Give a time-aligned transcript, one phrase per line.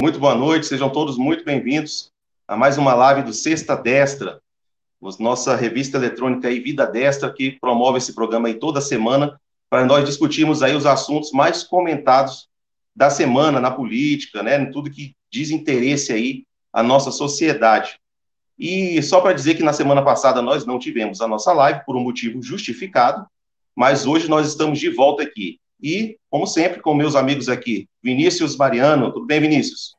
[0.00, 2.12] Muito boa noite, sejam todos muito bem-vindos
[2.46, 4.40] a mais uma live do Sexta Destra,
[5.18, 10.04] nossa revista eletrônica aí, Vida Destra, que promove esse programa aí toda semana, para nós
[10.04, 12.48] discutirmos aí os assuntos mais comentados
[12.94, 17.98] da semana na política, né, em tudo que diz interesse aí à nossa sociedade.
[18.56, 21.96] E só para dizer que na semana passada nós não tivemos a nossa live por
[21.96, 23.26] um motivo justificado,
[23.74, 25.58] mas hoje nós estamos de volta aqui.
[25.80, 29.12] E, como sempre, com meus amigos aqui, Vinícius Mariano.
[29.12, 29.96] Tudo bem, Vinícius?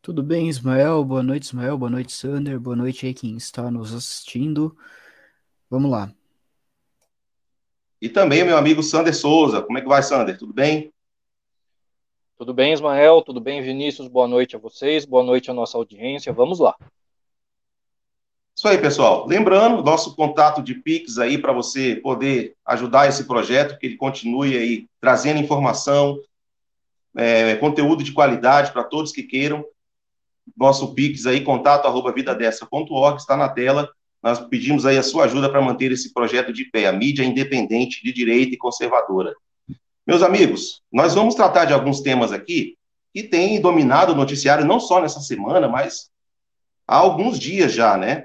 [0.00, 1.04] Tudo bem, Ismael?
[1.04, 1.76] Boa noite, Ismael.
[1.76, 2.58] Boa noite, Sander.
[2.58, 4.76] Boa noite aí quem está nos assistindo.
[5.68, 6.12] Vamos lá.
[8.00, 9.60] E também meu amigo Sander Souza.
[9.60, 10.38] Como é que vai, Sander?
[10.38, 10.92] Tudo bem?
[12.36, 13.20] Tudo bem, Ismael?
[13.22, 14.06] Tudo bem, Vinícius?
[14.06, 15.04] Boa noite a vocês.
[15.04, 16.32] Boa noite à nossa audiência.
[16.32, 16.76] Vamos lá.
[18.58, 19.24] Isso aí, pessoal.
[19.24, 24.58] Lembrando, nosso contato de Pix aí para você poder ajudar esse projeto, que ele continue
[24.58, 26.18] aí trazendo informação,
[27.16, 29.64] é, conteúdo de qualidade para todos que queiram.
[30.56, 33.88] Nosso Pix aí, contato arroba vidadessa.org, está na tela.
[34.20, 38.02] Nós pedimos aí a sua ajuda para manter esse projeto de pé, a mídia independente
[38.02, 39.36] de direita e conservadora.
[40.04, 42.76] Meus amigos, nós vamos tratar de alguns temas aqui
[43.14, 46.10] que têm dominado o noticiário não só nessa semana, mas
[46.88, 48.24] há alguns dias já, né?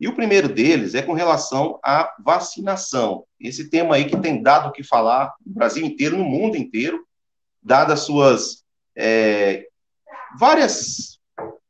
[0.00, 3.24] E o primeiro deles é com relação à vacinação.
[3.40, 7.06] Esse tema aí que tem dado o que falar no Brasil inteiro, no mundo inteiro,
[7.62, 8.64] dadas suas
[8.96, 9.66] é,
[10.38, 11.18] várias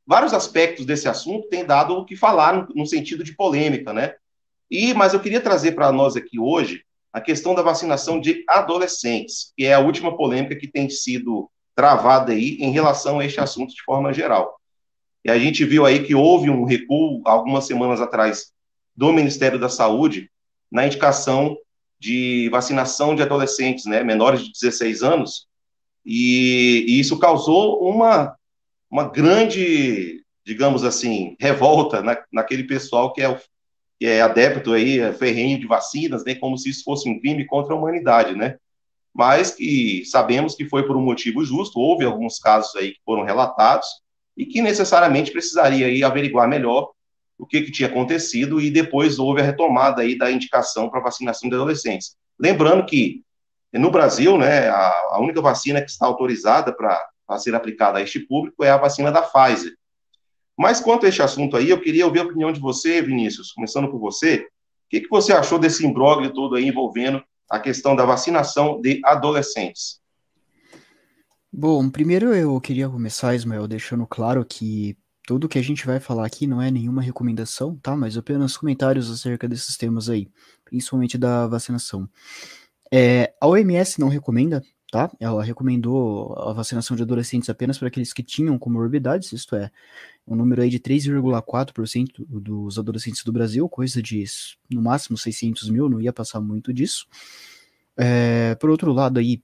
[0.07, 4.15] vários aspectos desse assunto tem dado o que falar no, no sentido de polêmica, né?
[4.71, 9.53] E mas eu queria trazer para nós aqui hoje a questão da vacinação de adolescentes,
[9.57, 13.75] que é a última polêmica que tem sido travada aí em relação a este assunto
[13.75, 14.59] de forma geral.
[15.25, 18.53] E a gente viu aí que houve um recuo algumas semanas atrás
[18.95, 20.31] do Ministério da Saúde
[20.71, 21.57] na indicação
[21.99, 25.47] de vacinação de adolescentes, né, menores de 16 anos,
[26.05, 28.37] e, e isso causou uma,
[28.91, 33.39] uma grande, digamos assim, revolta na, naquele pessoal que é, o,
[33.99, 37.47] que é adepto aí, é ferrenho de vacinas, né, como se isso fosse um crime
[37.47, 38.59] contra a humanidade, né,
[39.15, 43.25] mas que sabemos que foi por um motivo justo, houve alguns casos aí que foram
[43.25, 43.87] relatados,
[44.37, 46.91] e que necessariamente precisaria aí averiguar melhor
[47.39, 51.49] o que, que tinha acontecido e depois houve a retomada aí da indicação para vacinação
[51.49, 52.17] de adolescentes.
[52.39, 53.23] Lembrando que
[53.73, 58.21] no Brasil, né, a, a única vacina que está autorizada para ser aplicada a este
[58.21, 59.75] público é a vacina da Pfizer.
[60.57, 63.91] Mas quanto a este assunto aí, eu queria ouvir a opinião de você, Vinícius, começando
[63.91, 64.37] por você.
[64.37, 69.01] O que, que você achou desse imbróglio todo aí envolvendo a questão da vacinação de
[69.05, 70.01] adolescentes?
[71.57, 76.27] Bom, primeiro eu queria começar, Ismael, deixando claro que tudo que a gente vai falar
[76.27, 77.95] aqui não é nenhuma recomendação, tá?
[77.97, 80.29] Mas apenas comentários acerca desses temas aí,
[80.65, 82.11] principalmente da vacinação.
[82.93, 85.09] É, a OMS não recomenda, tá?
[85.21, 89.71] Ela recomendou a vacinação de adolescentes apenas para aqueles que tinham comorbidades, isto é,
[90.27, 94.25] um número aí de 3,4% dos adolescentes do Brasil, coisa de
[94.69, 97.07] no máximo 600 mil, não ia passar muito disso.
[97.97, 99.41] É, por outro lado aí,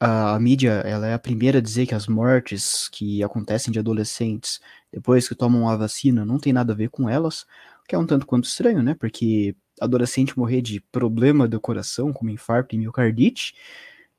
[0.00, 4.60] a mídia ela é a primeira a dizer que as mortes que acontecem de adolescentes
[4.92, 7.42] depois que tomam a vacina não tem nada a ver com elas,
[7.82, 8.94] o que é um tanto quanto estranho, né?
[8.94, 13.54] Porque adolescente morrer de problema do coração, como infarto e miocardite,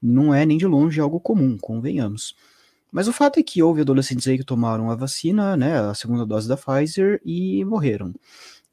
[0.02, 2.36] não é nem de longe algo comum, convenhamos.
[2.92, 6.26] Mas o fato é que houve adolescentes aí que tomaram a vacina, né, a segunda
[6.26, 8.14] dose da Pfizer e morreram.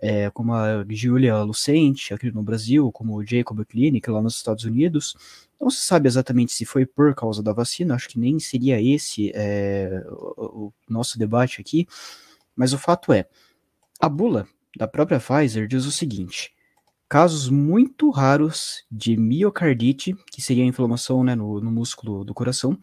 [0.07, 4.65] É, como a Julia Lucente aqui no Brasil, como o Jacob Clinic lá nos Estados
[4.65, 5.17] Unidos,
[5.59, 9.33] não se sabe exatamente se foi por causa da vacina, acho que nem seria esse
[9.35, 11.87] é, o, o nosso debate aqui,
[12.55, 13.27] mas o fato é,
[13.99, 14.47] a bula
[14.77, 16.53] da própria Pfizer diz o seguinte:
[17.09, 22.79] casos muito raros de miocardite, que seria a inflamação né, no, no músculo do coração,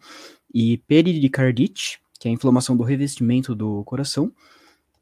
[0.52, 4.32] e peridicardite, que é a inflamação do revestimento do coração,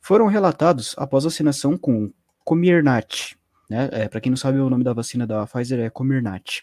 [0.01, 2.13] foram relatados após vacinação com
[2.45, 3.37] Comirnaty.
[3.69, 3.89] Né?
[3.93, 6.63] É, Para quem não sabe, o nome da vacina da Pfizer é Comirnaty.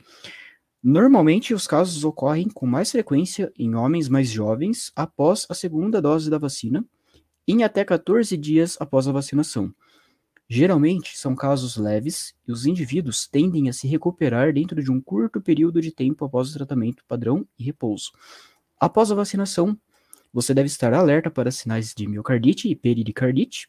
[0.84, 6.30] Normalmente, os casos ocorrem com mais frequência em homens mais jovens após a segunda dose
[6.30, 6.86] da vacina,
[7.48, 9.74] em até 14 dias após a vacinação.
[10.50, 15.42] Geralmente, são casos leves e os indivíduos tendem a se recuperar dentro de um curto
[15.42, 18.12] período de tempo após o tratamento padrão e repouso.
[18.80, 19.78] Após a vacinação,
[20.33, 23.68] você deve estar alerta para sinais de miocardite e peridicardite,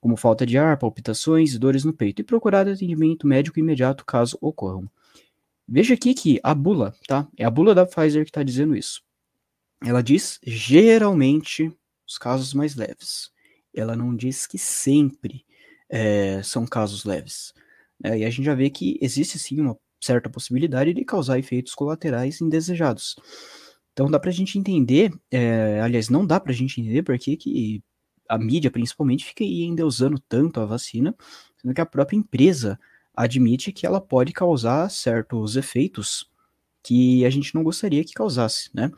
[0.00, 4.38] como falta de ar, palpitações e dores no peito, e procurar atendimento médico imediato caso
[4.40, 4.88] ocorram.
[5.66, 7.28] Veja aqui que a bula, tá?
[7.36, 9.02] É a bula da Pfizer que está dizendo isso.
[9.84, 11.70] Ela diz geralmente
[12.06, 13.30] os casos mais leves.
[13.74, 15.44] Ela não diz que sempre
[15.88, 17.52] é, são casos leves.
[18.02, 21.74] É, e a gente já vê que existe sim uma certa possibilidade de causar efeitos
[21.74, 23.16] colaterais indesejados.
[23.98, 27.18] Então dá para a gente entender, é, aliás, não dá para a gente entender por
[27.18, 27.82] que, que
[28.28, 31.12] a mídia, principalmente, fica ainda usando tanto a vacina,
[31.60, 32.78] sendo que a própria empresa
[33.12, 36.30] admite que ela pode causar certos efeitos
[36.80, 38.88] que a gente não gostaria que causasse, né?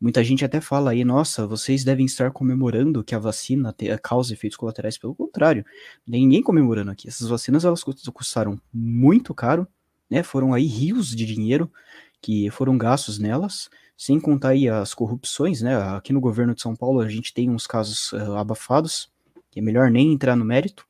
[0.00, 3.72] Muita gente até fala aí, nossa, vocês devem estar comemorando que a vacina
[4.02, 4.98] causa efeitos colaterais.
[4.98, 5.64] Pelo contrário,
[6.04, 7.06] ninguém comemorando aqui.
[7.06, 9.68] Essas vacinas elas custaram muito caro,
[10.10, 10.24] né?
[10.24, 11.70] Foram aí rios de dinheiro
[12.20, 15.74] que foram gastos nelas, sem contar aí as corrupções, né?
[15.74, 19.10] Aqui no governo de São Paulo a gente tem uns casos uh, abafados,
[19.50, 20.86] que é melhor nem entrar no mérito.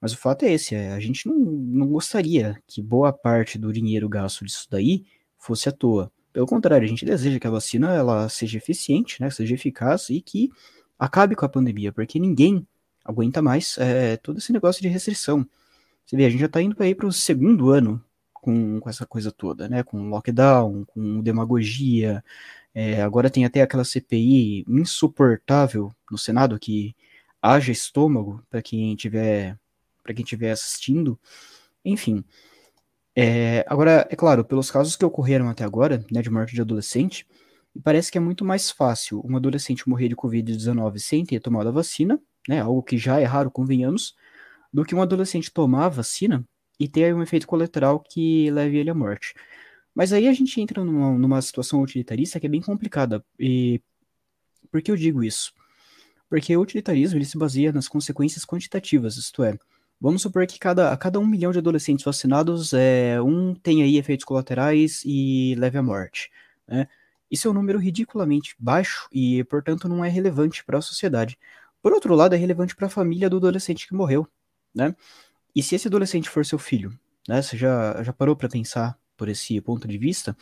[0.00, 3.72] Mas o fato é esse, é, a gente não, não gostaria que boa parte do
[3.72, 5.04] dinheiro gasto disso daí
[5.36, 6.12] fosse à toa.
[6.32, 10.20] Pelo contrário, a gente deseja que a vacina ela seja eficiente, né, seja eficaz e
[10.20, 10.48] que
[10.96, 12.64] acabe com a pandemia, porque ninguém
[13.04, 15.44] aguenta mais é, todo esse negócio de restrição.
[16.06, 18.00] Você vê, a gente já está indo para o segundo ano
[18.40, 19.82] com, com, essa coisa toda, né?
[19.82, 22.24] Com lockdown, com demagogia.
[22.74, 26.94] É, agora tem até aquela CPI insuportável no Senado que
[27.42, 29.58] haja estômago para quem tiver
[30.02, 31.18] para quem estiver assistindo.
[31.84, 32.24] Enfim,
[33.20, 37.26] é, agora, é claro, pelos casos que ocorreram até agora, né, de morte de adolescente,
[37.82, 41.72] parece que é muito mais fácil um adolescente morrer de Covid-19 sem ter tomado a
[41.72, 44.14] vacina, né, algo que já é raro, convenhamos,
[44.72, 46.44] do que um adolescente tomar a vacina
[46.78, 49.34] e ter um efeito colateral que leve ele à morte.
[49.94, 53.24] Mas aí a gente entra numa, numa situação utilitarista que é bem complicada.
[53.38, 53.80] E
[54.70, 55.52] por que eu digo isso?
[56.28, 59.58] Porque o utilitarismo ele se baseia nas consequências quantitativas, isto é,
[60.00, 63.96] Vamos supor que cada, a cada um milhão de adolescentes vacinados, é, um tem aí
[63.96, 66.30] efeitos colaterais e leve à morte.
[66.68, 66.86] Né?
[67.28, 71.36] Isso é um número ridiculamente baixo e, portanto, não é relevante para a sociedade.
[71.82, 74.26] Por outro lado, é relevante para a família do adolescente que morreu.
[74.72, 74.94] Né?
[75.58, 76.96] E se esse adolescente for seu filho,
[77.28, 77.42] né?
[77.42, 80.36] Você já, já parou para pensar por esse ponto de vista?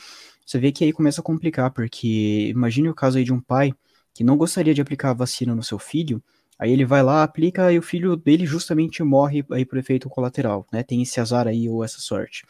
[0.44, 3.72] Você vê que aí começa a complicar, porque imagine o caso aí de um pai
[4.12, 6.22] que não gostaria de aplicar a vacina no seu filho
[6.58, 10.66] Aí ele vai lá, aplica e o filho dele justamente morre aí por efeito colateral,
[10.72, 10.82] né?
[10.82, 12.44] Tem esse azar aí ou essa sorte.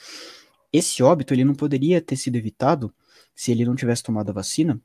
[0.73, 2.95] Esse óbito ele não poderia ter sido evitado
[3.35, 4.81] se ele não tivesse tomado a vacina?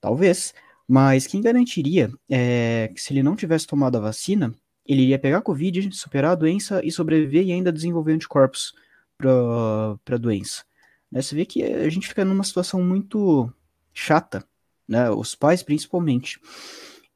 [0.00, 0.52] Talvez.
[0.86, 4.54] Mas quem garantiria é, que se ele não tivesse tomado a vacina,
[4.88, 8.74] ele iria pegar Covid, superar a doença e sobreviver e ainda desenvolver anticorpos
[9.18, 10.64] para a doença?
[11.10, 11.22] Né?
[11.22, 13.52] Você vê que a gente fica numa situação muito
[13.92, 14.44] chata,
[14.88, 15.10] né?
[15.10, 16.40] Os pais principalmente.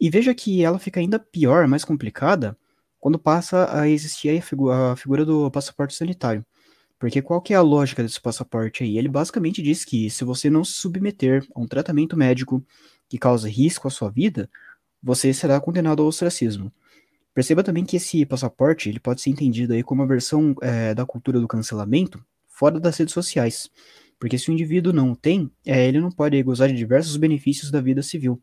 [0.01, 2.57] E veja que ela fica ainda pior, mais complicada,
[2.99, 6.45] quando passa a existir a, figu a figura do passaporte sanitário.
[6.99, 8.99] Porque qual que é a lógica desse passaporte aí?
[8.99, 12.63] Ele basicamente diz que se você não se submeter a um tratamento médico
[13.09, 14.51] que causa risco à sua vida,
[15.03, 16.71] você será condenado ao ostracismo.
[17.35, 21.07] Perceba também que esse passaporte ele pode ser entendido aí como uma versão é, da
[21.07, 23.71] cultura do cancelamento fora das redes sociais.
[24.19, 27.71] Porque se o indivíduo não o tem, é, ele não pode gozar de diversos benefícios
[27.71, 28.41] da vida civil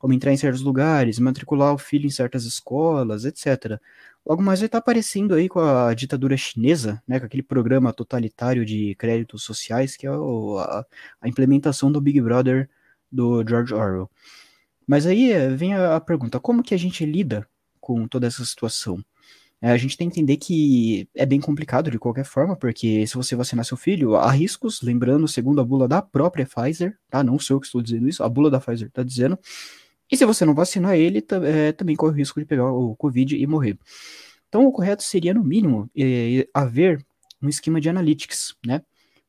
[0.00, 3.78] como entrar em certos lugares, matricular o filho em certas escolas, etc.
[4.26, 8.64] Logo mais vai estar aparecendo aí com a ditadura chinesa, né, com aquele programa totalitário
[8.64, 10.86] de créditos sociais, que é o, a,
[11.20, 12.68] a, implementação do Big Brother
[13.12, 14.10] do George Orwell.
[14.86, 17.46] Mas aí eh, vem a, a pergunta, como que a gente lida
[17.80, 19.02] com toda essa situação?
[19.62, 23.14] É, a gente tem que entender que é bem complicado de qualquer forma, porque se
[23.14, 27.22] você vacinar seu filho, há riscos, lembrando, segundo a bula da própria Pfizer, tá?
[27.22, 29.38] Não sou eu que estou dizendo isso, a bula da Pfizer está dizendo
[30.10, 33.36] e se você não vacinar ele, é, também corre o risco de pegar o Covid
[33.36, 33.78] e morrer.
[34.48, 37.04] Então, o correto seria, no mínimo, é, haver
[37.40, 38.82] um esquema de analytics, né?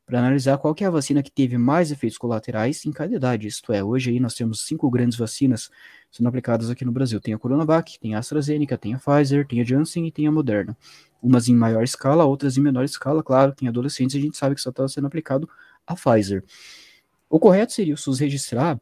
[0.04, 3.46] Para analisar qual é a vacina que teve mais efeitos colaterais em cada idade.
[3.46, 5.70] Isto é, hoje aí nós temos cinco grandes vacinas
[6.10, 7.20] sendo aplicadas aqui no Brasil.
[7.20, 10.32] Tem a Coronavac, tem a AstraZeneca, tem a Pfizer, tem a Janssen e tem a
[10.32, 10.76] Moderna.
[11.22, 14.60] Umas em maior escala, outras em menor escala, claro, tem adolescentes, a gente sabe que
[14.60, 15.48] só está sendo aplicado
[15.86, 16.44] a Pfizer.
[17.30, 18.78] O correto seria o SUS registrar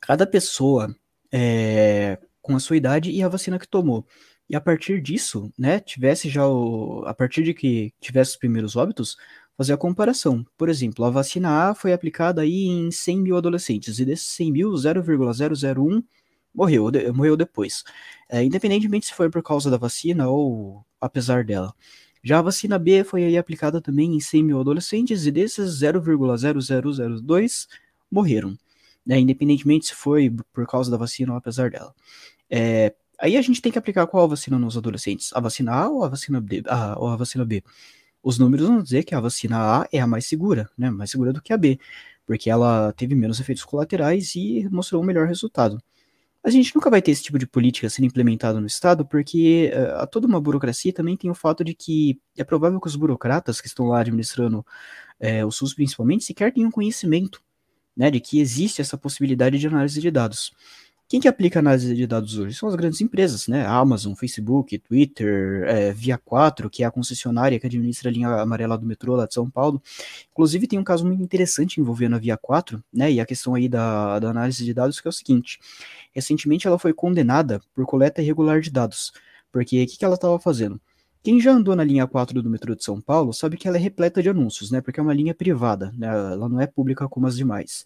[0.00, 0.94] cada pessoa
[1.30, 4.06] é, com a sua idade e a vacina que tomou.
[4.48, 8.74] E a partir disso, né, tivesse já o, a partir de que tivesse os primeiros
[8.74, 9.16] óbitos,
[9.60, 10.42] fazer a comparação.
[10.56, 14.52] Por exemplo, a vacina A foi aplicada aí em 100 mil adolescentes, e desses 100
[14.52, 16.02] mil, 0,001
[16.54, 17.84] morreu, de, morreu depois.
[18.26, 21.74] É, independentemente se foi por causa da vacina ou apesar dela.
[22.24, 27.66] Já a vacina B foi aí aplicada também em 100 mil adolescentes, e desses 0,0002
[28.10, 28.56] morreram
[29.04, 31.94] né, independentemente se foi por causa da vacina ou apesar dela.
[32.48, 35.32] É, aí a gente tem que aplicar qual vacina nos adolescentes?
[35.34, 36.62] A vacina A ou a vacina B?
[36.66, 37.62] A, ou a vacina B?
[38.22, 41.32] Os números vão dizer que a vacina A é a mais segura, né, mais segura
[41.32, 41.78] do que a B,
[42.26, 45.82] porque ela teve menos efeitos colaterais e mostrou um melhor resultado.
[46.42, 50.06] A gente nunca vai ter esse tipo de política sendo implementada no Estado, porque uh,
[50.06, 53.66] toda uma burocracia também tem o fato de que é provável que os burocratas que
[53.66, 54.60] estão lá administrando
[55.20, 57.42] uh, o SUS, principalmente, sequer tenham conhecimento
[57.94, 60.52] né, de que existe essa possibilidade de análise de dados.
[61.10, 62.54] Quem que aplica análise de dados hoje?
[62.54, 63.66] São as grandes empresas, né?
[63.66, 68.78] Amazon, Facebook, Twitter, é, Via 4, que é a concessionária que administra a linha amarela
[68.78, 69.82] do metrô lá de São Paulo.
[70.30, 73.10] Inclusive tem um caso muito interessante envolvendo a Via 4, né?
[73.10, 75.58] E a questão aí da, da análise de dados, que é o seguinte.
[76.14, 79.12] Recentemente ela foi condenada por coleta irregular de dados.
[79.50, 80.80] Porque o que, que ela estava fazendo?
[81.24, 83.80] Quem já andou na linha 4 do metrô de São Paulo sabe que ela é
[83.80, 84.80] repleta de anúncios, né?
[84.80, 86.06] Porque é uma linha privada, né?
[86.06, 87.84] Ela não é pública como as demais.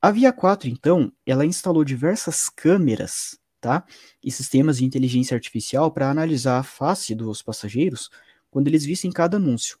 [0.00, 3.84] A Via 4, então, ela instalou diversas câmeras, tá?
[4.22, 8.08] E sistemas de inteligência artificial para analisar a face dos passageiros
[8.48, 9.76] quando eles vissem cada anúncio.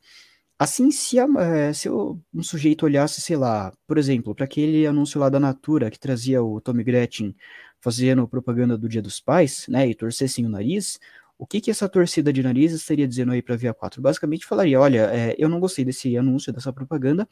[0.58, 5.20] Assim, se, a, é, se um sujeito olhasse, sei lá, por exemplo, para aquele anúncio
[5.20, 7.36] lá da Natura que trazia o Tommy Gretchen
[7.80, 10.98] fazendo propaganda do Dia dos Pais, né, e torcessem o nariz,
[11.38, 14.02] o que que essa torcida de nariz estaria dizendo aí para a Via 4?
[14.02, 17.28] Basicamente falaria, olha, é, eu não gostei desse anúncio, dessa propaganda,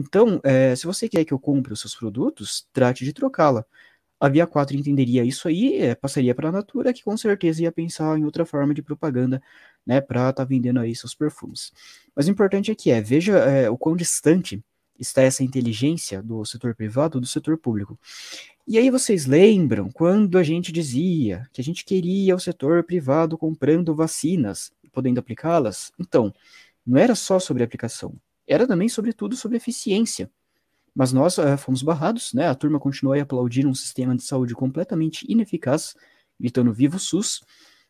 [0.00, 3.64] então, é, se você quer que eu compre os seus produtos, trate de trocá-la.
[4.20, 7.72] A Via 4 entenderia isso aí, é, passaria para a Natura, que com certeza ia
[7.72, 9.40] pensar em outra forma de propaganda,
[9.86, 11.72] né, para estar tá vendendo aí seus perfumes.
[12.14, 14.62] Mas o importante aqui é, veja é, o quão distante
[14.98, 17.98] está essa inteligência do setor privado do setor público.
[18.66, 23.38] E aí vocês lembram quando a gente dizia que a gente queria o setor privado
[23.38, 25.92] comprando vacinas podendo aplicá-las?
[25.98, 26.34] Então,
[26.84, 28.14] não era só sobre aplicação,
[28.48, 30.30] era também, sobretudo, sobre eficiência.
[30.94, 32.48] Mas nós uh, fomos barrados, né?
[32.48, 35.94] A turma continuou a aplaudir um sistema de saúde completamente ineficaz,
[36.40, 37.42] gritando vivo SUS,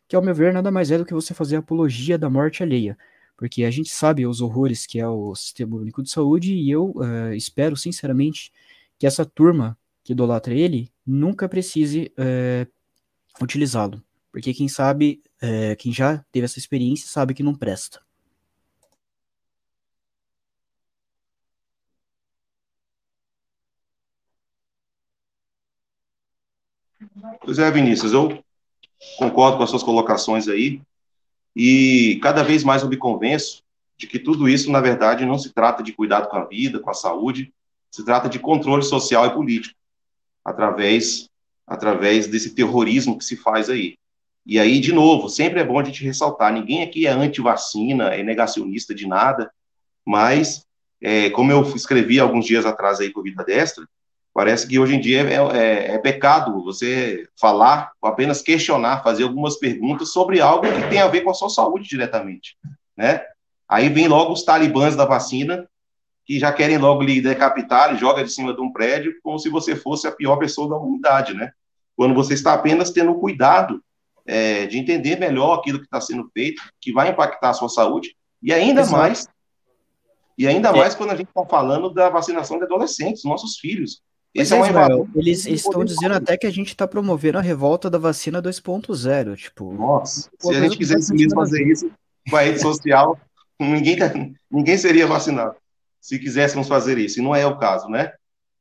[0.06, 2.98] que ao meu ver nada mais é do que você fazer apologia da morte alheia,
[3.36, 6.92] porque a gente sabe os horrores que é o Sistema Único de Saúde e eu
[6.96, 8.52] uh, espero sinceramente
[8.98, 15.22] que essa turma que idolatra ele nunca precise uh, utilizá-lo, porque quem sabe,
[15.78, 18.00] quem já teve essa experiência sabe que não presta.
[27.40, 28.42] Pois é, Vinícius, eu
[29.18, 30.80] concordo com as suas colocações aí,
[31.54, 33.62] e cada vez mais eu me convenço
[33.96, 36.90] de que tudo isso, na verdade, não se trata de cuidado com a vida, com
[36.90, 37.52] a saúde,
[37.90, 39.74] se trata de controle social e político,
[40.44, 41.28] através,
[41.66, 43.96] através desse terrorismo que se faz aí.
[44.46, 48.22] E aí, de novo, sempre é bom a gente ressaltar: ninguém aqui é anti-vacina, é
[48.22, 49.52] negacionista de nada,
[50.04, 50.64] mas,
[51.00, 53.86] é, como eu escrevi alguns dias atrás aí com Vida Destra,
[54.32, 59.56] Parece que hoje em dia é, é, é, pecado você falar, apenas questionar, fazer algumas
[59.56, 62.56] perguntas sobre algo que tem a ver com a sua saúde diretamente,
[62.96, 63.22] né?
[63.68, 65.68] Aí vem logo os talibãs da vacina,
[66.24, 69.74] que já querem logo lhe decapitar, joga de cima de um prédio, como se você
[69.74, 71.50] fosse a pior pessoa da humanidade, né?
[71.96, 73.82] Quando você está apenas tendo cuidado
[74.26, 78.14] é, de entender melhor aquilo que está sendo feito, que vai impactar a sua saúde,
[78.42, 78.96] e ainda Exato.
[78.96, 79.26] mais,
[80.36, 80.72] e ainda é.
[80.72, 84.00] mais quando a gente está falando da vacinação de adolescentes, nossos filhos.
[84.34, 87.98] Esse é, Israel, eles estão dizendo até que a gente está promovendo a revolta da
[87.98, 89.72] vacina 2.0, tipo...
[89.72, 91.90] Nossa, se a gente quisesse mesmo fazer isso
[92.28, 93.18] com a rede social,
[93.58, 94.12] ninguém, tá,
[94.50, 95.56] ninguém seria vacinado,
[96.00, 98.12] se quiséssemos fazer isso, e não é o caso, né?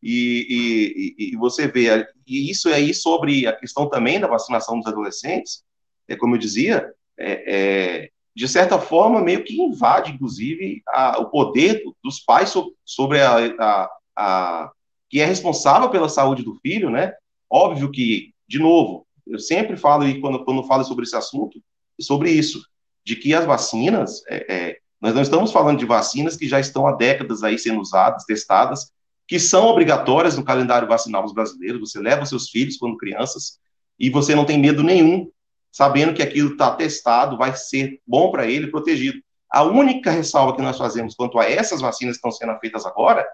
[0.01, 4.87] E, e, e você vê, e isso aí sobre a questão também da vacinação dos
[4.87, 5.63] adolescentes,
[6.07, 11.29] é como eu dizia, é, é, de certa forma, meio que invade, inclusive, a, o
[11.29, 12.53] poder dos pais
[12.85, 14.71] sobre a, a, a
[15.09, 17.13] que é responsável pela saúde do filho, né?
[17.49, 21.61] Óbvio que, de novo, eu sempre falo, e quando, quando falo sobre esse assunto,
[21.99, 22.61] sobre isso,
[23.03, 26.87] de que as vacinas, é, é, nós não estamos falando de vacinas que já estão
[26.87, 28.91] há décadas aí sendo usadas, testadas,
[29.27, 33.59] que são obrigatórias no calendário vacinal dos brasileiros, você leva seus filhos quando crianças,
[33.99, 35.29] e você não tem medo nenhum,
[35.71, 39.19] sabendo que aquilo está testado, vai ser bom para ele, protegido.
[39.49, 43.25] A única ressalva que nós fazemos quanto a essas vacinas que estão sendo feitas agora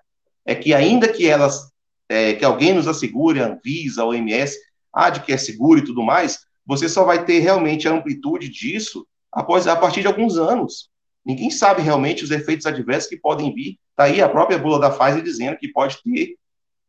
[0.46, 1.72] é que ainda que elas,
[2.10, 4.58] é, que alguém nos assegure, a Anvisa, a OMS,
[4.94, 8.50] ah, de que é seguro e tudo mais, você só vai ter realmente a amplitude
[8.50, 10.90] disso após, a partir de alguns anos.
[11.26, 13.78] Ninguém sabe realmente os efeitos adversos que podem vir.
[13.92, 16.36] Está aí a própria bula da Pfizer dizendo que pode ter,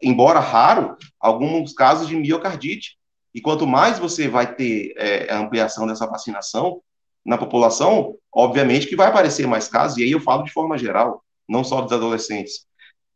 [0.02, 2.98] embora raro, alguns casos de miocardite.
[3.34, 6.80] E quanto mais você vai ter é, a ampliação dessa vacinação
[7.24, 11.24] na população, obviamente que vai aparecer mais casos, e aí eu falo de forma geral,
[11.48, 12.66] não só dos adolescentes.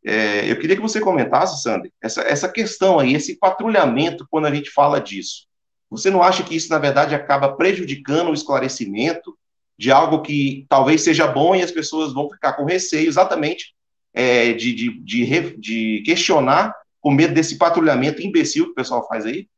[0.05, 4.55] É, eu queria que você comentasse, Sandy, essa, essa questão aí, esse patrulhamento, quando a
[4.55, 5.47] gente fala disso.
[5.91, 9.37] Você não acha que isso, na verdade, acaba prejudicando o esclarecimento
[9.79, 13.75] de algo que talvez seja bom e as pessoas vão ficar com receio exatamente
[14.13, 19.25] é, de, de, de, de, questionar com medo desse patrulhamento imbecil que o pessoal faz
[19.25, 19.49] aí?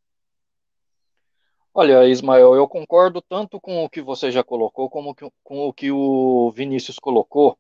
[1.73, 5.91] Olha, Ismael, eu concordo tanto com o que você já colocou como com o que
[5.91, 7.57] o Vinícius colocou.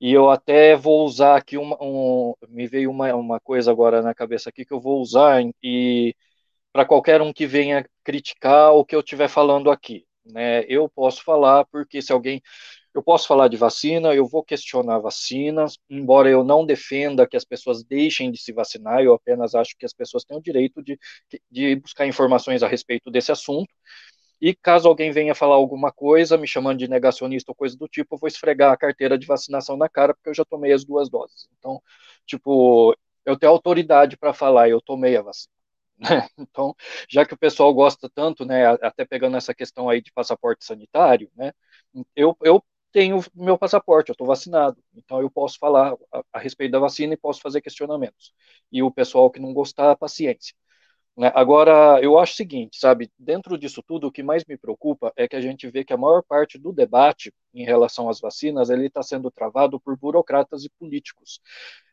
[0.00, 4.14] E eu até vou usar aqui uma, um, me veio uma, uma coisa agora na
[4.14, 6.14] cabeça aqui que eu vou usar e
[6.72, 10.64] para qualquer um que venha criticar o que eu estiver falando aqui, né?
[10.68, 12.42] Eu posso falar porque se alguém
[12.94, 17.44] eu posso falar de vacina, eu vou questionar vacinas, embora eu não defenda que as
[17.44, 20.98] pessoas deixem de se vacinar, eu apenas acho que as pessoas têm o direito de,
[21.50, 23.72] de buscar informações a respeito desse assunto.
[24.40, 28.14] E caso alguém venha falar alguma coisa, me chamando de negacionista ou coisa do tipo,
[28.14, 31.08] eu vou esfregar a carteira de vacinação na cara, porque eu já tomei as duas
[31.10, 31.48] doses.
[31.58, 31.82] Então,
[32.26, 35.52] tipo, eu tenho autoridade para falar, eu tomei a vacina.
[36.38, 36.74] Então,
[37.08, 41.30] já que o pessoal gosta tanto, né, até pegando essa questão aí de passaporte sanitário,
[41.36, 41.52] né,
[42.16, 46.72] eu, eu tenho meu passaporte, eu estou vacinado, então eu posso falar a, a, respeito
[46.72, 48.32] da vacina e posso fazer questionamentos.
[48.72, 50.54] E o pessoal que não gostar, paciência.
[51.20, 51.30] Né?
[51.34, 55.28] Agora, eu acho o seguinte, sabe, dentro disso tudo, o que mais me preocupa é
[55.28, 58.86] que a gente vê que a maior parte do debate em relação às vacinas, ele
[58.86, 61.38] está sendo travado por burocratas e políticos.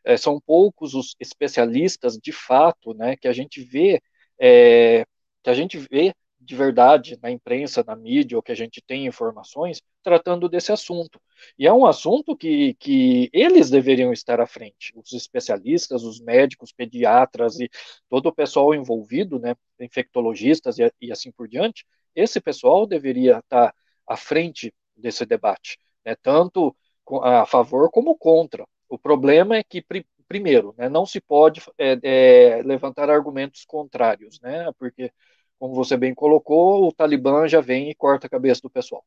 [0.02, 4.00] É, são poucos os especialistas, de fato, né, que a gente vê,
[4.40, 5.04] é,
[5.42, 9.06] que a gente vê de verdade na imprensa, na mídia, ou que a gente tem
[9.06, 11.20] informações, tratando desse assunto.
[11.58, 16.72] E é um assunto que, que eles deveriam estar à frente, os especialistas, os médicos,
[16.72, 17.68] pediatras e
[18.08, 23.74] todo o pessoal envolvido, né, infectologistas e, e assim por diante, esse pessoal deveria estar
[24.06, 26.74] à frente desse debate, né, tanto
[27.22, 28.66] a favor como contra.
[28.88, 29.84] O problema é que,
[30.26, 35.12] primeiro, né, não se pode é, é, levantar argumentos contrários, né, porque
[35.58, 39.04] como você bem colocou, o Talibã já vem e corta a cabeça do pessoal.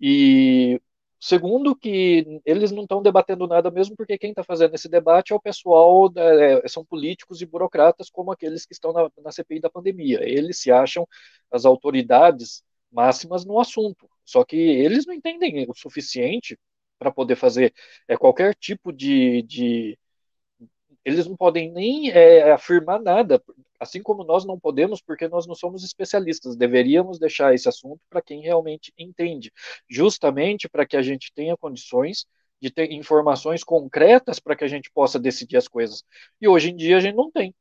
[0.00, 0.80] E
[1.20, 5.36] segundo, que eles não estão debatendo nada mesmo, porque quem está fazendo esse debate é
[5.36, 9.70] o pessoal, é, são políticos e burocratas, como aqueles que estão na, na CPI da
[9.70, 10.20] pandemia.
[10.22, 11.06] Eles se acham
[11.50, 14.08] as autoridades máximas no assunto.
[14.24, 16.58] Só que eles não entendem o suficiente
[16.98, 17.72] para poder fazer
[18.08, 19.98] é, qualquer tipo de, de,
[21.08, 23.42] eles não podem nem é, afirmar nada,
[23.80, 26.56] assim como nós não podemos, porque nós não somos especialistas.
[26.56, 29.52] Deveríamos deixar esse assunto para quem realmente entende,
[29.88, 32.26] justamente para que a gente tenha condições
[32.60, 36.04] de ter informações concretas para que a gente possa decidir as coisas.
[36.40, 37.54] E hoje em dia a gente não tem.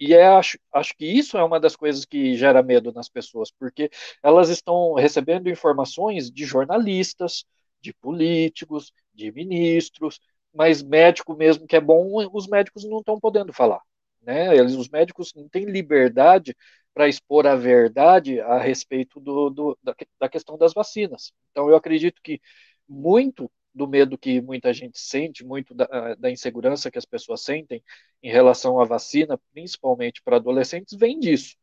[0.00, 3.50] E é, acho, acho que isso é uma das coisas que gera medo nas pessoas,
[3.50, 3.90] porque
[4.22, 7.44] elas estão recebendo informações de jornalistas,
[7.80, 10.18] de políticos, de ministros,
[10.54, 13.80] mas médico mesmo que é bom, os médicos não estão podendo falar.
[14.22, 14.56] Né?
[14.56, 16.56] Eles, os médicos não têm liberdade
[16.92, 21.32] para expor a verdade a respeito do, do, da, da questão das vacinas.
[21.50, 22.40] Então, eu acredito que
[22.88, 27.82] muito do medo que muita gente sente, muito da, da, insegurança que as pessoas sentem
[28.22, 31.56] em relação à vacina, principalmente para adolescentes, vem disso.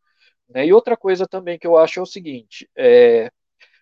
[0.47, 0.67] Né?
[0.67, 3.29] E outra coisa também que eu acho é o seguinte: é,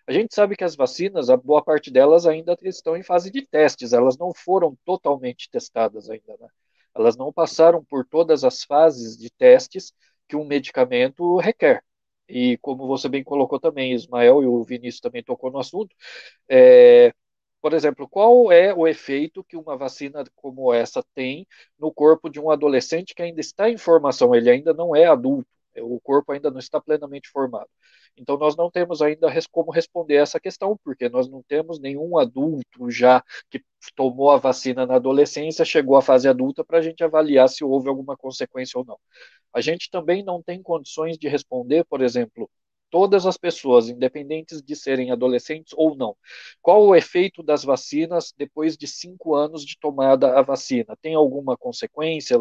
[0.06, 3.46] a gente sabe que as vacinas, a boa parte delas ainda estão em fase de
[3.46, 6.48] testes, elas não foram totalmente testadas ainda, né?
[6.94, 9.92] Elas não passaram por todas as fases de testes
[10.28, 11.82] que um medicamento requer.
[12.28, 15.94] E como você bem colocou também, Ismael e o Vinícius também tocou no assunto,
[16.48, 17.12] é,
[17.60, 21.46] por exemplo, qual é o efeito que uma vacina como essa tem
[21.78, 25.48] no corpo de um adolescente que ainda está em formação, ele ainda não é adulto,
[25.82, 27.68] o corpo ainda não está plenamente formado.
[28.16, 32.90] Então, nós não temos ainda como responder essa questão, porque nós não temos nenhum adulto
[32.90, 33.62] já que
[33.94, 37.88] tomou a vacina na adolescência, chegou à fase adulta, para a gente avaliar se houve
[37.88, 38.98] alguma consequência ou não.
[39.52, 42.50] A gente também não tem condições de responder, por exemplo,
[42.94, 46.16] todas as pessoas, independentes de serem adolescentes ou não.
[46.62, 50.96] Qual o efeito das vacinas depois de cinco anos de tomada a vacina?
[51.02, 52.40] Tem alguma consequência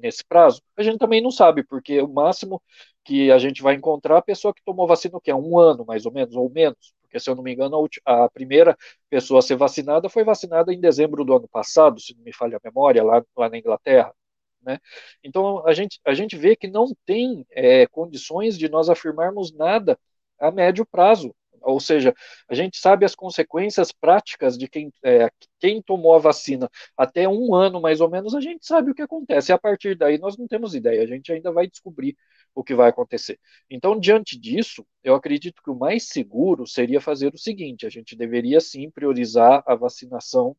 [0.00, 0.60] nesse prazo?
[0.76, 2.60] A gente também não sabe, porque o máximo
[3.04, 5.32] que a gente vai encontrar a pessoa que tomou vacina o quê?
[5.32, 6.92] Um ano, mais ou menos, ou menos.
[7.02, 8.76] Porque, se eu não me engano, a, primeira
[9.08, 12.56] pessoa a ser vacinada foi vacinada em dezembro do ano passado, se não me falha
[12.56, 14.12] a memória, lá, lá na Inglaterra.
[14.62, 14.78] Né?
[15.24, 19.98] Então, a gente, a gente vê que não tem é, condições de nós afirmarmos nada
[20.38, 21.34] a médio prazo.
[21.62, 22.14] Ou seja,
[22.48, 27.54] a gente sabe as consequências práticas de quem, é, quem tomou a vacina até um
[27.54, 29.52] ano, mais ou menos, a gente sabe o que acontece.
[29.52, 32.16] A partir daí, nós não temos ideia, a gente ainda vai descobrir
[32.54, 33.38] o que vai acontecer.
[33.68, 38.16] Então, diante disso, eu acredito que o mais seguro seria fazer o seguinte: a gente
[38.16, 40.56] deveria sim priorizar a vacinação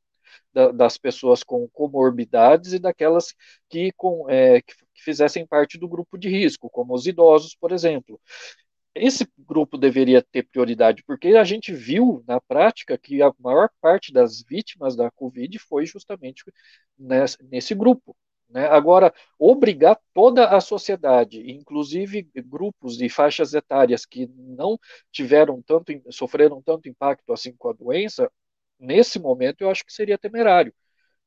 [0.54, 3.34] da, das pessoas com comorbidades e daquelas
[3.70, 8.20] que, com, é, que fizessem parte do grupo de risco, como os idosos, por exemplo.
[8.94, 14.12] Esse grupo deveria ter prioridade, porque a gente viu na prática que a maior parte
[14.12, 16.44] das vítimas da Covid foi justamente
[16.98, 18.16] nesse, grupo.
[18.50, 18.68] Né?
[18.68, 24.78] Agora, obrigar toda a sociedade, inclusive grupos e faixas etárias que não
[25.10, 28.30] tiveram tanto, sofreram tanto impacto assim com a doença,
[28.82, 30.74] nesse momento eu acho que seria temerário.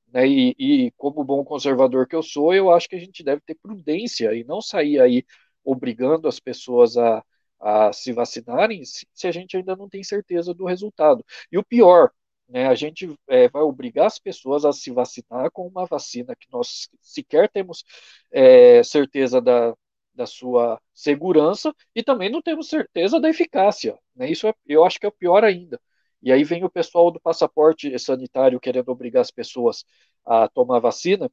[0.08, 0.26] Né?
[0.28, 3.56] E, e, como bom conservador que eu sou, eu acho que a gente deve ter
[3.56, 5.24] prudência e não sair aí
[5.64, 7.24] obrigando as pessoas a,
[7.60, 11.24] a se vacinarem se, se, a gente ainda não tem certeza do resultado.
[11.50, 12.10] E o pior,
[12.48, 16.46] né, a gente é, vai obrigar as pessoas a se vacinar com uma vacina que
[16.52, 17.84] nós sequer temos
[18.30, 19.74] é, certeza da,
[20.14, 23.98] da sua segurança e também não temos certeza da eficácia.
[24.14, 24.30] Né?
[24.30, 25.80] Isso é, eu acho que é o pior ainda.
[26.24, 29.84] E aí vem o pessoal do passaporte sanitário querendo obrigar as pessoas
[30.24, 31.30] a tomar vacina,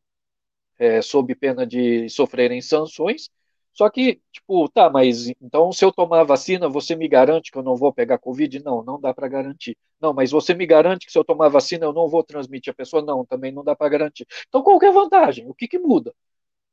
[0.80, 3.30] é, sob pena de sofrerem sanções.
[3.74, 7.64] Só que, tipo, tá, mas então se eu tomar vacina, você me garante que eu
[7.64, 8.62] não vou pegar Covid?
[8.64, 9.78] Não, não dá para garantir.
[10.00, 12.76] Não, mas você me garante que se eu tomar vacina eu não vou transmitir a
[12.76, 13.02] pessoa?
[13.02, 14.28] Não, também não dá para garantir.
[14.50, 15.48] Então qual que é a vantagem?
[15.50, 16.14] O que, que muda?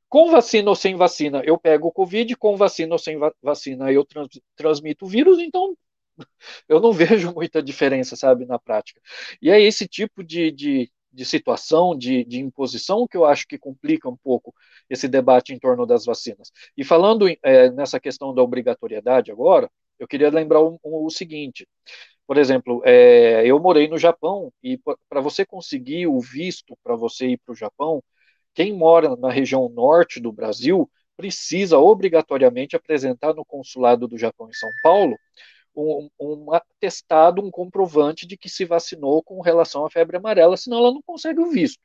[0.08, 4.04] Com vacina ou sem vacina, eu pego o Covid, com vacina ou sem vacina, eu
[4.04, 5.76] trans, transmito o vírus, então
[6.68, 9.00] eu não vejo muita diferença, sabe, na prática.
[9.40, 13.58] E é esse tipo de, de, de situação, de, de imposição, que eu acho que
[13.58, 14.54] complica um pouco
[14.88, 16.50] esse debate em torno das vacinas.
[16.76, 21.66] E falando é, nessa questão da obrigatoriedade agora, eu queria lembrar o, o seguinte:
[22.26, 24.78] por exemplo, é, eu morei no Japão e
[25.08, 28.02] para você conseguir o visto para você ir para o Japão,
[28.54, 34.52] quem mora na região norte do Brasil precisa obrigatoriamente apresentar no consulado do Japão em
[34.52, 35.16] São Paulo
[35.80, 40.78] um, um atestado, um comprovante de que se vacinou com relação à febre amarela, senão
[40.78, 41.80] ela não consegue o visto.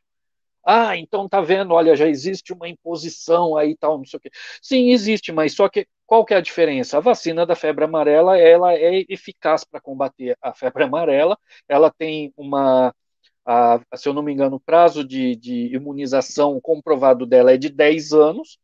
[0.65, 4.31] Ah, então tá vendo, olha, já existe uma imposição aí tal, não sei o quê.
[4.61, 6.97] Sim, existe, mas só que qual que é a diferença?
[6.97, 12.33] A vacina da febre amarela, ela é eficaz para combater a febre amarela, ela tem
[12.37, 12.93] uma,
[13.45, 17.69] a, se eu não me engano, o prazo de, de imunização comprovado dela é de
[17.69, 18.57] 10 anos,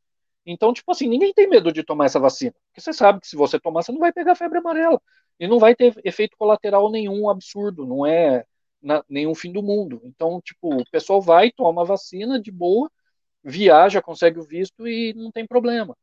[0.51, 3.35] então, tipo assim, ninguém tem medo de tomar essa vacina, porque você sabe que se
[3.35, 4.99] você tomar, você não vai pegar febre amarela
[5.39, 8.45] e não vai ter efeito colateral nenhum absurdo, não é
[8.81, 10.01] na, nenhum fim do mundo.
[10.03, 12.91] Então, tipo, o pessoal vai, toma a vacina de boa,
[13.43, 15.95] viaja, consegue o visto e não tem problema.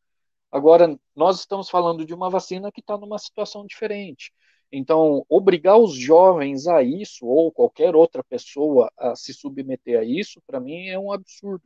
[0.50, 4.32] Agora, nós estamos falando de uma vacina que está numa situação diferente.
[4.70, 10.40] Então, obrigar os jovens a isso, ou qualquer outra pessoa a se submeter a isso,
[10.46, 11.64] para mim é um absurdo.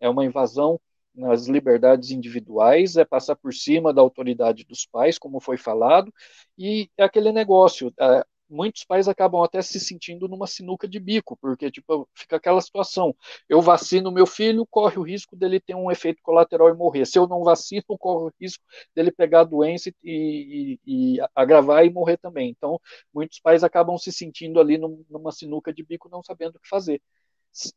[0.00, 0.80] É uma invasão
[1.14, 6.12] nas liberdades individuais, é passar por cima da autoridade dos pais, como foi falado,
[6.56, 7.92] e é aquele negócio.
[8.00, 12.60] É, muitos pais acabam até se sentindo numa sinuca de bico, porque tipo, fica aquela
[12.60, 13.14] situação.
[13.48, 17.06] Eu vacino meu filho, corre o risco dele ter um efeito colateral e morrer.
[17.06, 21.84] Se eu não vacino, corre o risco dele pegar a doença e, e, e agravar
[21.86, 22.50] e morrer também.
[22.50, 22.80] Então,
[23.14, 27.00] muitos pais acabam se sentindo ali numa sinuca de bico, não sabendo o que fazer.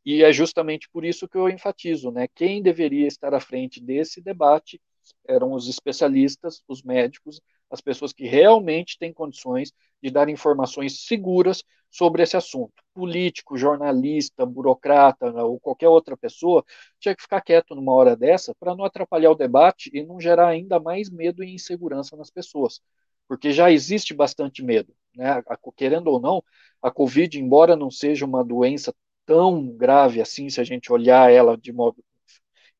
[0.05, 2.27] E é justamente por isso que eu enfatizo, né?
[2.35, 4.79] Quem deveria estar à frente desse debate
[5.27, 11.63] eram os especialistas, os médicos, as pessoas que realmente têm condições de dar informações seguras
[11.89, 12.73] sobre esse assunto.
[12.93, 16.63] Político, jornalista, burocrata ou qualquer outra pessoa
[16.99, 20.47] tinha que ficar quieto numa hora dessa para não atrapalhar o debate e não gerar
[20.49, 22.79] ainda mais medo e insegurança nas pessoas.
[23.27, 24.93] Porque já existe bastante medo.
[25.15, 25.41] Né?
[25.75, 26.43] Querendo ou não,
[26.81, 28.93] a Covid, embora não seja uma doença
[29.25, 32.03] tão grave assim, se a gente olhar ela de modo,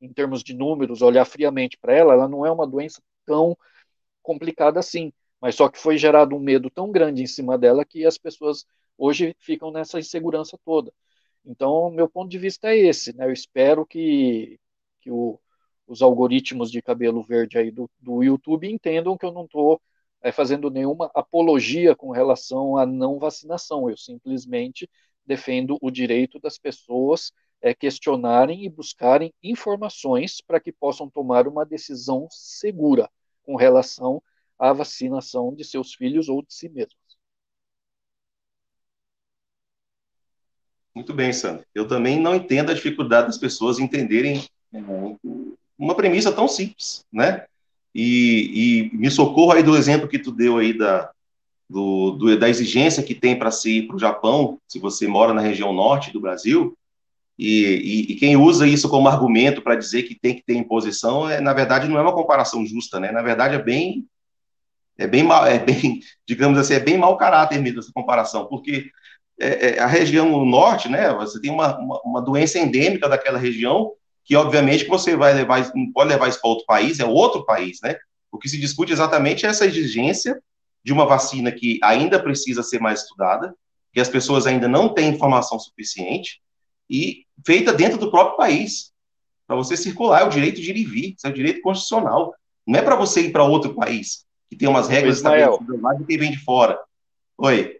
[0.00, 3.56] em termos de números, olhar friamente para ela, ela não é uma doença tão
[4.22, 8.06] complicada assim, mas só que foi gerado um medo tão grande em cima dela que
[8.06, 8.66] as pessoas
[8.98, 10.92] hoje ficam nessa insegurança toda.
[11.44, 13.26] Então, meu ponto de vista é esse, né?
[13.26, 14.58] Eu espero que,
[15.00, 15.38] que o,
[15.86, 19.80] os algoritmos de cabelo verde aí do, do YouTube entendam que eu não estou
[20.22, 23.90] é, fazendo nenhuma apologia com relação à não vacinação.
[23.90, 24.88] Eu simplesmente
[25.26, 31.64] defendo o direito das pessoas é, questionarem e buscarem informações para que possam tomar uma
[31.64, 33.08] decisão segura
[33.42, 34.22] com relação
[34.58, 36.94] à vacinação de seus filhos ou de si mesmos.
[40.94, 41.64] Muito bem, Sandro.
[41.74, 44.78] Eu também não entendo a dificuldade das pessoas entenderem é,
[45.78, 47.46] uma premissa tão simples, né?
[47.94, 51.13] E, e me socorro aí do exemplo que tu deu aí da,
[51.74, 55.34] do, do, da exigência que tem para se ir para o Japão, se você mora
[55.34, 56.78] na região norte do Brasil,
[57.36, 61.28] e, e, e quem usa isso como argumento para dizer que tem que ter imposição,
[61.28, 63.10] é, na verdade, não é uma comparação justa, né?
[63.10, 64.06] Na verdade, é bem,
[64.96, 68.88] é bem, mal, é bem, digamos assim, é bem mau caráter mesmo essa comparação, porque
[69.40, 71.12] é, é, a região norte, né?
[71.14, 73.90] Você tem uma, uma, uma, doença endêmica daquela região
[74.24, 77.80] que, obviamente, você vai levar, não pode levar isso para outro país, é outro país,
[77.82, 77.96] né?
[78.30, 80.40] O que se discute exatamente é essa exigência
[80.84, 83.54] de uma vacina que ainda precisa ser mais estudada,
[83.92, 86.42] que as pessoas ainda não têm informação suficiente,
[86.88, 88.92] e feita dentro do próprio país.
[89.46, 92.34] Para você circular, é o direito de ir e vir, isso é o direito constitucional.
[92.66, 96.04] Não é para você ir para outro país, que tem umas regras estabelecidas lá de
[96.04, 96.78] quem vem de fora.
[97.38, 97.78] Oi.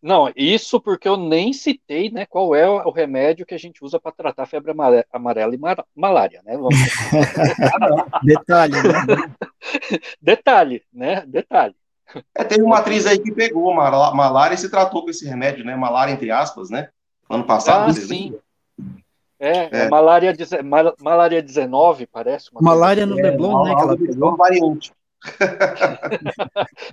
[0.00, 4.00] Não, isso porque eu nem citei né, qual é o remédio que a gente usa
[4.00, 4.72] para tratar febre
[5.12, 5.58] amarela e
[5.94, 6.40] malária.
[6.42, 6.56] Né?
[6.56, 6.74] Vamos...
[8.24, 9.34] Detalhe, né?
[10.20, 11.24] Detalhe, né?
[11.26, 11.74] Detalhe.
[12.34, 15.74] É, teve uma atriz aí que pegou malária e se tratou com esse remédio, né?
[15.76, 16.88] Malária, entre aspas, né?
[17.28, 17.90] Ano passado.
[17.90, 18.34] Ah, sim.
[19.38, 19.88] É, é, é.
[19.88, 22.48] Malária, mal, malária 19, parece.
[22.60, 23.74] malária no Leblon, né?
[23.74, 24.36] Que ela pegou.
[24.36, 24.92] variante.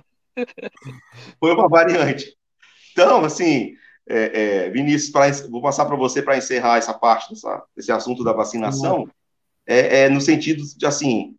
[1.38, 2.36] Foi uma variante.
[2.92, 3.74] Então, assim,
[4.08, 8.24] é, é, Vinícius, pra, vou passar para você para encerrar essa parte dessa, desse assunto
[8.24, 9.08] da vacinação,
[9.64, 11.36] é, é, no sentido de, assim,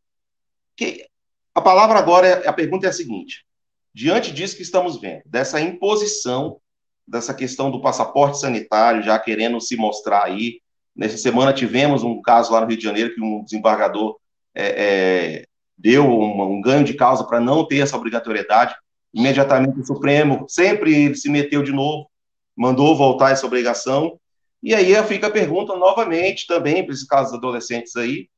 [0.77, 1.05] que
[1.53, 3.45] a palavra agora, é, a pergunta é a seguinte,
[3.93, 6.59] diante disso que estamos vendo, dessa imposição,
[7.07, 10.61] dessa questão do passaporte sanitário, já querendo se mostrar aí,
[10.95, 14.17] nessa semana tivemos um caso lá no Rio de Janeiro, que um desembargador
[14.55, 15.45] é, é,
[15.77, 18.75] deu um, um ganho de causa para não ter essa obrigatoriedade,
[19.13, 22.09] imediatamente o Supremo sempre se meteu de novo,
[22.55, 24.17] mandou voltar essa obrigação,
[24.63, 28.29] e aí fica a pergunta novamente também para esses casos adolescentes aí,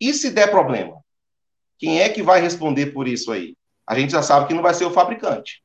[0.00, 0.96] e se der problema?
[1.78, 3.54] Quem é que vai responder por isso aí?
[3.90, 5.64] A gente já sabe que não vai ser o fabricante.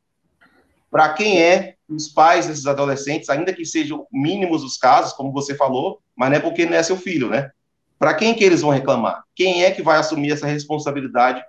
[0.89, 5.53] Para quem é os pais desses adolescentes, ainda que sejam mínimos os casos, como você
[5.53, 7.51] falou, mas não é porque não é seu filho, né?
[7.99, 9.23] Para quem que eles vão reclamar?
[9.35, 11.43] Quem é que vai assumir essa responsabilidade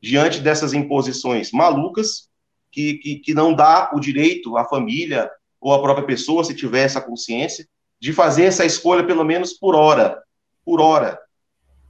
[0.00, 2.28] diante dessas imposições malucas
[2.70, 5.28] que, que, que não dá o direito à família
[5.60, 7.66] ou à própria pessoa, se tiver essa consciência,
[7.98, 10.22] de fazer essa escolha pelo menos por hora,
[10.64, 11.18] por hora,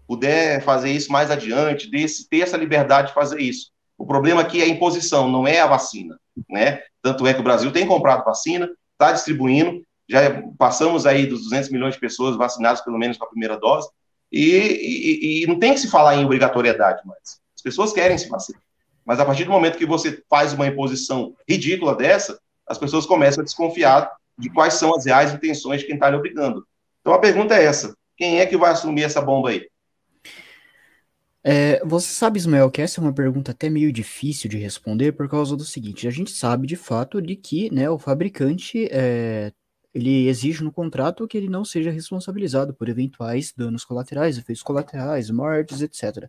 [0.08, 3.69] puder fazer isso mais adiante, desse, ter essa liberdade de fazer isso.
[4.00, 6.80] O problema aqui é a imposição, não é a vacina, né?
[7.02, 11.68] Tanto é que o Brasil tem comprado vacina, está distribuindo, já passamos aí dos 200
[11.68, 13.90] milhões de pessoas vacinadas pelo menos com a primeira dose,
[14.32, 17.40] e, e, e não tem que se falar em obrigatoriedade mais.
[17.54, 18.62] As pessoas querem se vacinar.
[19.04, 23.42] Mas a partir do momento que você faz uma imposição ridícula dessa, as pessoas começam
[23.42, 26.66] a desconfiar de quais são as reais intenções de quem está lhe obrigando.
[27.02, 29.68] Então a pergunta é essa: quem é que vai assumir essa bomba aí?
[31.42, 35.28] É, você sabe, Ismael, que essa é uma pergunta até meio difícil de responder por
[35.28, 39.52] causa do seguinte: a gente sabe de fato de que né, o fabricante é,
[39.94, 45.30] ele exige no contrato que ele não seja responsabilizado por eventuais danos colaterais, efeitos colaterais,
[45.30, 46.28] mortes, etc.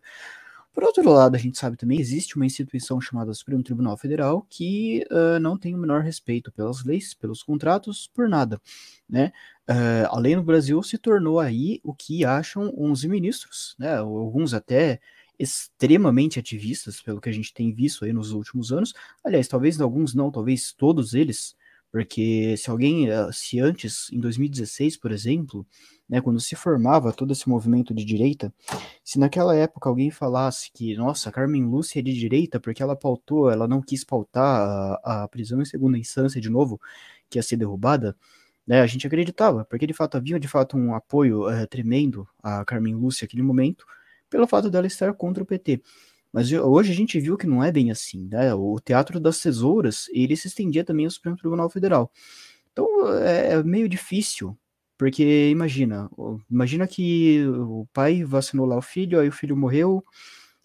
[0.73, 5.05] Por outro lado, a gente sabe também existe uma instituição chamada Supremo Tribunal Federal que
[5.11, 8.59] uh, não tem o menor respeito pelas leis, pelos contratos, por nada,
[9.07, 9.33] né?
[9.69, 13.97] Uh, a lei no Brasil se tornou aí o que acham 11 ministros, né?
[13.97, 15.01] Alguns até
[15.37, 18.93] extremamente ativistas, pelo que a gente tem visto aí nos últimos anos.
[19.23, 21.55] Aliás, talvez alguns não, talvez todos eles,
[21.91, 25.67] porque se alguém, se antes, em 2016, por exemplo,
[26.07, 28.53] né, quando se formava todo esse movimento de direita,
[29.03, 33.51] se naquela época alguém falasse que, nossa, Carmen Lúcia é de direita porque ela pautou,
[33.51, 36.79] ela não quis pautar a, a prisão em segunda instância de novo,
[37.29, 38.15] que ia ser derrubada,
[38.65, 42.63] né, a gente acreditava, porque de fato havia de fato um apoio é, tremendo a
[42.63, 43.85] Carmen Lúcia naquele momento,
[44.29, 45.81] pelo fato dela estar contra o PT.
[46.31, 48.53] Mas hoje a gente viu que não é bem assim, né?
[48.53, 52.11] O Teatro das Tesouras, ele se estendia também ao Supremo Tribunal Federal.
[52.71, 54.57] Então é, é meio difícil
[55.01, 56.07] porque imagina,
[56.47, 60.05] imagina que o pai vacinou lá o filho, aí o filho morreu,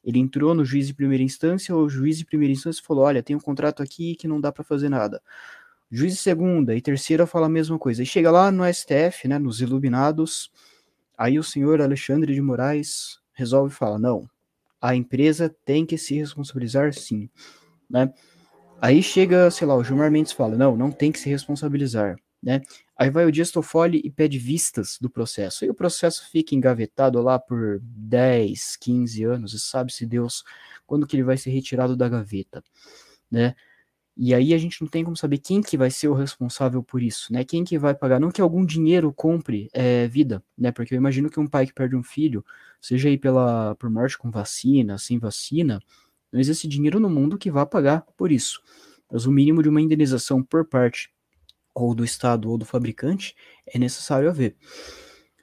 [0.05, 3.35] ele entrou no juiz de primeira instância, o juiz de primeira instância falou: olha, tem
[3.35, 5.23] um contrato aqui que não dá para fazer nada.
[5.91, 8.03] Juiz de segunda e terceira fala a mesma coisa.
[8.03, 10.51] E chega lá no STF, né, nos iluminados,
[11.17, 14.29] aí o senhor Alexandre de Moraes resolve falar: não,
[14.81, 17.29] a empresa tem que se responsabilizar sim,
[17.89, 18.13] né?
[18.81, 22.61] Aí chega, sei lá, o Gilmar Mendes fala: não, não tem que se responsabilizar né?
[22.97, 25.65] Aí vai o Dias Toffoli e pede vistas do processo.
[25.65, 30.45] E o processo fica engavetado lá por 10, 15 anos, e sabe-se Deus
[30.87, 32.63] quando que ele vai ser retirado da gaveta,
[33.29, 33.55] né?
[34.17, 37.03] E aí a gente não tem como saber quem que vai ser o responsável por
[37.03, 37.45] isso, né?
[37.45, 38.19] Quem que vai pagar?
[38.19, 40.73] Não que algum dinheiro compre é, vida, né?
[40.73, 42.45] Porque eu imagino que um pai que perde um filho,
[42.81, 45.81] seja aí pela, por morte com vacina, sem vacina,
[46.33, 48.63] não existe dinheiro no mundo que vá pagar por isso.
[49.11, 51.11] Mas o mínimo de uma indenização por parte
[51.77, 54.57] ou do Estado ou do fabricante, é necessário haver.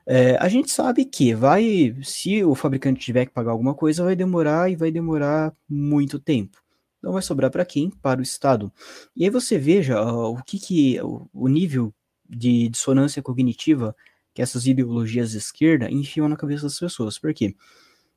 [0.06, 4.16] É, a gente sabe que vai, se o fabricante tiver que pagar alguma coisa, vai
[4.16, 6.63] demorar e vai demorar muito tempo.
[7.04, 7.90] Então vai sobrar para quem?
[7.90, 8.72] Para o Estado.
[9.14, 11.94] E aí você veja uh, o que, que o, o, nível
[12.30, 13.94] de dissonância cognitiva
[14.34, 17.20] que essas ideologias de esquerda enfiam na cabeça das pessoas.
[17.20, 17.58] Por quê?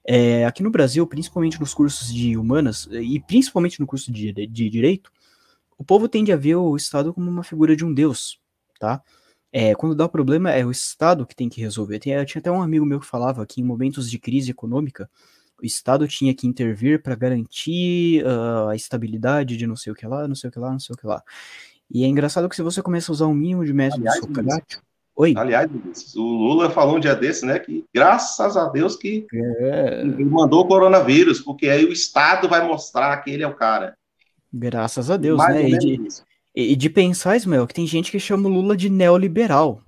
[0.07, 4.47] É, aqui no Brasil, principalmente nos cursos de humanas e principalmente no curso de, de,
[4.47, 5.11] de direito,
[5.77, 8.39] o povo tende a ver o Estado como uma figura de um deus,
[8.79, 9.03] tá?
[9.53, 11.99] É, quando dá problema, é o Estado que tem que resolver.
[11.99, 15.11] Tem, tinha até um amigo meu que falava que em momentos de crise econômica,
[15.63, 20.07] o Estado tinha que intervir para garantir uh, a estabilidade de não sei o que
[20.07, 21.23] lá, não sei o que lá, não sei o que lá.
[21.91, 24.83] E é engraçado que se você começa a usar um mínimo de método Aliás, socrático...
[25.19, 25.33] Oi?
[25.35, 25.71] Aliás,
[26.15, 30.03] o Lula falou um dia desse, né, que graças a Deus que é...
[30.03, 33.97] ele mandou o coronavírus, porque aí o Estado vai mostrar que ele é o cara.
[34.53, 35.71] Graças a Deus, Mais né?
[35.71, 36.09] E de,
[36.55, 39.81] e de, pensar, Ismael, que tem gente que chama o Lula de neoliberal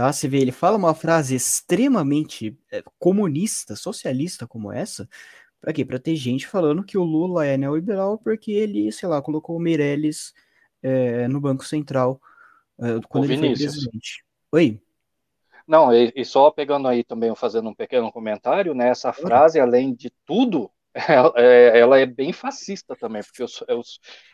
[0.00, 0.10] tá?
[0.10, 5.06] Você vê, ele fala uma frase extremamente é, comunista, socialista como essa,
[5.60, 5.84] para quê?
[5.84, 9.60] Para ter gente falando que o Lula é neoliberal porque ele, sei lá, colocou o
[9.60, 10.32] Meirelles
[10.82, 12.18] é, no Banco Central
[12.78, 13.74] é, quando o ele Vinícius.
[13.74, 14.24] foi presidente.
[14.52, 14.80] Oi?
[15.68, 18.88] Não, e, e, só pegando aí também, fazendo um pequeno comentário, né?
[18.88, 23.82] Essa frase, além de tudo, ela é, ela é bem fascista também, porque eu, eu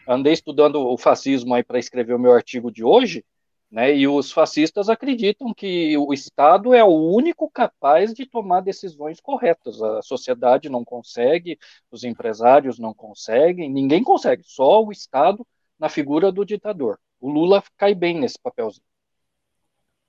[0.09, 3.24] andei estudando o fascismo aí para escrever o meu artigo de hoje,
[3.70, 3.96] né?
[3.96, 9.83] E os fascistas acreditam que o Estado é o único capaz de tomar decisões corretas.
[9.83, 11.59] A sociedade não consegue,
[11.90, 15.46] os empresários não conseguem, ninguém consegue, só o Estado
[15.79, 16.98] na figura do ditador.
[17.20, 18.85] O Lula cai bem nesse papelzinho.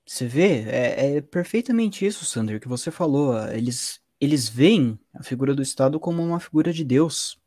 [0.06, 3.36] Você vê, é, é perfeitamente isso, Sander, que você falou.
[3.48, 7.38] Eles, eles veem a figura do Estado como uma figura de Deus,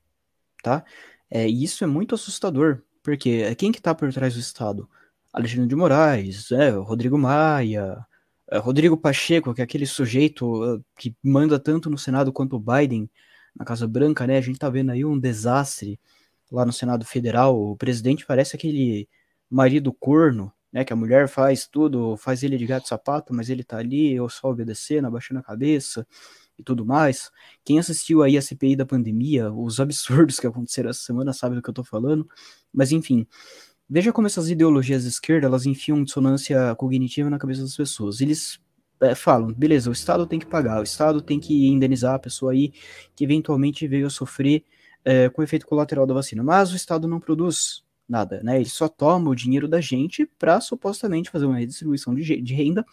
[0.62, 0.86] tá?
[1.30, 4.88] É, e isso é muito assustador, porque quem que está por trás do Estado?
[5.34, 8.06] Alexandre de Moraes, é, Rodrigo Maia,
[8.52, 12.60] é, Rodrigo Pacheco, que é aquele sujeito uh, que manda tanto no Senado quanto o
[12.60, 13.10] Biden
[13.56, 14.38] na Casa Branca, né?
[14.38, 16.00] A gente tá vendo aí um desastre
[16.52, 17.58] lá no Senado Federal.
[17.58, 19.08] O presidente parece aquele
[19.50, 20.84] marido corno, né?
[20.84, 24.30] Que a mulher faz tudo, faz ele de gato sapato, mas ele tá ali, ou
[24.30, 26.06] só obedecendo, abaixando a cabeça
[26.58, 27.32] e tudo mais.
[27.63, 31.62] Quem assistiu aí a CPI da pandemia, os absurdos que aconteceram essa semana sabe do
[31.62, 32.28] que eu tô falando.
[32.74, 33.28] Mas enfim,
[33.93, 38.21] Veja como essas ideologias de esquerda, elas enfiam dissonância cognitiva na cabeça das pessoas.
[38.21, 38.58] Eles
[39.01, 42.54] é, falam, beleza, o Estado tem que pagar, o Estado tem que indenizar a pessoa
[42.54, 42.71] aí
[43.13, 44.63] que eventualmente veio a sofrer
[45.04, 46.41] é, com efeito colateral da vacina.
[46.41, 48.56] Mas o Estado não produz nada, né?
[48.56, 52.86] Ele só toma o dinheiro da gente para supostamente fazer uma redistribuição de, de renda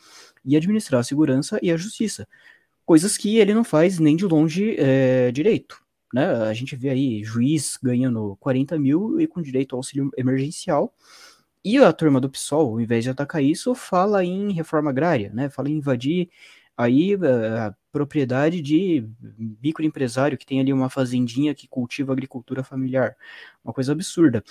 [0.44, 2.26] e administrar a segurança e a justiça.
[2.84, 5.80] Coisas que ele não faz nem de longe é, direito
[6.12, 6.26] né?
[6.44, 10.94] A gente vê aí juiz ganhando 40 mil e com direito ao auxílio emergencial.
[11.64, 15.50] E a turma do PSOL, ao invés de atacar isso, fala em reforma agrária, né?
[15.50, 16.30] Fala em invadir
[16.76, 19.04] aí eh, a propriedade de
[19.62, 23.16] microempresário que tem ali uma fazendinha que cultiva agricultura familiar.
[23.64, 24.42] Uma coisa absurda.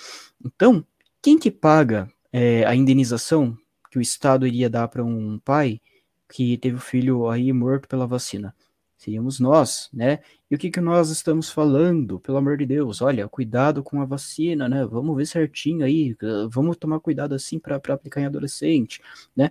[0.44, 0.84] Então,
[1.22, 3.56] quem que paga é, a indenização
[3.90, 5.80] que o Estado iria dar para um pai
[6.28, 8.54] que teve o filho aí morto pela vacina?
[8.98, 10.18] Seríamos nós, né?
[10.50, 13.00] E o que, que nós estamos falando, pelo amor de Deus?
[13.00, 14.84] Olha, cuidado com a vacina, né?
[14.84, 16.16] Vamos ver certinho aí,
[16.50, 19.00] vamos tomar cuidado assim para aplicar em adolescente,
[19.34, 19.50] né?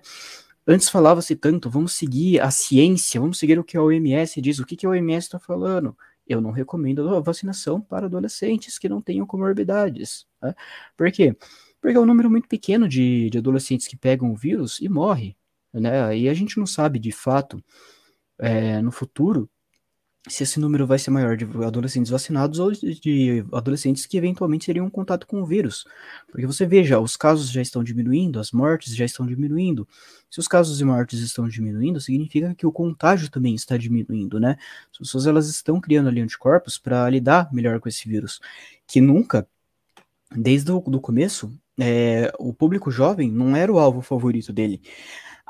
[0.66, 4.58] Antes falava-se tanto, vamos seguir a ciência, vamos seguir o que a OMS diz.
[4.58, 5.96] O que, que a OMS está falando?
[6.26, 10.26] Eu não recomendo a vacinação para adolescentes que não tenham comorbidades.
[10.42, 10.54] Né?
[10.94, 11.34] Por quê?
[11.80, 15.34] Porque é um número muito pequeno de, de adolescentes que pegam o vírus e morre.
[15.72, 16.18] Né?
[16.18, 17.64] E a gente não sabe de fato
[18.38, 19.48] é, no futuro
[20.28, 24.88] se esse número vai ser maior de adolescentes vacinados ou de adolescentes que eventualmente teriam
[24.90, 25.84] contato com o vírus.
[26.30, 29.88] Porque você veja, os casos já estão diminuindo, as mortes já estão diminuindo.
[30.30, 34.56] Se os casos de mortes estão diminuindo, significa que o contágio também está diminuindo, né?
[34.92, 38.40] As pessoas elas estão criando ali anticorpos para lidar melhor com esse vírus.
[38.86, 39.46] Que nunca,
[40.34, 44.82] desde o do começo, é, o público jovem não era o alvo favorito dele.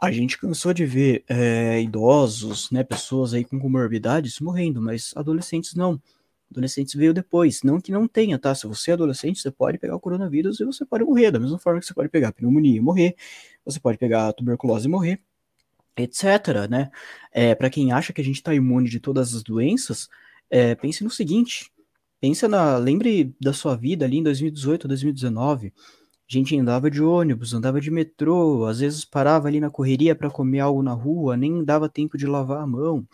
[0.00, 5.74] A gente cansou de ver é, idosos, né, pessoas aí com comorbidades morrendo, mas adolescentes
[5.74, 6.00] não.
[6.50, 7.62] Adolescentes veio depois.
[7.64, 8.54] Não que não tenha, tá?
[8.54, 11.32] Se você é adolescente, você pode pegar o coronavírus e você pode morrer.
[11.32, 13.16] Da mesma forma que você pode pegar pneumonia e morrer,
[13.64, 15.20] você pode pegar tuberculose e morrer,
[15.96, 16.68] etc.
[16.70, 16.90] Né?
[17.32, 20.08] É, para quem acha que a gente está imune de todas as doenças,
[20.48, 21.72] é, pense no seguinte:
[22.20, 22.78] pensa na.
[22.78, 25.72] Lembre da sua vida ali em 2018, 2019
[26.28, 30.30] a gente andava de ônibus, andava de metrô, às vezes parava ali na correria para
[30.30, 33.06] comer algo na rua, nem dava tempo de lavar a mão.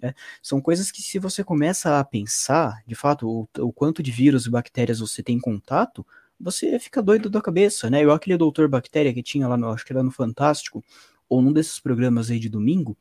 [0.00, 0.14] Né?
[0.42, 4.46] São coisas que, se você começa a pensar, de fato, o, o, quanto de vírus
[4.46, 6.06] e bactérias você tem em contato,
[6.38, 8.02] você fica doido da cabeça, né?
[8.02, 10.84] Igual aquele doutor bactéria que tinha lá no, acho que era no Fantástico,
[11.28, 12.96] ou num desses programas aí de domingo,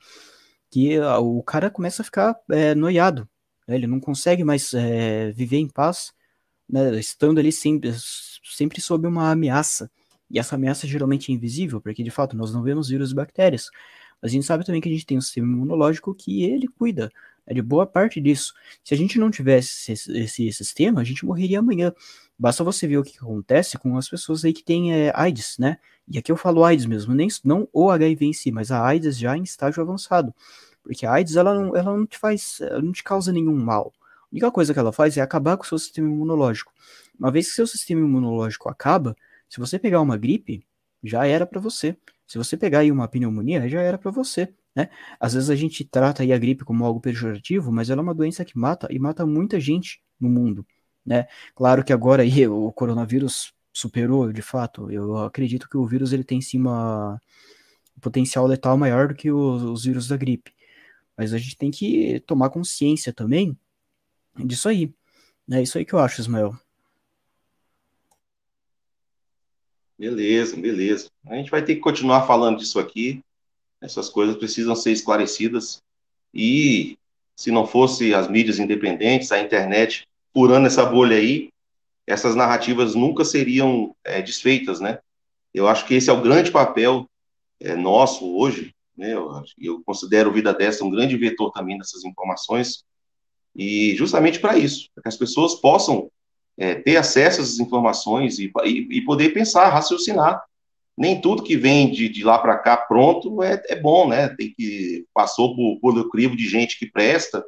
[0.69, 3.29] que a, o cara começa a ficar é, noiado,
[3.67, 3.75] né?
[3.75, 6.13] ele não consegue mais é, viver em paz,
[6.69, 6.97] né?
[6.99, 7.91] estando ali sempre
[8.43, 9.89] sempre sob uma ameaça.
[10.29, 13.69] E essa ameaça geralmente é invisível, porque de fato nós não vemos vírus e bactérias.
[14.21, 17.11] Mas a gente sabe também que a gente tem um sistema imunológico que ele cuida
[17.45, 18.53] né, de boa parte disso.
[18.83, 21.93] Se a gente não tivesse esse, esse, sistema, a gente morreria amanhã.
[22.37, 25.77] Basta você ver o que acontece com as pessoas aí que têm é, AIDS, né?
[26.07, 29.17] E aqui eu falo AIDS mesmo, nem, não o HIV em si, mas a AIDS
[29.17, 30.33] já em estágio avançado.
[30.83, 33.91] Porque a AIDS, ela não, ela não te faz, não te causa nenhum mal.
[34.31, 36.73] A única coisa que ela faz é acabar com o seu sistema imunológico.
[37.17, 39.15] Uma vez que seu sistema imunológico acaba,
[39.49, 40.65] se você pegar uma gripe,
[41.03, 41.97] já era para você.
[42.27, 44.53] Se você pegar aí uma pneumonia, já era para você.
[44.75, 44.89] Né?
[45.19, 48.13] Às vezes a gente trata aí a gripe como algo pejorativo, mas ela é uma
[48.13, 50.65] doença que mata e mata muita gente no mundo.
[51.05, 51.25] Né?
[51.55, 54.91] Claro que agora aí o coronavírus superou, de fato.
[54.91, 57.19] Eu acredito que o vírus ele tem sim uma
[57.95, 60.53] um potencial letal maior do que os, os vírus da gripe.
[61.17, 63.57] Mas a gente tem que tomar consciência também
[64.45, 64.93] disso aí.
[65.51, 66.57] É isso aí que eu acho, Ismael.
[69.97, 71.09] Beleza, beleza.
[71.25, 73.23] A gente vai ter que continuar falando disso aqui.
[73.81, 75.81] Essas coisas precisam ser esclarecidas.
[76.33, 76.97] E
[77.35, 81.49] se não fosse as mídias independentes, a internet furando essa bolha aí,
[82.05, 84.99] essas narrativas nunca seriam é, desfeitas, né?
[85.53, 87.09] Eu acho que esse é o grande papel
[87.59, 89.13] é, nosso hoje, né?
[89.13, 92.83] Eu, eu considero o Vida Dessa um grande vetor também dessas informações,
[93.57, 96.11] e justamente para isso, para que as pessoas possam
[96.55, 100.43] é, ter acesso essas informações e, e, e, poder pensar, raciocinar.
[100.97, 104.29] Nem tudo que vem de, de lá para cá pronto é, é, bom, né?
[104.29, 107.43] Tem que passou por, por crivo de gente que presta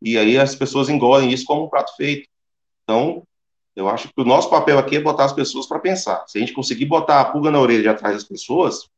[0.00, 2.28] e aí as pessoas engolem isso como um prato feito.
[2.84, 3.22] Então,
[3.74, 6.24] eu acho que o nosso papel aqui é botar as pessoas para pensar.
[6.26, 8.88] Se a gente conseguir botar a pulga na orelha de atrás das pessoas,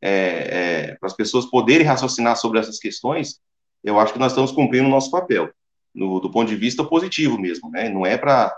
[0.00, 3.40] é, é, para as pessoas poderem raciocinar sobre essas questões,
[3.84, 5.50] eu acho que nós estamos cumprindo o nosso papel,
[5.94, 7.88] no, do ponto de vista positivo mesmo, né?
[7.88, 8.56] Não é para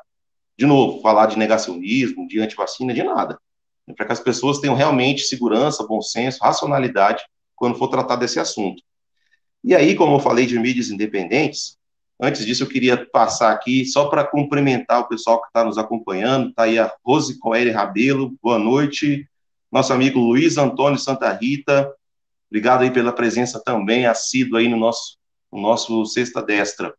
[0.57, 3.39] de novo, falar de negacionismo, de antivacina, de nada.
[3.87, 7.23] É para que as pessoas tenham realmente segurança, bom senso, racionalidade
[7.55, 8.83] quando for tratar desse assunto.
[9.63, 11.77] E aí, como eu falei de mídias independentes,
[12.21, 16.51] antes disso eu queria passar aqui só para cumprimentar o pessoal que está nos acompanhando.
[16.51, 19.29] Está aí a Rose Coelho Rabelo, boa noite.
[19.71, 21.93] Nosso amigo Luiz Antônio Santa Rita,
[22.49, 25.19] obrigado aí pela presença também, assíduo aí no nosso,
[25.53, 26.95] no nosso Sexta Destra.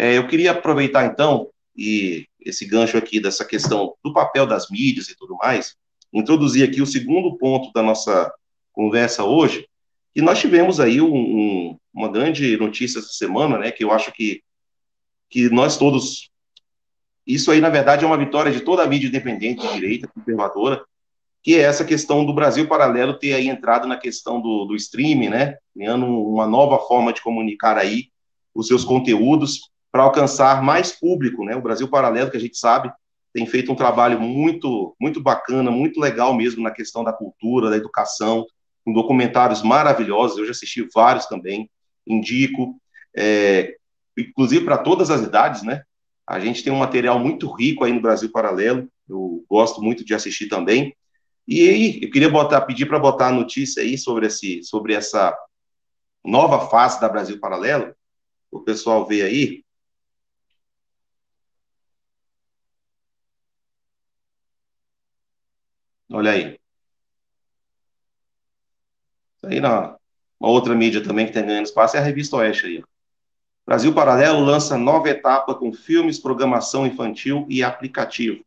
[0.00, 5.08] É, eu queria aproveitar então e esse gancho aqui dessa questão do papel das mídias
[5.08, 5.74] e tudo mais,
[6.12, 8.32] introduzir aqui o segundo ponto da nossa
[8.72, 9.68] conversa hoje,
[10.14, 14.12] que nós tivemos aí um, um, uma grande notícia essa semana, né, que eu acho
[14.12, 14.40] que,
[15.28, 16.30] que nós todos,
[17.26, 20.80] isso aí na verdade é uma vitória de toda a mídia independente de direita, conservadora,
[21.42, 25.28] que é essa questão do Brasil Paralelo ter aí entrado na questão do, do streaming,
[25.28, 28.10] né, criando uma nova forma de comunicar aí
[28.54, 31.56] os seus conteúdos, para alcançar mais público, né?
[31.56, 32.92] O Brasil Paralelo, que a gente sabe,
[33.32, 37.76] tem feito um trabalho muito, muito bacana, muito legal mesmo na questão da cultura, da
[37.76, 38.46] educação,
[38.84, 40.38] com documentários maravilhosos.
[40.38, 41.70] Eu já assisti vários também,
[42.06, 42.80] indico,
[43.16, 43.76] é,
[44.16, 45.82] inclusive para todas as idades, né?
[46.26, 48.88] A gente tem um material muito rico aí no Brasil Paralelo.
[49.08, 50.94] Eu gosto muito de assistir também.
[51.46, 55.34] E aí, eu queria botar, pedir para botar a notícia aí sobre, esse, sobre essa
[56.22, 57.94] nova fase da Brasil Paralelo.
[58.50, 59.64] O pessoal vê aí.
[66.10, 66.58] Olha aí.
[69.44, 69.96] Aí na
[70.40, 72.84] uma outra mídia também que tem ganhando espaço é a Revista Oeste aí.
[73.66, 78.44] Brasil Paralelo lança nova etapa com filmes, programação infantil e aplicativo.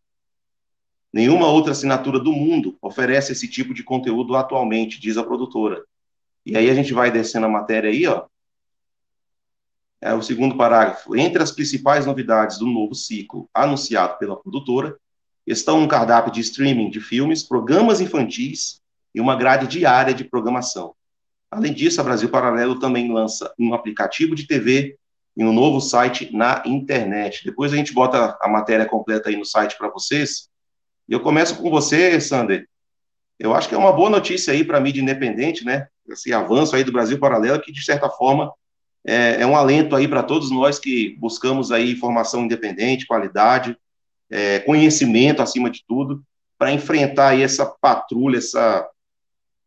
[1.14, 5.84] Nenhuma outra assinatura do mundo oferece esse tipo de conteúdo atualmente, diz a produtora.
[6.46, 8.26] E aí a gente vai descendo a matéria aí, ó.
[10.00, 11.16] É o segundo parágrafo.
[11.16, 14.98] Entre as principais novidades do novo ciclo anunciado pela produtora
[15.46, 18.82] estão um cardápio de streaming de filmes, programas infantis
[19.14, 20.94] e uma grade diária de programação.
[21.50, 24.98] Além disso, a Brasil Paralelo também lança um aplicativo de TV
[25.36, 27.44] e um novo site na internet.
[27.44, 30.50] Depois a gente bota a matéria completa aí no site para vocês.
[31.10, 32.68] E eu começo com você, Sander.
[33.38, 35.88] Eu acho que é uma boa notícia aí para a mídia independente, né?
[36.08, 38.54] Esse avanço aí do Brasil Paralelo, que de certa forma
[39.06, 43.76] é, é um alento aí para todos nós que buscamos aí informação independente, qualidade,
[44.32, 46.24] é, conhecimento acima de tudo,
[46.58, 48.88] para enfrentar essa patrulha, essa,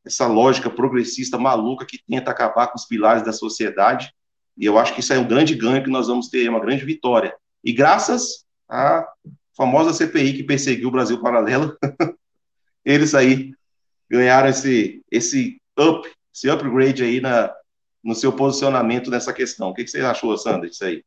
[0.04, 4.12] essa lógica progressista maluca que tenta acabar com os pilares da sociedade.
[4.56, 6.84] E eu acho que isso é um grande ganho que nós vamos ter, uma grande
[6.84, 7.36] vitória.
[7.62, 9.06] E graças à
[9.56, 11.76] famosa CPI que perseguiu o Brasil Paralelo,
[12.84, 13.52] eles aí
[14.08, 17.52] ganharam esse, esse up, esse upgrade aí na,
[18.02, 19.70] no seu posicionamento nessa questão.
[19.70, 21.04] O que, que você achou, Sandra, disso aí?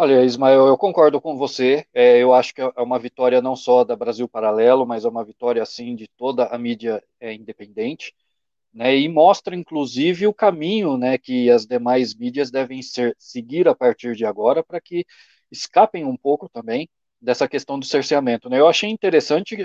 [0.00, 1.84] Olha, Ismael, eu concordo com você.
[1.92, 5.24] É, eu acho que é uma vitória não só da Brasil Paralelo, mas é uma
[5.24, 8.14] vitória, assim, de toda a mídia é, independente,
[8.72, 8.96] né?
[8.96, 14.16] E mostra, inclusive, o caminho, né, que as demais mídias devem ser, seguir a partir
[14.16, 15.04] de agora para que
[15.50, 16.88] escapem um pouco também
[17.20, 18.60] dessa questão do cerceamento, né?
[18.60, 19.56] Eu achei interessante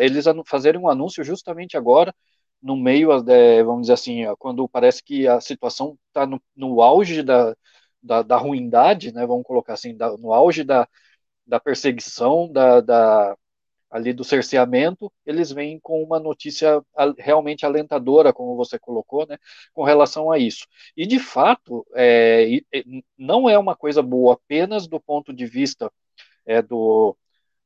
[0.00, 2.14] eles fazerem um anúncio justamente agora,
[2.62, 3.08] no meio,
[3.64, 7.54] vamos dizer assim, quando parece que a situação está no, no auge da
[8.02, 10.88] da, da ruindade, né, vamos colocar assim, da, no auge da,
[11.46, 13.36] da perseguição, da, da,
[13.90, 16.82] ali do cerceamento, eles vêm com uma notícia
[17.18, 19.38] realmente alentadora, como você colocou, né,
[19.74, 20.66] com relação a isso.
[20.96, 22.60] E, de fato, é,
[23.18, 25.92] não é uma coisa boa apenas do ponto de vista
[26.46, 27.16] é, do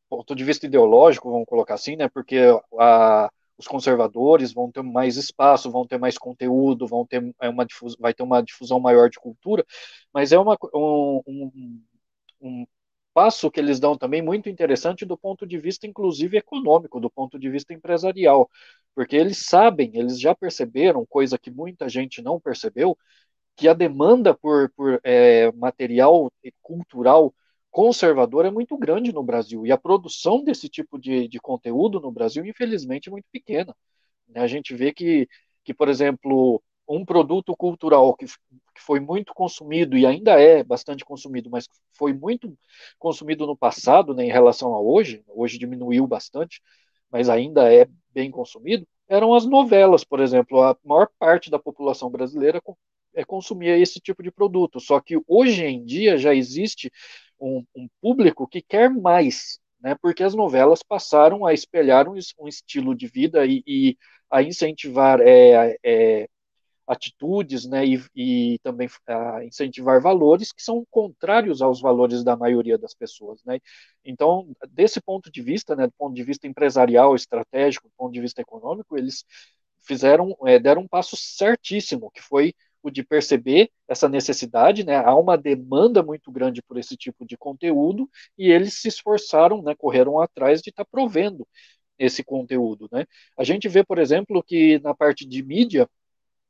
[0.09, 2.39] ponto de vista ideológico, vamos colocar assim, né, porque
[2.79, 7.65] a, os conservadores vão ter mais espaço, vão ter mais conteúdo, vão ter é uma
[7.65, 9.65] difusão, vai ter uma difusão maior de cultura,
[10.13, 11.83] mas é uma, um, um,
[12.41, 12.67] um
[13.15, 17.39] passo que eles dão também muito interessante do ponto de vista, inclusive, econômico, do ponto
[17.39, 18.49] de vista empresarial,
[18.95, 22.97] porque eles sabem, eles já perceberam, coisa que muita gente não percebeu,
[23.57, 26.31] que a demanda por, por é, material
[26.63, 27.35] cultural
[27.77, 32.11] conservador é muito grande no Brasil e a produção desse tipo de, de conteúdo no
[32.11, 33.77] Brasil, infelizmente, é muito pequena.
[34.27, 34.41] Né?
[34.41, 35.29] A gente vê que,
[35.63, 41.05] que, por exemplo, um produto cultural que, que foi muito consumido e ainda é bastante
[41.05, 42.57] consumido, mas foi muito
[42.99, 46.63] consumido no passado, né, em relação a hoje, hoje diminuiu bastante,
[47.11, 50.63] mas ainda é bem consumido, eram as novelas, por exemplo.
[50.63, 52.59] A maior parte da população brasileira
[53.15, 54.81] é, consumia esse tipo de produto.
[54.81, 56.91] Só que hoje em dia já existe
[57.41, 59.97] um, um público que quer mais, né?
[60.01, 63.99] Porque as novelas passaram a espelhar um, um estilo de vida e, e
[64.31, 66.29] a incentivar é, é,
[66.87, 67.85] atitudes, né?
[67.85, 73.43] E, e também a incentivar valores que são contrários aos valores da maioria das pessoas,
[73.45, 73.59] né?
[74.05, 75.87] Então, desse ponto de vista, né?
[75.87, 79.25] Do ponto de vista empresarial, estratégico, do ponto de vista econômico, eles
[79.87, 82.55] fizeram, é, deram um passo certíssimo, que foi
[82.87, 84.97] Tipo de perceber essa necessidade, né?
[84.97, 88.09] Há uma demanda muito grande por esse tipo de conteúdo
[88.39, 89.75] e eles se esforçaram, né?
[89.75, 91.47] Correram atrás de estar tá provendo
[91.99, 93.05] esse conteúdo, né?
[93.37, 95.89] A gente vê, por exemplo, que na parte de mídia,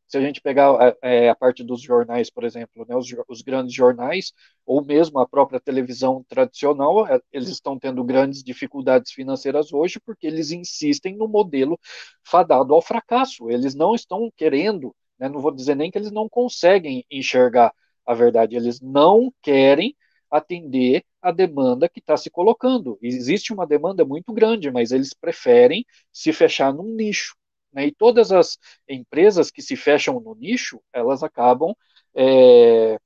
[0.06, 3.74] se a gente pegar é, a parte dos jornais, por exemplo, né, os, os, grandes
[3.74, 4.32] jornais,
[4.66, 10.26] ou mesmo a própria televisão tradicional, é, eles estão tendo grandes dificuldades financeiras hoje porque
[10.26, 11.78] eles insistem no modelo
[12.22, 13.50] fadado ao fracasso.
[13.50, 15.28] Eles não estão querendo né?
[15.28, 17.72] Não vou dizer nem que eles não conseguem enxergar
[18.04, 19.96] a verdade, eles não querem
[20.30, 22.98] atender a demanda que está se colocando.
[23.02, 27.34] Existe uma demanda muito grande, mas eles preferem se fechar num nicho.
[27.72, 27.86] Né?
[27.86, 28.58] E todas as
[28.88, 31.74] empresas que se fecham no nicho, elas acabam
[32.14, 32.98] é,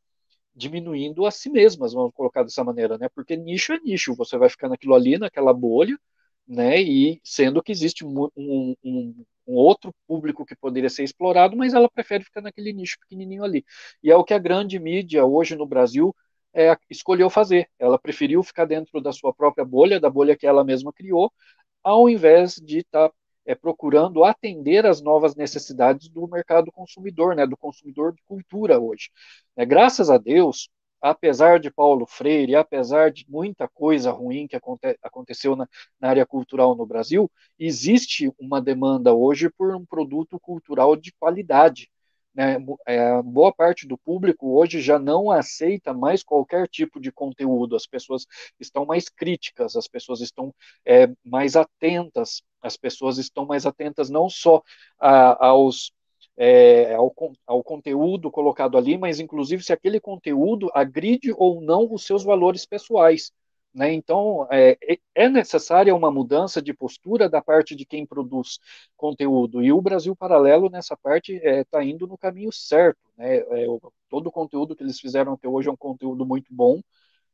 [0.55, 3.09] diminuindo a si mesmas, vamos colocar dessa maneira, né?
[3.15, 5.99] Porque nicho é nicho, você vai ficar naquilo ali, naquela bolha,
[6.47, 6.81] né?
[6.81, 11.75] E sendo que existe um, um, um, um, outro público que poderia ser explorado, mas
[11.75, 13.65] ela prefere ficar naquele nicho pequenininho ali.
[14.03, 16.15] E é o que a grande mídia hoje no Brasil
[16.55, 17.69] é, escolheu fazer.
[17.79, 21.33] Ela preferiu ficar dentro da sua própria bolha, da bolha que ela mesma criou,
[21.83, 23.15] ao invés de estar tá,
[23.47, 27.47] é, procurando atender as novas necessidades do mercado consumidor, né?
[27.47, 29.11] Do consumidor de cultura hoje.
[29.57, 30.69] É, graças a Deus
[31.01, 35.69] apesar de Paulo Freire, apesar de muita coisa ruim que aconte aconteceu na,
[36.01, 41.91] na, área cultural no Brasil, existe uma demanda hoje por um produto cultural de qualidade.
[42.35, 42.59] Né?
[42.87, 47.87] É, boa parte do público hoje já não aceita mais qualquer tipo de conteúdo, as
[47.87, 48.27] pessoas
[48.59, 50.55] estão mais críticas, as pessoas estão
[50.87, 54.63] é, mais atentas, as pessoas estão mais atentas não só
[54.99, 55.93] a, aos
[56.43, 57.15] é, ao,
[57.47, 62.65] ao, conteúdo colocado ali, mas inclusive se aquele conteúdo agride ou não os seus valores
[62.65, 63.31] pessoais.
[63.75, 63.93] Né?
[63.93, 68.59] Então, é, é, é necessária uma mudança de postura da parte de quem produz
[68.97, 72.99] conteúdo, e o Brasil Paralelo, nessa parte, está é, tá indo no caminho certo.
[73.19, 73.41] Né?
[73.41, 73.67] É,
[74.09, 76.81] todo o conteúdo que eles fizeram até hoje é um conteúdo muito bom,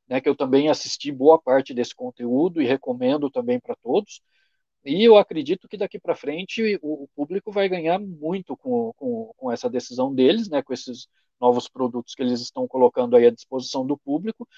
[0.09, 4.21] né, que eu também assisti boa parte desse conteúdo e recomendo também para todos.
[4.87, 9.51] E eu acredito que daqui para frente o, público vai ganhar muito com, com, com,
[9.53, 11.09] essa decisão deles, né, com esses
[11.41, 14.49] novos produtos que eles estão colocando aí à disposição do público.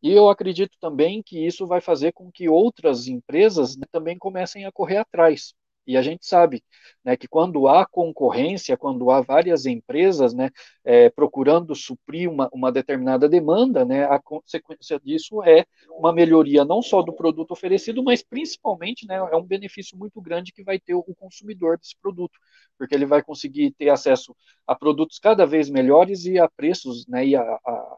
[0.00, 4.64] E eu acredito também que isso vai fazer com que outras empresas né, também comecem
[4.64, 5.52] a correr atrás.
[5.86, 6.62] E a gente sabe
[7.04, 10.50] né, que quando há concorrência, quando há várias empresas né,
[10.84, 16.80] é, procurando suprir uma, uma determinada demanda, né, a consequência disso é uma melhoria não
[16.80, 20.94] só do produto oferecido, mas principalmente né, é um benefício muito grande que vai ter
[20.94, 22.38] o consumidor desse produto,
[22.78, 27.26] porque ele vai conseguir ter acesso a produtos cada vez melhores e a preços, né,
[27.26, 27.96] e a, a,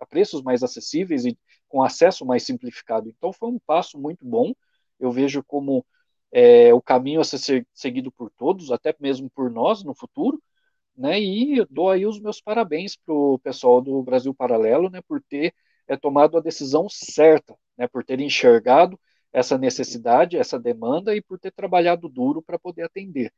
[0.00, 1.36] a preços mais acessíveis e
[1.68, 3.08] com acesso mais simplificado.
[3.08, 4.52] Então foi um passo muito bom.
[4.98, 5.84] Eu vejo como
[6.36, 10.38] é, o caminho a ser seguido por todos, até mesmo por nós no futuro,
[10.96, 11.18] né?
[11.18, 15.00] E dou aí os meus parabéns para o pessoal do Brasil Paralelo, né?
[15.08, 15.54] Por ter
[15.88, 17.88] é, tomado a decisão certa, né?
[17.88, 19.00] Por ter enxergado
[19.32, 23.32] essa necessidade, essa demanda e por ter trabalhado duro para poder atender.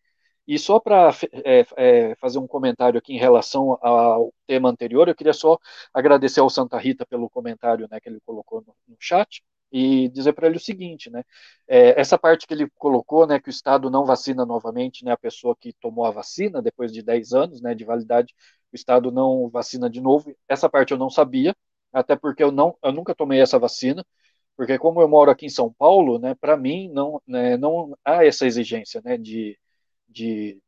[0.47, 1.11] E só para
[1.45, 5.59] é, é, fazer um comentário aqui em relação ao tema anterior, eu queria só
[5.95, 9.43] agradecer ao Santa Rita pelo comentário né, que ele colocou no, no chat
[9.73, 11.23] e dizer para ele o seguinte, né,
[11.67, 15.17] é, essa parte que ele colocou, né, que o Estado não vacina novamente, né, a
[15.17, 18.35] pessoa que tomou a vacina depois de 10 anos, né, de validade,
[18.73, 21.55] o Estado não vacina de novo, essa parte eu não sabia,
[21.93, 24.05] até porque eu, não, eu nunca tomei essa vacina,
[24.57, 28.25] porque como eu moro aqui em São Paulo, né, para mim não, né, não há
[28.25, 29.59] essa exigência, né, de,
[30.09, 30.61] de,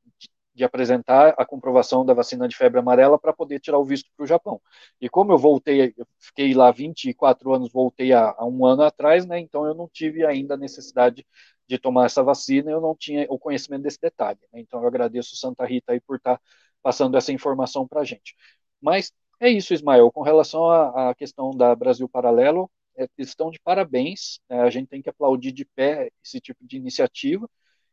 [0.55, 4.24] de apresentar a comprovação da vacina de febre amarela para poder tirar o visto para
[4.24, 4.61] o Japão.
[5.01, 9.24] E como eu voltei, eu fiquei lá 24 anos, voltei há, há, um ano atrás,
[9.26, 11.26] né, então eu não tive ainda a necessidade
[11.66, 14.40] de tomar essa vacina, eu não tinha o conhecimento desse detalhe.
[14.53, 16.42] Né, então eu agradeço Santa Rita aí por estar tá
[16.82, 18.34] passando essa informação para a gente.
[18.80, 24.40] Mas é isso, Ismael, com relação à, questão da Brasil Paralelo, é, estão de parabéns,
[24.48, 27.48] né, a gente tem que aplaudir de pé esse tipo de iniciativa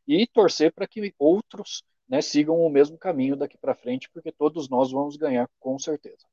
[0.08, 4.70] e torcer para que outros né, sigam o mesmo caminho daqui para frente, porque todos
[4.70, 6.26] nós vamos ganhar com certeza.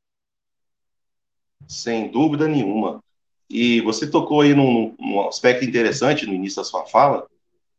[1.66, 3.02] Sem dúvida nenhuma.
[3.50, 7.26] E você tocou aí num, num aspecto interessante no início da sua fala,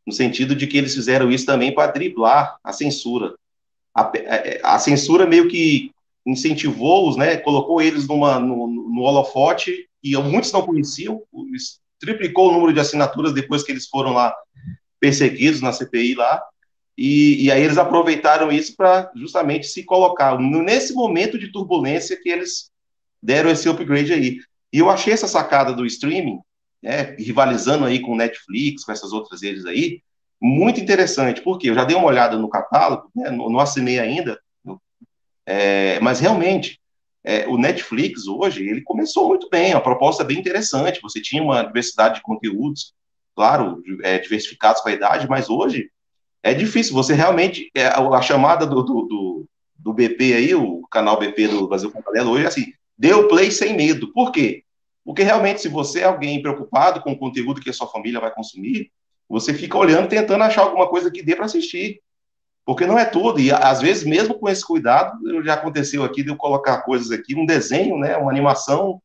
[0.06, 3.34] no sentido de que eles fizeram isso também para driblar a censura.
[3.94, 5.90] A, é, a, censura meio que
[6.24, 11.22] incentivou-os, né, colocou eles numa, no, no holofote, e muitos não conheciam,
[11.98, 14.34] triplicou o número de assinaturas depois que eles foram lá
[15.00, 16.42] perseguidos na CPI lá,
[16.96, 22.28] e, e aí eles aproveitaram isso para justamente se colocar nesse momento de turbulência que
[22.28, 22.70] eles
[23.22, 24.38] deram esse upgrade aí.
[24.72, 26.38] E eu achei essa sacada do streaming,
[26.82, 30.00] né, rivalizando aí com Netflix, com essas outras redes aí,
[30.40, 34.38] muito interessante, porque eu já dei uma olhada no catálogo, né, não, não assinei ainda,
[35.46, 36.80] é, mas realmente
[37.26, 41.00] é, o Netflix hoje ele começou muito bem, a proposta é bem interessante.
[41.02, 42.94] Você tinha uma diversidade de conteúdos,
[43.34, 45.90] claro, é, diversificados para a idade, mas hoje
[46.42, 46.94] é difícil.
[46.94, 47.70] Você realmente.
[47.74, 52.32] É, a chamada do, do, do, do, BP aí, o canal BP do Brasil Paralelo,
[52.32, 54.12] hoje é assim: deu play sem medo.
[54.12, 54.62] Por quê?
[55.04, 58.32] Porque realmente, se você é alguém preocupado com o conteúdo que a sua família vai
[58.32, 58.90] consumir,
[59.28, 62.00] você fica olhando, tentando achar alguma coisa que dê para assistir.
[62.64, 63.40] Porque não é tudo.
[63.40, 67.36] E às vezes, mesmo com esse cuidado, já aconteceu aqui de eu colocar coisas aqui,
[67.36, 69.00] um desenho, né, uma animação,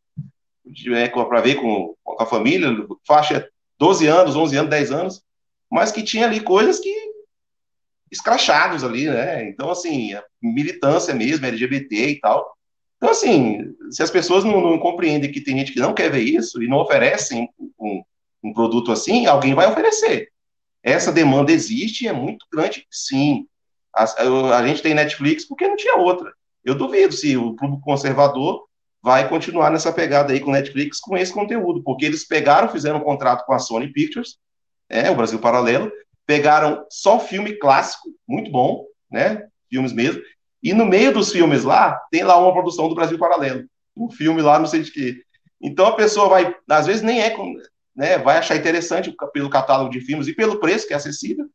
[0.95, 2.69] é, para ver com, com a família,
[3.05, 5.23] faixa 12 anos, 11 anos, 10 anos,
[5.69, 7.10] mas que tinha ali coisas que
[8.11, 9.47] escrachados ali, né?
[9.47, 12.55] Então, assim, militância mesmo, LGBT e tal.
[12.97, 16.21] Então, assim, se as pessoas não, não, compreendem que tem gente que não quer ver
[16.21, 17.49] isso e não oferecem
[17.79, 18.03] um,
[18.43, 20.29] um produto assim, alguém vai oferecer.
[20.83, 23.47] Essa demanda existe e é muito grande, sim.
[23.95, 26.31] A, a, a gente tem Netflix porque não tinha outra.
[26.63, 28.65] Eu duvido se o público conservador
[29.01, 33.03] vai continuar nessa pegada aí com Netflix com esse conteúdo, porque eles pegaram, fizeram um
[33.03, 34.37] contrato com a Sony Pictures,
[34.87, 35.91] é, o Brasil Paralelo,
[36.31, 39.49] pegaram só filme clássico, muito bom, né?
[39.69, 40.21] Filmes mesmo.
[40.63, 43.65] E no meio dos filmes lá, tem lá uma produção do Brasil Paralelo.
[43.97, 45.21] Um filme lá, não sei de quê.
[45.61, 47.35] Então a pessoa vai, às vezes nem é,
[47.93, 48.17] né?
[48.17, 51.47] Vai achar interessante pelo catálogo de filmes e pelo preço, que é acessível.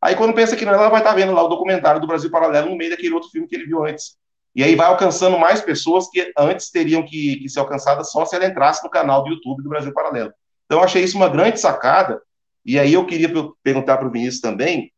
[0.00, 2.30] Aí quando pensa que não, ela vai estar tá vendo lá o documentário do Brasil
[2.30, 4.16] Paralelo no meio daquele outro filme que ele viu antes.
[4.56, 8.34] E aí vai alcançando mais pessoas que antes teriam que, que ser alcançadas só se
[8.34, 10.32] ela entrasse no canal do YouTube do Brasil Paralelo.
[10.64, 12.18] Então eu achei isso uma grande sacada
[12.64, 13.30] e aí eu queria
[13.62, 14.92] perguntar para o Vinícius também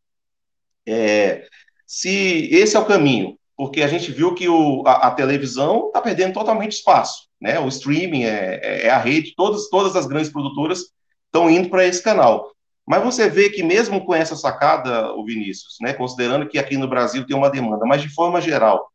[0.86, 1.46] é,
[1.86, 6.00] se esse é o caminho, porque a gente viu que o, a, a televisão está
[6.00, 7.60] perdendo totalmente espaço, né?
[7.60, 10.86] O streaming é, é, é, a rede, todas, todas as grandes produtoras
[11.26, 12.50] estão indo para esse canal.
[12.86, 16.88] Mas você vê que mesmo com essa sacada, o Vinícius, né, considerando que aqui no
[16.88, 18.90] Brasil tem uma demanda, mas de forma geral,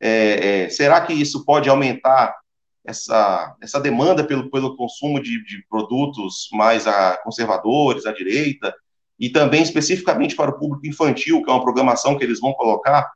[0.00, 2.34] é, é, será que isso pode aumentar
[2.88, 8.74] essa, essa demanda pelo, pelo consumo de, de produtos mais a, conservadores, à direita,
[9.20, 13.10] e também especificamente para o público infantil, que é uma programação que eles vão colocar,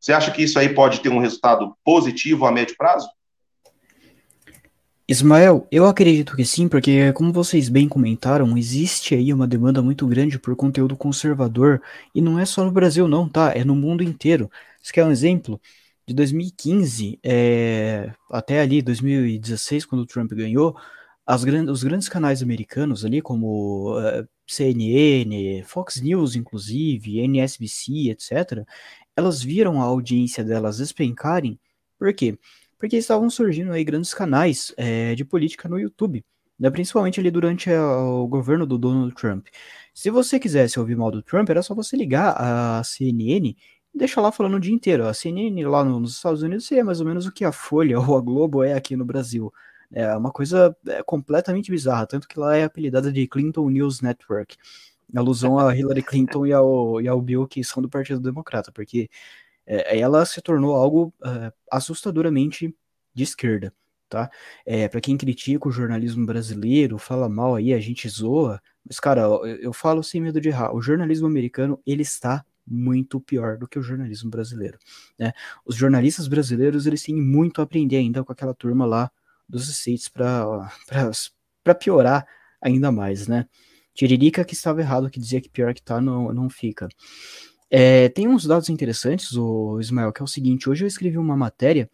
[0.00, 3.08] você acha que isso aí pode ter um resultado positivo a médio prazo?
[5.08, 10.04] Ismael, eu acredito que sim, porque como vocês bem comentaram, existe aí uma demanda muito
[10.06, 11.80] grande por conteúdo conservador,
[12.12, 13.52] e não é só no Brasil não, tá?
[13.54, 14.50] É no mundo inteiro.
[14.82, 15.60] Você quer um exemplo?
[16.12, 20.76] De 2015 é, até ali 2016, quando o Trump ganhou,
[21.42, 28.66] gran os grandes canais americanos ali, como uh, eh, CNN, Fox News, inclusive, NSBC, etc.,
[29.16, 31.58] elas viram a audiência delas despencarem.
[31.98, 32.38] Por quê?
[32.78, 36.24] Porque estavam surgindo aí grandes canais é, de política no YouTube,
[36.58, 39.46] né, principalmente ali durante a, o governo do Donald Trump.
[39.94, 43.54] Se você quisesse ouvir mal do Trump, era só você ligar a CNN
[43.94, 45.06] deixa lá falando o dia inteiro.
[45.06, 48.16] A CNN lá nos Estados Unidos é mais ou menos o que a Folha ou
[48.16, 49.52] a Globo é aqui no Brasil.
[49.92, 54.56] É uma coisa é, completamente bizarra, tanto que lá é apelidada de Clinton News Network.
[55.14, 59.10] alusão a Hillary Clinton e ao, e ao Bill, que são do Partido Democrata, porque
[59.66, 62.74] é, ela se tornou algo é, assustadoramente
[63.14, 63.74] de esquerda,
[64.08, 64.30] tá?
[64.64, 69.22] É, para quem critica o jornalismo brasileiro, fala mal aí, a gente zoa, mas cara,
[69.22, 73.66] eu, eu falo sem medo de errar, o jornalismo americano, ele está muito pior do
[73.66, 74.78] que o jornalismo brasileiro,
[75.18, 75.32] né?
[75.64, 79.10] Os jornalistas brasileiros, eles têm muito a aprender ainda com aquela turma lá
[79.48, 82.26] dos States para piorar
[82.60, 83.46] ainda mais, né?
[83.94, 86.88] Tiririca que estava errado, que dizia que pior que tá, não, não fica.
[87.70, 91.36] É, tem uns dados interessantes, o Ismael, que é o seguinte: hoje eu escrevi uma
[91.36, 91.90] matéria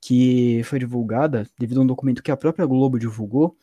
[0.00, 3.56] que foi divulgada devido a um documento que a própria Globo divulgou,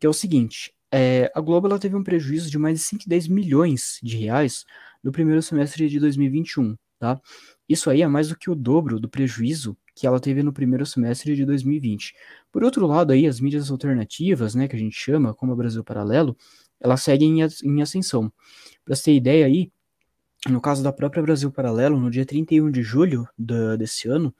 [0.00, 3.28] que é o seguinte: é, a Globo ela teve um prejuízo de mais de 110
[3.28, 4.64] milhões de reais
[5.02, 7.20] no primeiro semestre de 2021, tá?
[7.68, 10.84] Isso aí é mais do que o dobro do prejuízo que ela teve no primeiro
[10.84, 12.14] semestre de 2020.
[12.52, 15.82] Por outro lado, aí as mídias alternativas, né, que a gente chama, como o Brasil
[15.82, 16.36] Paralelo,
[16.78, 18.30] elas seguem em ascensão.
[18.84, 19.72] Para você ter ideia aí,
[20.48, 24.34] no caso da própria Brasil Paralelo, no dia 31 de julho da, desse ano,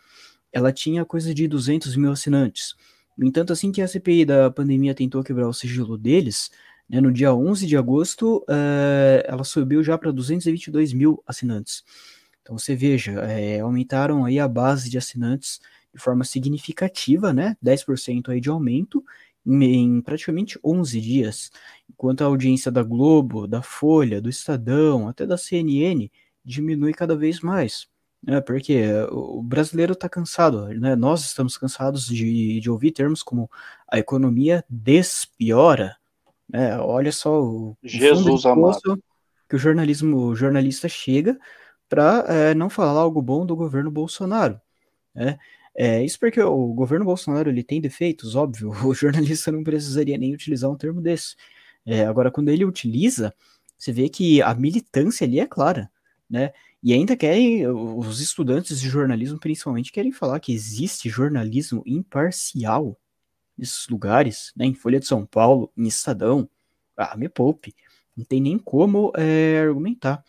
[0.52, 2.74] ela tinha coisa de 200 mil assinantes.
[3.16, 6.50] No entanto, assim que a CPI da pandemia tentou quebrar o sigilo deles,
[6.88, 11.82] né, no dia 11 de agosto, uh, ela subiu já para 222 mil assinantes.
[12.42, 15.60] Então você veja, é, aumentaram aí a base de assinantes
[15.92, 19.04] de forma significativa, né, 10% aí de aumento,
[19.46, 21.50] em praticamente 11 dias,
[21.88, 26.10] enquanto a audiência da Globo, da Folha, do Estadão, até da CNN
[26.44, 27.88] diminui cada vez mais.
[28.26, 33.48] Né, porque o brasileiro está cansado, né, nós estamos cansados de, de ouvir termos como
[33.86, 35.96] a economia despiora.
[36.48, 39.00] Né, olha só o, Jesus amado.
[39.48, 41.38] que o jornalismo, o jornalista chega
[41.88, 44.60] para é, não falar algo bom do governo Bolsonaro.
[45.14, 45.38] Né?
[45.72, 50.34] É, isso porque o governo Bolsonaro ele tem defeitos, óbvio, o jornalista não precisaria nem
[50.34, 51.36] utilizar um termo desse.
[51.84, 53.32] É, agora, quando ele utiliza,
[53.78, 55.88] você vê que a militância ali é clara,
[56.28, 56.52] né?
[56.82, 62.98] E ainda querem, os estudantes de jornalismo principalmente querem falar que existe jornalismo imparcial
[63.56, 64.66] nesses lugares, né?
[64.66, 66.48] Em Folha de São Paulo, em Estadão.
[66.96, 67.74] Ah, me poupe.
[68.16, 70.24] Não tem nem como é, argumentar,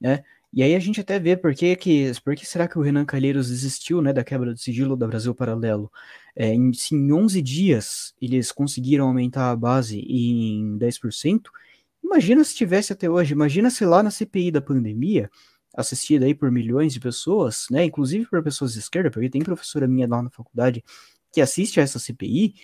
[0.00, 0.22] né?
[0.56, 3.04] E aí a gente até vê por que, que, por que será que o Renan
[3.04, 5.90] Calheiros desistiu né, da quebra do sigilo da Brasil Paralelo.
[6.36, 11.46] É, em, se em 11 dias eles conseguiram aumentar a base em 10%,
[12.04, 15.30] imagina se tivesse até hoje, imagina se lá na CPI da pandemia,
[15.74, 19.88] assistida aí por milhões de pessoas, né, inclusive por pessoas de esquerda, porque tem professora
[19.88, 20.84] minha lá na faculdade
[21.32, 22.54] que assiste a essa CPI,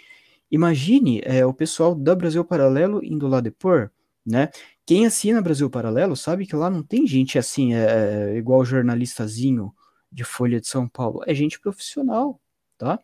[0.51, 3.91] imagine é, o pessoal da Brasil Paralelo indo lá depor,
[4.25, 4.51] né?
[4.87, 9.73] Quem assina Brasil Paralelo sabe que lá não tem gente assim, é, é, igual jornalistazinho
[10.11, 11.23] de Folha de São Paulo.
[11.27, 12.41] É gente profissional,
[12.77, 13.01] tá?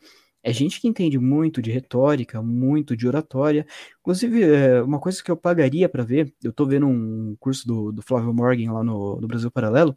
[0.46, 3.66] É gente que entende muito de retórica, muito de oratória.
[3.98, 7.90] Inclusive, é, uma coisa que eu pagaria para ver, eu tô vendo um curso do,
[7.90, 9.92] do Flávio Morgan lá no, no Brasil Paralelo,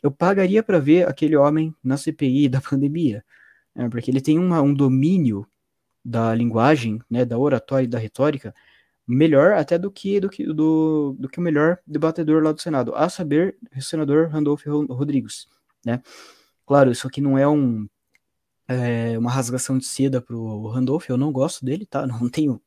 [0.00, 3.24] eu pagaria para ver aquele homem na CPI da pandemia,
[3.74, 3.88] né?
[3.88, 5.44] porque ele tem uma, um domínio
[6.04, 8.54] da linguagem, né, da oratória e da retórica
[9.06, 12.94] melhor até do que do que do, do que o melhor debatedor lá do Senado,
[12.94, 15.48] a saber, o senador Randolph Rodrigues,
[15.84, 16.00] né?
[16.66, 17.88] Claro, isso aqui não é um
[18.68, 22.06] é, uma rasgação de seda pro Randolph, eu não gosto dele, tá?
[22.06, 22.60] Não tenho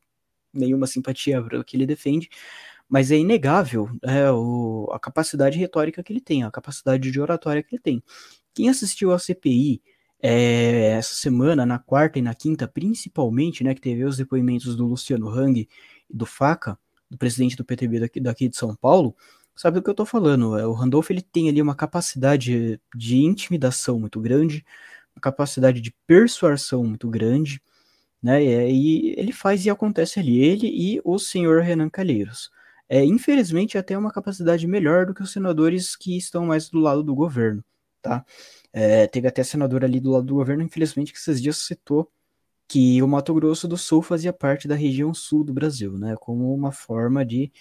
[0.52, 2.30] nenhuma simpatia para o que ele defende,
[2.88, 7.62] mas é inegável é, o, a capacidade retórica que ele tem, a capacidade de oratória
[7.62, 8.02] que ele tem.
[8.54, 9.82] Quem assistiu à CPI
[10.22, 14.86] é, essa semana, na quarta e na quinta, principalmente, né, que teve os depoimentos do
[14.86, 15.68] Luciano Hang
[16.08, 16.78] do Faca,
[17.10, 19.14] do presidente do PTB daqui, daqui de São Paulo,
[19.54, 20.58] sabe do que eu estou falando.
[20.58, 24.64] É, o Randolph ele tem ali uma capacidade de intimidação muito grande,
[25.20, 27.60] capacidade de persuasão muito grande,
[28.22, 28.42] né?
[28.70, 32.50] E ele faz e acontece ali, ele e o senhor Renan Calheiros.
[32.88, 37.02] É, infelizmente, até uma capacidade melhor do que os senadores que estão mais do lado
[37.02, 37.64] do governo,
[38.02, 38.24] tá?
[38.72, 42.10] É, teve até senador ali do lado do governo, infelizmente, que esses dias citou
[42.68, 46.16] que o Mato Grosso do Sul fazia parte da região sul do Brasil, né?
[46.20, 47.52] Como uma forma de,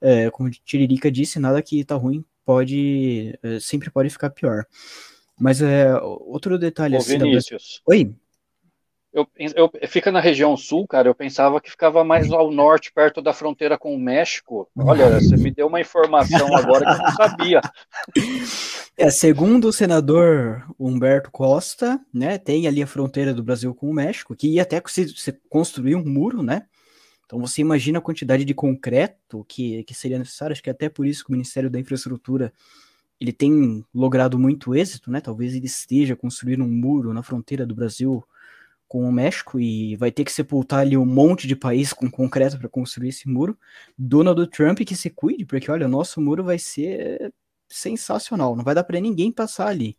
[0.00, 4.66] é, como Tiririca disse, nada que tá ruim pode, é, sempre pode ficar pior.
[5.38, 7.18] Mas é outro detalhe Ô, assim.
[7.18, 7.82] Vinícius.
[7.86, 7.94] Da...
[7.94, 8.14] Oi.
[9.12, 9.26] Eu,
[9.56, 11.08] eu, fica na região sul, cara.
[11.08, 14.68] Eu pensava que ficava mais ao norte, perto da fronteira com o México.
[14.76, 17.60] Olha, você me deu uma informação agora que eu não sabia.
[19.00, 23.94] É, segundo o senador Humberto Costa, né, tem ali a fronteira do Brasil com o
[23.94, 26.64] México, que ia até se, se construir um muro, né?
[27.24, 30.52] Então você imagina a quantidade de concreto que, que seria necessário.
[30.52, 32.52] Acho que é até por isso que o Ministério da Infraestrutura
[33.20, 35.20] ele tem logrado muito êxito, né?
[35.20, 38.24] Talvez ele esteja construindo um muro na fronteira do Brasil
[38.86, 42.58] com o México e vai ter que sepultar ali um monte de país com concreto
[42.58, 43.58] para construir esse muro.
[43.96, 47.32] Donald Trump que se cuide, porque olha, o nosso muro vai ser
[47.68, 49.96] sensacional, não vai dar para ninguém passar ali.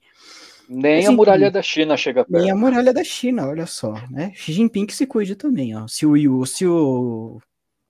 [0.67, 2.41] Nem a muralha da China chega perto.
[2.41, 4.31] Nem a muralha da China, olha só, né?
[4.35, 5.87] Xi Jinping que se cuide também, ó.
[5.87, 7.41] Se o, se o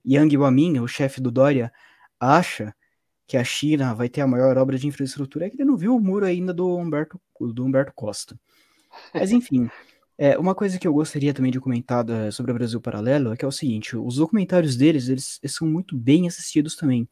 [0.05, 1.71] Yang Wamin, o chefe do Dória,
[2.19, 2.73] acha
[3.30, 5.95] que a China vai ter a maior obra de infraestrutura, é que ele não viu
[5.95, 8.36] o muro ainda do Humberto, do Humberto Costa.
[9.13, 9.69] Mas enfim,
[10.17, 13.45] é, uma coisa que eu gostaria também de comentar sobre o Brasil Paralelo é que
[13.45, 17.07] é o seguinte, os documentários deles, eles, eles são muito bem assistidos também.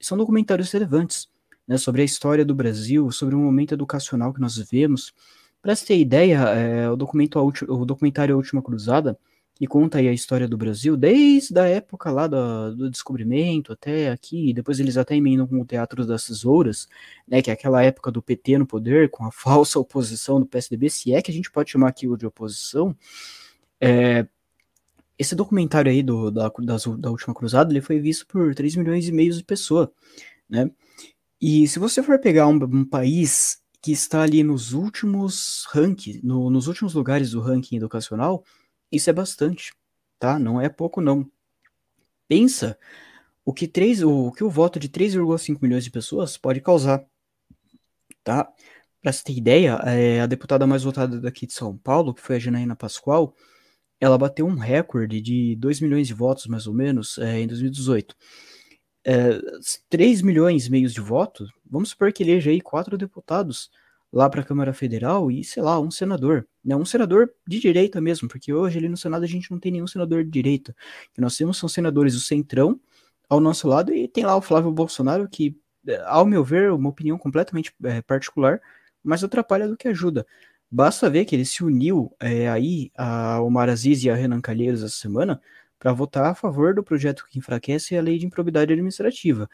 [0.00, 1.28] São documentários relevantes,
[1.68, 5.14] né, sobre a história do Brasil, sobre o momento educacional que nós vivemos.
[5.62, 9.16] Para se ter ideia, é, o, documento, o documentário A Última Cruzada,
[9.60, 14.10] que conta aí a história do Brasil, desde a época lá do, do descobrimento até
[14.10, 16.88] aqui, depois eles até emendam com o Teatro das Tesouras,
[17.28, 20.88] né, que é aquela época do PT no poder, com a falsa oposição do PSDB,
[20.88, 22.96] se é que a gente pode chamar aquilo de oposição,
[23.78, 24.26] é,
[25.18, 26.50] esse documentário aí do, da,
[26.98, 29.90] da Última Cruzada, ele foi visto por 3 milhões e meio de pessoas,
[30.48, 30.70] né,
[31.38, 36.48] e se você for pegar um, um país que está ali nos últimos rankings, no,
[36.48, 38.42] nos últimos lugares do ranking educacional,
[38.90, 39.72] isso é bastante,
[40.18, 40.38] tá?
[40.38, 41.30] Não é pouco, não.
[42.28, 42.78] Pensa
[43.44, 47.04] o que, 3, o, que o voto de 3,5 milhões de pessoas pode causar,
[48.22, 48.52] tá?
[49.02, 52.36] Para você ter ideia, é, a deputada mais votada daqui de São Paulo, que foi
[52.36, 53.34] a Janaína Pascoal,
[53.98, 58.14] ela bateu um recorde de 2 milhões de votos, mais ou menos, é, em 2018.
[59.04, 59.40] É,
[59.88, 63.70] 3 milhões e meio de votos, vamos supor que eleja aí quatro deputados
[64.12, 66.74] lá para a Câmara Federal e, sei lá, um senador, né?
[66.76, 69.86] Um senador de direita mesmo, porque hoje ali no Senado a gente não tem nenhum
[69.86, 70.72] senador de direita.
[71.10, 72.80] O que nós temos são senadores do Centrão
[73.28, 75.56] ao nosso lado e tem lá o Flávio Bolsonaro que,
[75.86, 78.60] é, ao meu ver, uma opinião completamente é, particular,
[79.02, 80.26] mas atrapalha do que ajuda.
[80.70, 84.82] Basta ver que ele se uniu é, aí a Omar Aziz e a Renan Calheiros
[84.82, 85.40] essa semana
[85.78, 89.48] para votar a favor do projeto que enfraquece a lei de improbidade administrativa.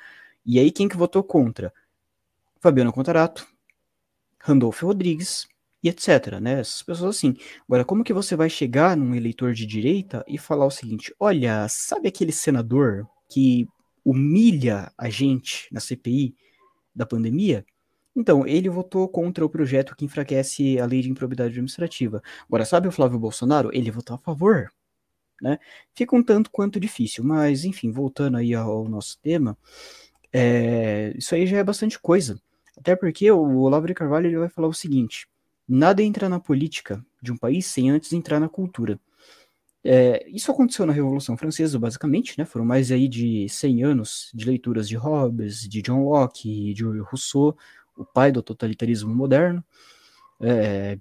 [0.45, 1.73] E aí quem que votou contra?
[2.61, 3.47] Fabiano Contarato,
[4.47, 5.49] Randolfo Rodrigues
[5.83, 6.61] e etc, né?
[6.61, 7.35] Essas pessoas assim.
[7.69, 11.67] Agora, como que você vai chegar num eleitor de direita e falar o seguinte: olha,
[11.69, 13.67] sabe aquele senador que
[14.05, 16.37] humilha a gente na CPI
[16.95, 17.67] da pandemia?
[18.15, 22.23] Então, ele votou contra o projeto que enfraquece a lei de improbidade administrativa.
[22.47, 23.71] Agora, sabe o Flávio Bolsonaro?
[23.75, 24.71] Ele votou a favor,
[25.43, 25.59] né?
[25.93, 29.59] Fica um tanto quanto difícil, mas enfim, voltando aí ao nosso tema,
[30.33, 32.41] é, isso aí já é bastante coisa.
[32.77, 35.27] Até porque o Olavo de Carvalho ele vai falar o seguinte:
[35.69, 39.01] nada entra na política de um país sem antes entrar na cultura.
[39.89, 42.45] É, isso aconteceu na Revolução Francesa, basicamente, né?
[42.45, 47.57] Foram mais aí de 100 anos de leituras de Hobbes, de John Locke, de Rousseau,
[47.97, 49.65] o pai do totalitarismo moderno.
[50.41, 50.99] É,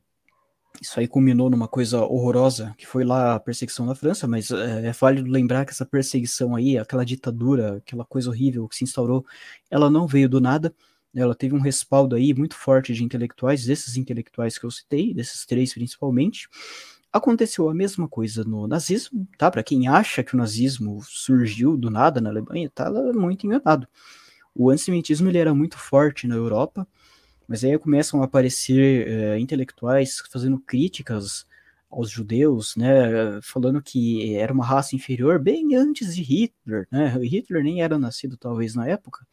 [0.81, 4.87] isso aí culminou numa coisa horrorosa, que foi lá a perseguição na França, mas é,
[4.87, 9.25] é válido lembrar que essa perseguição aí, aquela ditadura, aquela coisa horrível que se instaurou,
[9.69, 10.73] ela não veio do nada,
[11.15, 15.45] ela teve um respaldo aí muito forte de intelectuais, desses intelectuais que eu citei, desses
[15.45, 16.47] três principalmente.
[17.11, 19.49] Aconteceu a mesma coisa no nazismo, tá?
[19.49, 23.87] Para quem acha que o nazismo surgiu do nada na Alemanha, tá muito enganado.
[24.53, 26.85] O antissemitismo ele era muito forte na Europa,
[27.47, 31.45] mas aí começam a aparecer é, intelectuais fazendo críticas
[31.89, 37.17] aos judeus, né, falando que era uma raça inferior bem antes de Hitler, né?
[37.23, 39.25] Hitler nem era nascido talvez na época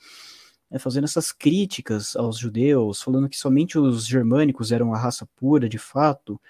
[0.73, 5.69] né, fazendo essas críticas aos judeus, falando que somente os germânicos eram a raça pura
[5.69, 6.41] de fato,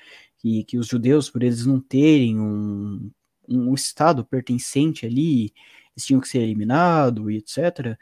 [0.45, 3.11] e que os judeus, por eles não terem um,
[3.49, 5.53] um estado pertencente ali,
[5.95, 7.99] eles tinham que ser eliminados e etc.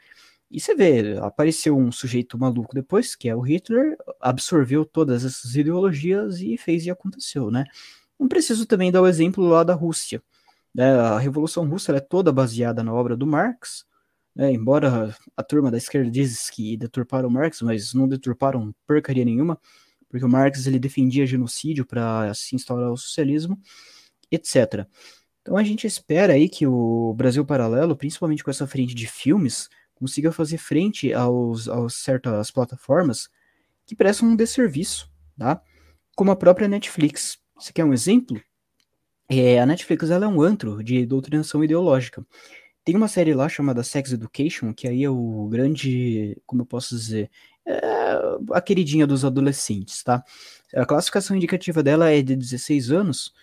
[0.49, 5.55] E você vê, apareceu um sujeito maluco depois, que é o Hitler, absorveu todas essas
[5.55, 7.65] ideologias e fez e aconteceu, né?
[8.19, 10.21] Não preciso também dar o exemplo lá da Rússia.
[10.73, 10.91] Né?
[10.91, 13.85] A Revolução Russa é toda baseada na obra do Marx,
[14.37, 19.59] é, embora a turma da esquerda diz que deturparam Marx, mas não deturparam porcaria nenhuma,
[20.09, 23.59] porque o Marx ele defendia genocídio para se instaurar o socialismo,
[24.31, 24.85] etc.
[25.41, 29.69] Então a gente espera aí que o Brasil Paralelo, principalmente com essa frente de filmes,
[29.95, 33.29] consiga fazer frente aos, aos certas plataformas
[33.85, 35.61] que prestam um desserviço, tá?
[36.15, 37.37] Como a própria Netflix.
[37.55, 38.41] Você quer um exemplo?
[39.29, 42.25] É, a Netflix ela é um antro de doutrinação ideológica.
[42.83, 46.95] Tem uma série lá chamada Sex Education, que aí é o grande, como eu posso
[46.95, 47.29] dizer,
[47.65, 48.11] é
[48.51, 50.23] a queridinha dos adolescentes, tá?
[50.73, 53.33] A classificação indicativa dela é de 16 anos,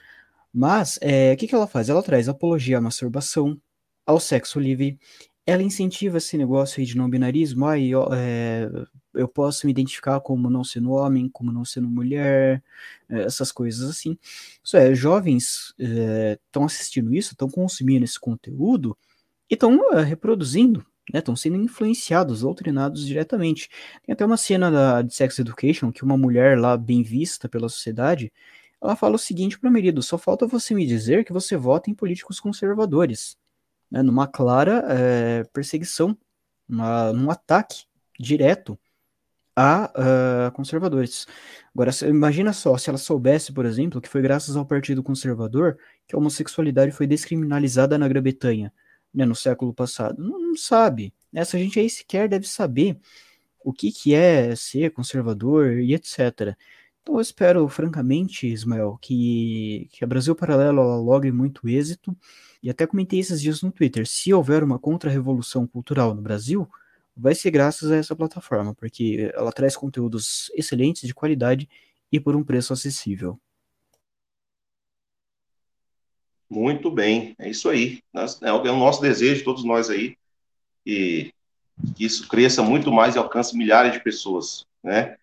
[0.53, 1.89] mas é, o que, que ela faz?
[1.89, 3.61] Ela traz apologia à masturbação,
[4.07, 4.99] ao sexo livre,
[5.47, 8.69] ela incentiva esse negócio aí de não binarismo, aí é,
[9.15, 12.63] eu posso me identificar como não sendo homem, como não sendo mulher,
[13.09, 14.19] é, essas coisas assim.
[14.63, 18.97] Isso é, jovens estão é, assistindo isso, estão consumindo esse conteúdo
[19.51, 23.69] e estão é, reproduzindo, estão né, sendo influenciados, doutrinados diretamente.
[24.05, 27.69] Tem até uma cena da, de Sex Education que uma mulher lá bem vista pela
[27.69, 28.33] sociedade,
[28.81, 31.91] ela fala o seguinte para o marido, só falta você me dizer que você vota
[31.91, 33.37] em políticos conservadores
[33.91, 36.17] né, numa clara é, perseguição,
[36.69, 37.85] uma, num ataque
[38.19, 38.79] direto
[39.57, 41.27] a uh, conservadores.
[41.75, 45.77] Agora, imagina só, se ela soubesse, por exemplo, que foi graças ao Partido Conservador
[46.07, 48.73] que a homossexualidade foi descriminalizada na Grã-Bretanha,
[49.13, 50.23] né, no século passado.
[50.23, 51.13] Não, não, sabe.
[51.33, 52.99] Essa gente aí sequer deve saber
[53.65, 56.57] o que, que é ser conservador e etc.
[57.03, 62.17] Então eu espero, francamente, Ismael, que, que a Brasil Paralelo logre muito êxito.
[62.63, 66.69] E até comentei esses dias no Twitter: se houver uma contra-revolução cultural no Brasil,
[67.17, 71.69] vai ser graças a essa plataforma, porque ela traz conteúdos excelentes, de qualidade
[72.13, 73.41] e por um preço acessível.
[76.51, 78.01] Muito bem, é isso aí.
[78.43, 80.17] É o nosso desejo, todos nós aí,
[80.85, 81.33] que
[81.99, 85.17] isso cresça muito mais e alcance milhares de pessoas, né?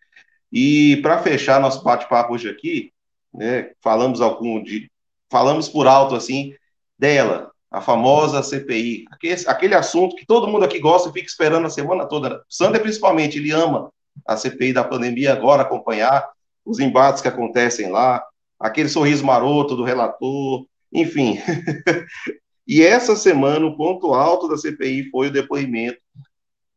[0.51, 2.93] E para fechar nosso bate-papo hoje aqui,
[3.33, 4.89] né, falamos algum de,
[5.29, 6.55] falamos por alto assim
[6.97, 11.67] dela, a famosa CPI, aquele, aquele assunto que todo mundo aqui gosta e fica esperando
[11.67, 12.41] a semana toda.
[12.47, 13.91] Sander principalmente, ele ama
[14.25, 16.25] a CPI da pandemia agora acompanhar
[16.63, 18.23] os embates que acontecem lá,
[18.57, 21.39] aquele sorriso maroto do relator, enfim.
[22.67, 25.99] e essa semana o ponto alto da CPI foi o depoimento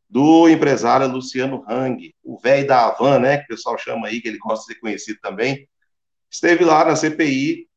[0.08, 4.28] do empresário Luciano Hang, o velho da Havan, né, que o pessoal chama aí, que
[4.28, 5.68] ele gosta de ser conhecido também,
[6.30, 7.68] esteve lá na CPI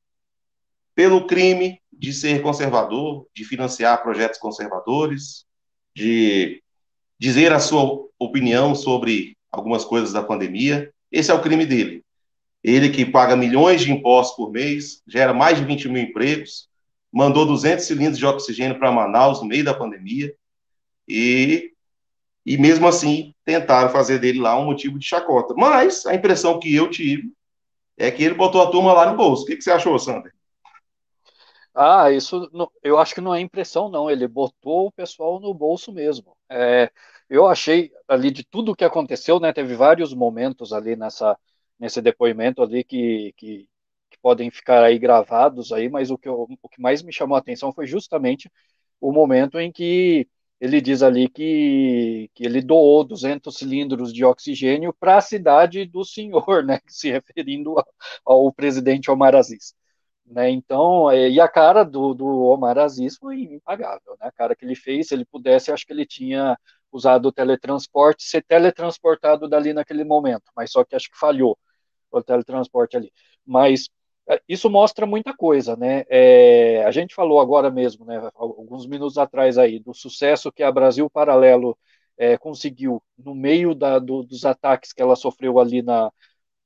[0.96, 5.46] pelo crime de ser conservador, de financiar projetos conservadores,
[5.96, 6.64] de
[7.20, 10.92] dizer a sua opinião sobre algumas coisas da pandemia.
[11.12, 12.04] Esse é o crime dele.
[12.64, 16.70] Ele que paga milhões de impostos por mês, gera mais de 20 mil empregos,
[17.12, 20.34] mandou 200 cilindros de oxigênio para Manaus no meio da pandemia
[21.08, 21.72] e
[22.44, 25.54] e mesmo assim tentaram fazer dele lá um motivo de chacota.
[25.56, 27.32] Mas a impressão que eu tive
[27.98, 29.44] é que ele botou a turma lá no bolso.
[29.44, 30.34] O que, que você achou, Sander?
[31.74, 32.50] Ah, isso
[32.84, 34.10] eu acho que não é impressão, não.
[34.10, 36.36] Ele botou o pessoal no bolso mesmo.
[36.50, 36.92] É,
[37.30, 39.54] eu achei ali de tudo o que aconteceu, né?
[39.54, 41.38] Teve vários momentos ali nessa
[41.82, 43.68] nesse depoimento ali que, que,
[44.12, 47.36] que podem ficar aí gravados aí, mas o que, eu, o que mais me chamou
[47.36, 48.52] a atenção foi justamente
[49.02, 50.30] o momento em que
[50.60, 56.06] ele diz ali que, que ele doou 200 cilindros de oxigênio para a cidade do
[56.06, 57.86] senhor, né, se referindo ao,
[58.26, 59.74] ao presidente Omar Aziz.
[60.24, 64.56] Né, então, é, e a cara do, do Omar Aziz foi impagável, né, a cara
[64.56, 66.56] que ele fez, se ele pudesse, acho que ele tinha
[66.92, 71.58] usado o teletransporte, ser teletransportado dali naquele momento, mas só que acho que falhou
[72.20, 73.12] o teletransporte ali.
[73.46, 73.90] Mas
[74.30, 76.06] é, isso mostra muita coisa, né?
[76.10, 80.72] É, a gente falou agora mesmo, né, alguns minutos atrás aí, do sucesso que a
[80.72, 81.78] Brasil Paralelo
[82.18, 86.12] é, conseguiu no meio da, do, dos ataques que ela sofreu ali na,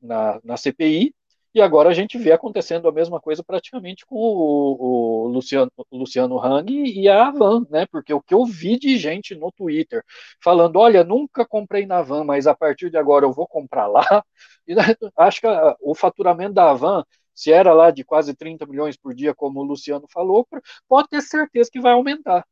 [0.02, 1.16] na, na, CPI,
[1.56, 6.38] e agora a gente vê acontecendo a mesma coisa praticamente com o, o Luciano, Luciano
[6.39, 7.86] Hang e a Van, né?
[7.88, 10.03] Porque o que eu vi de gente no Twitter
[10.43, 14.03] falando, olha, nunca comprei na Van, mas a partir de agora eu vou comprar lá,
[14.68, 14.76] e
[15.18, 17.03] acho que a, o faturamento da Van
[17.34, 20.47] se era lá de quase 30 milhões por dia, como o Luciano falou,
[20.88, 22.45] pode ter certeza que vai aumentar.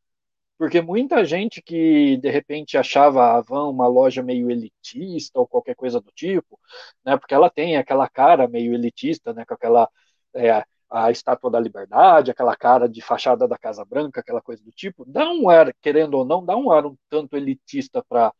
[0.64, 5.76] Porque muita gente que de repente achava a Van uma loja meio elitista ou qualquer
[5.76, 6.58] coisa do tipo,
[7.06, 9.90] né, porque ela tem aquela cara meio elitista, né, com aquela
[10.34, 14.72] é, a estátua da liberdade, aquela cara de fachada da Casa Branca, aquela coisa do
[14.72, 18.32] tipo, dá um ar, querendo ou não, dá um ar um tanto elitista para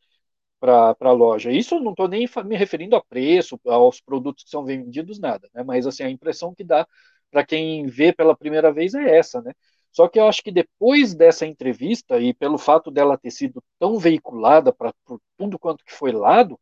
[0.60, 1.50] para a loja.
[1.52, 5.62] Isso não estou nem me referindo a preço, aos produtos que são vendidos, nada, né?
[5.62, 6.86] Mas assim, a impressão que dá
[7.30, 9.52] para quem vê pela primeira vez é essa, né?
[9.94, 13.98] Só que eu acho que depois dessa entrevista, e pelo fato dela ter sido tão
[13.98, 14.92] veiculada para
[15.38, 16.60] tudo quanto que foi lado,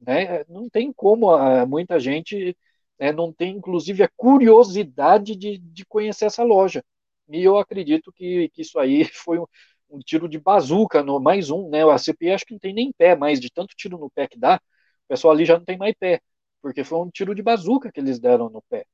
[0.00, 2.56] né, não tem como a, muita gente
[2.98, 6.84] né, não tem, inclusive, a curiosidade de, de conhecer essa loja.
[7.28, 9.38] E eu acredito que, que isso aí foi
[9.90, 11.82] um tiro de bazuca, no, mais um, né?
[11.90, 14.38] A CPI acho que não tem nem pé mais, de tanto tiro no pé que
[14.38, 16.20] dá, o pessoal ali já não tem mais pé,
[16.62, 18.86] porque foi um tiro de bazuca que eles deram no pé.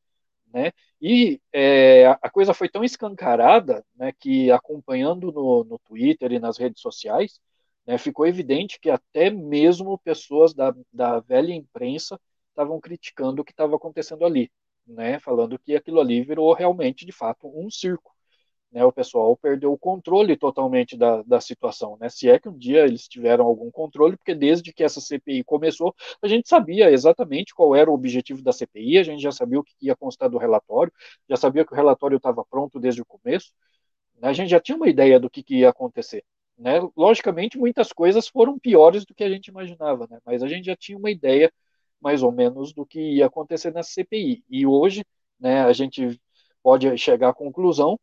[0.56, 0.72] Né?
[1.02, 6.56] E é, a coisa foi tão escancarada né, que, acompanhando no, no Twitter e nas
[6.56, 7.38] redes sociais,
[7.86, 13.52] né, ficou evidente que até mesmo pessoas da, da velha imprensa estavam criticando o que
[13.52, 14.50] estava acontecendo ali,
[14.86, 18.15] né, falando que aquilo ali virou realmente, de fato, um circo
[18.72, 22.56] né, o pessoal perdeu o controle totalmente da, da situação, né, se é que um
[22.58, 27.54] dia eles tiveram algum controle, porque desde que essa CPI começou, a gente sabia exatamente
[27.54, 30.38] qual era o objetivo da CPI, a gente já sabia o que ia constar do
[30.38, 30.92] relatório,
[31.28, 33.52] já sabia que o relatório estava pronto desde o começo,
[34.18, 36.24] né, a gente já tinha uma ideia do que, que ia acontecer.
[36.58, 36.80] Né?
[36.96, 40.18] Logicamente, muitas coisas foram piores do que a gente imaginava, né?
[40.24, 41.52] mas a gente já tinha uma ideia
[42.00, 44.44] mais ou menos do que ia acontecer nessa CPI.
[44.48, 45.04] E hoje,
[45.38, 46.20] né, a gente
[46.62, 47.98] pode chegar à conclusão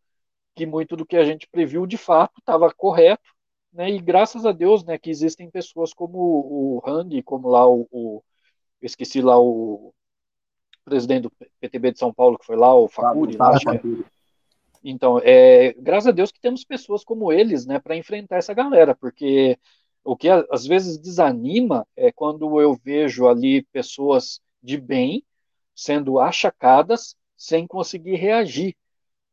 [0.55, 3.33] que muito do que a gente previu de fato estava correto,
[3.71, 7.87] né, e graças a Deus, né, que existem pessoas como o Hang, como lá o,
[7.91, 8.23] o
[8.81, 9.93] esqueci lá o
[10.85, 13.55] presidente do PTB de São Paulo que foi lá, o Facuri, lá,
[14.83, 18.93] então, é, graças a Deus que temos pessoas como eles, né, para enfrentar essa galera,
[18.93, 19.57] porque
[20.03, 25.23] o que às vezes desanima é quando eu vejo ali pessoas de bem
[25.73, 28.75] sendo achacadas sem conseguir reagir,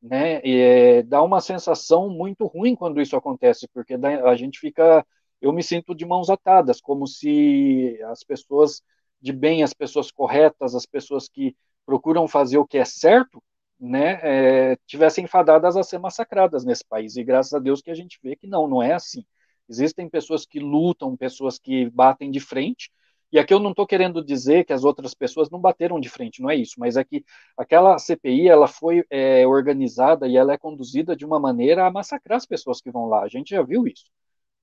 [0.03, 0.41] né?
[0.45, 5.07] E é, dá uma sensação muito ruim quando isso acontece, porque a gente fica,
[5.41, 8.83] eu me sinto de mãos atadas, como se as pessoas
[9.21, 13.43] de bem, as pessoas corretas, as pessoas que procuram fazer o que é certo,
[13.79, 17.17] né, é, tivessem fadadas a ser massacradas nesse país.
[17.17, 19.25] E graças a Deus que a gente vê que não, não é assim.
[19.69, 22.91] Existem pessoas que lutam, pessoas que batem de frente,
[23.33, 26.43] e aqui eu não estou querendo dizer que as outras pessoas não bateram de frente,
[26.43, 27.25] não é isso, mas é que
[27.57, 32.37] aquela CPI ela foi é, organizada e ela é conduzida de uma maneira a massacrar
[32.37, 33.23] as pessoas que vão lá.
[33.23, 34.05] A gente já viu isso.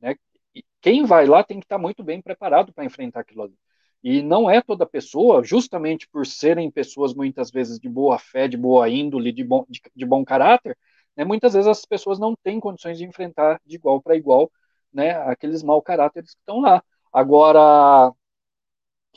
[0.01, 0.15] Né?
[0.82, 3.57] Quem vai lá tem que estar muito bem preparado para enfrentar aquilo ali.
[4.03, 8.57] E não é toda pessoa, justamente por serem pessoas muitas vezes de boa fé, de
[8.57, 10.78] boa índole, de bom, de, de bom caráter,
[11.15, 14.51] né, muitas vezes as pessoas não têm condições de enfrentar de igual para igual
[14.93, 16.84] né, aqueles mau caráteres que estão lá.
[17.11, 18.13] Agora,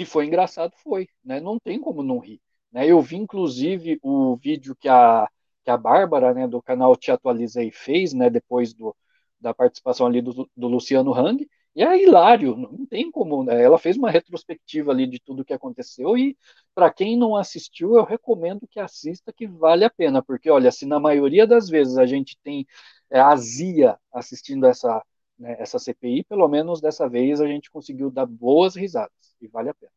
[0.00, 2.40] que foi engraçado, foi, né, não tem como não rir.
[2.72, 5.28] Né, eu vi, inclusive, o vídeo que a,
[5.62, 8.96] que a Bárbara, né, do canal Te Atualizei, fez, né, depois do,
[9.38, 11.46] da participação ali do, do Luciano Hang,
[11.76, 13.44] e é hilário, não tem como.
[13.44, 13.62] Né?
[13.62, 16.34] Ela fez uma retrospectiva ali de tudo que aconteceu e
[16.74, 20.86] para quem não assistiu, eu recomendo que assista, que vale a pena, porque olha, se
[20.86, 22.66] na maioria das vezes a gente tem
[23.10, 25.02] é, azia assistindo essa
[25.40, 29.10] né, essa CPI, pelo menos dessa vez a gente conseguiu dar boas risadas
[29.40, 29.90] e vale a pena.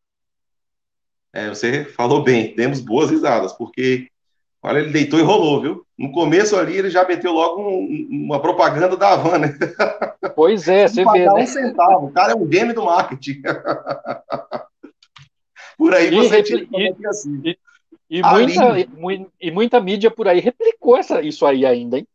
[1.33, 4.07] É, você falou bem, demos boas risadas, porque
[4.61, 5.85] olha, ele deitou e rolou, viu?
[5.97, 9.57] No começo ali ele já meteu logo um, uma propaganda da Havan, né?
[10.35, 11.25] Pois é, você vê.
[11.25, 11.33] Né?
[11.33, 13.41] um centavo, o cara é um game do marketing.
[15.77, 17.41] por aí você e, tira e, assim.
[17.43, 17.57] e,
[18.09, 18.79] e muita,
[19.41, 22.07] e, muita mídia por aí replicou essa, isso aí ainda, hein?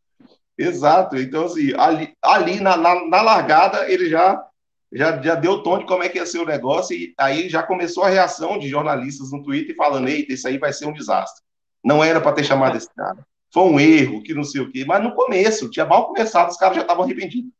[0.59, 1.17] Exato.
[1.17, 4.45] Então, assim, ali, ali na, na, na, largada, ele já,
[4.91, 7.47] já, já deu o tom de como é que ia ser o negócio, e aí
[7.47, 10.93] já começou a reação de jornalistas no Twitter falando: eita, isso aí vai ser um
[10.93, 11.41] desastre.
[11.81, 13.25] Não era para ter chamado esse cara.
[13.53, 14.83] Foi um erro, que não sei o quê.
[14.85, 17.51] Mas no começo, tinha mal começado, os caras já estavam arrependidos.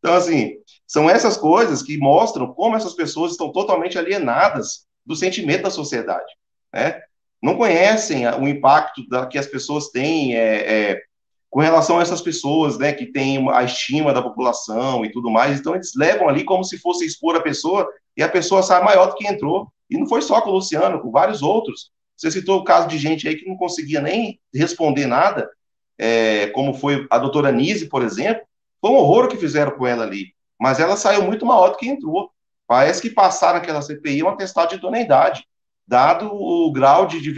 [0.00, 5.62] Então, assim, são essas coisas que mostram como essas pessoas estão totalmente alienadas do sentimento
[5.62, 6.32] da sociedade,
[6.72, 7.00] né?
[7.40, 11.02] Não conhecem o impacto da, que as pessoas têm é, é,
[11.50, 15.58] com relação a essas pessoas, né, que têm a estima da população e tudo mais,
[15.58, 19.06] então eles levam ali como se fosse expor a pessoa e a pessoa sai maior
[19.06, 19.68] do que entrou.
[19.90, 21.90] E não foi só com o Luciano, com vários outros.
[22.16, 25.48] Você citou o caso de gente aí que não conseguia nem responder nada,
[25.96, 28.42] é, como foi a doutora Nise, por exemplo.
[28.80, 30.34] Foi um horror o que fizeram com ela ali.
[30.60, 32.30] Mas ela saiu muito maior do que entrou.
[32.66, 35.44] Parece que passaram aquela CPI um atestado de idoneidade,
[35.86, 37.32] dado o grau de, de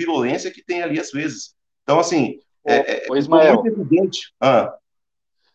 [0.51, 1.55] que tem ali às vezes.
[1.85, 3.63] Então, assim, é, é, Ismael.
[3.63, 4.35] muito evidente.
[4.41, 4.75] Ah.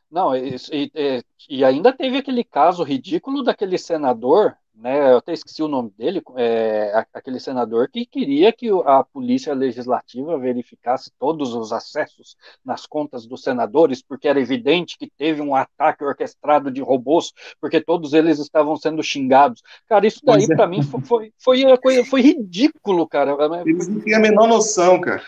[0.10, 5.12] Não, e, e, e, ainda teve aquele caso ridículo daquele senador, né?
[5.12, 10.38] Eu até esqueci o nome dele, é, aquele senador que queria que a polícia legislativa
[10.38, 16.04] verificasse todos os acessos nas contas dos senadores, porque era evidente que teve um ataque
[16.04, 19.62] orquestrado de robôs, porque todos eles estavam sendo xingados.
[19.88, 20.56] Cara, isso daí é.
[20.56, 23.36] para mim foi, foi, foi, foi ridículo, cara.
[23.66, 25.24] Eles não têm a menor noção, cara.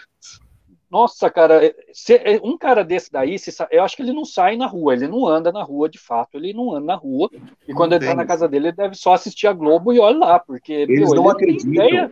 [0.90, 4.24] Nossa, cara, é, se, é, um cara desse daí, se, eu acho que ele não
[4.24, 7.30] sai na rua, ele não anda na rua, de fato, ele não anda na rua.
[7.68, 10.18] E quando ele tá na casa dele, ele deve só assistir a Globo e olha
[10.18, 11.74] lá, porque eles meu, não acreditam.
[11.74, 12.12] Ideia,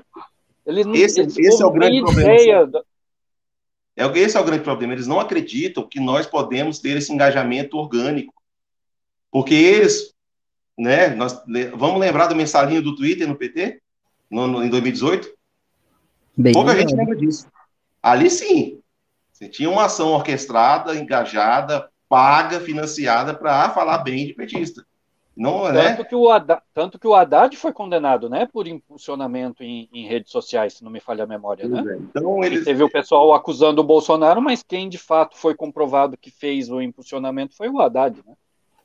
[0.66, 2.84] eles não, esse, esse é o grande problema.
[3.96, 4.92] É, esse é o grande problema.
[4.92, 8.34] Eles não acreditam que nós podemos ter esse engajamento orgânico.
[9.32, 10.14] Porque eles,
[10.78, 11.42] né, nós,
[11.76, 13.80] vamos lembrar do mensalinho do Twitter no PT,
[14.30, 15.34] no, no em 2018?
[16.38, 17.48] Bem Pouca gente lembra disso.
[18.06, 18.80] Ali sim,
[19.34, 24.86] você tinha uma ação orquestrada, engajada, paga, financiada para falar bem de petista.
[25.36, 25.96] Não, né?
[25.96, 30.08] tanto, que o Haddad, tanto que o Haddad foi condenado, né, por impulsionamento em, em
[30.08, 31.84] redes sociais, se não me falha a memória, né?
[31.94, 31.98] É.
[31.98, 32.64] Então eles...
[32.64, 36.80] teve o pessoal acusando o Bolsonaro, mas quem de fato foi comprovado que fez o
[36.80, 38.36] impulsionamento foi o Haddad, né?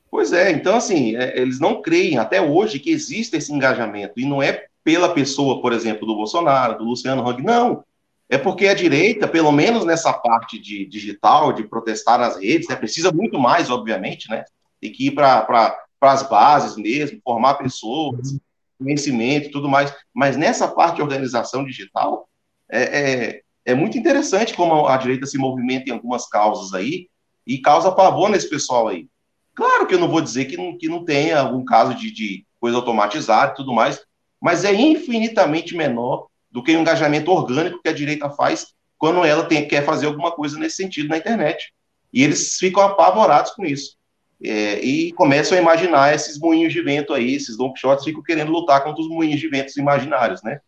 [0.09, 4.25] Pois é, então assim, é, eles não creem até hoje que existe esse engajamento, e
[4.25, 7.83] não é pela pessoa, por exemplo, do Bolsonaro, do Luciano Huck, não.
[8.31, 12.77] É porque a direita, pelo menos nessa parte de digital, de protestar nas redes, né,
[12.77, 14.45] precisa muito mais, obviamente, né?
[14.79, 18.39] Tem que ir para as bases mesmo, formar pessoas,
[18.79, 19.93] conhecimento e tudo mais.
[20.13, 22.25] Mas nessa parte de organização digital,
[22.69, 27.09] é, é, é, muito interessante como a direita se movimenta em algumas causas aí
[27.45, 29.09] e causa pavor nesse pessoal aí.
[29.53, 32.45] Claro que eu não vou dizer que não, que não tenha algum caso de, de
[32.61, 34.01] coisa automatizada e tudo mais,
[34.39, 38.67] mas é infinitamente menor do que o engajamento orgânico que a direita faz
[38.97, 41.73] quando ela tem, quer fazer alguma coisa nesse sentido na internet.
[42.13, 43.97] E eles ficam apavorados com isso
[44.43, 48.51] é, e começam a imaginar esses moinhos de vento aí, esses Don Quixotes ficam querendo
[48.51, 50.59] lutar contra os moinhos de ventos imaginários, né?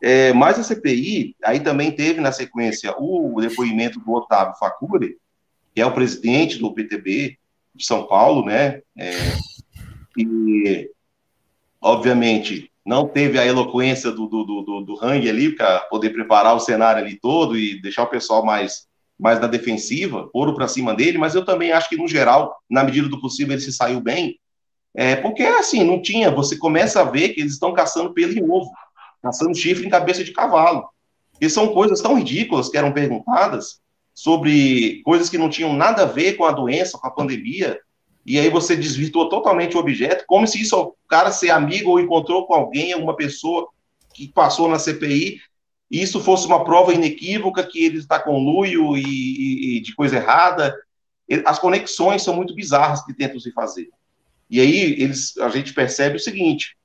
[0.00, 5.16] É, mas a CPI, aí também teve na sequência o depoimento do Otávio Facuri,
[5.74, 7.36] que é o presidente do PTB
[7.74, 8.80] de São Paulo, né?
[8.96, 9.12] É,
[10.16, 10.88] e,
[11.80, 16.60] obviamente, não teve a eloquência do, do, do, do Hang ali, para poder preparar o
[16.60, 18.88] cenário ali todo e deixar o pessoal mais
[19.20, 22.84] mais na defensiva, ouro para cima dele, mas eu também acho que, no geral, na
[22.84, 24.38] medida do possível, ele se saiu bem.
[24.94, 28.48] É, porque, assim, não tinha, você começa a ver que eles estão caçando pelo em
[28.48, 28.70] ovo,
[29.20, 30.88] caçando chifre em cabeça de cavalo.
[31.40, 33.80] E são coisas tão ridículas que eram perguntadas
[34.14, 37.76] sobre coisas que não tinham nada a ver com a doença, com a pandemia,
[38.28, 41.98] e aí você desvirtua totalmente o objeto, como se isso o cara ser amigo ou
[41.98, 43.70] encontrou com alguém, alguma pessoa
[44.12, 45.40] que passou na CPI
[45.90, 49.94] e isso fosse uma prova inequívoca que ele está com luio e, e, e, de
[49.94, 50.76] coisa errada.
[51.46, 53.88] As conexões são muito bizarras que tentam se fazer.
[54.50, 56.76] E aí eles, a gente percebe o seguinte: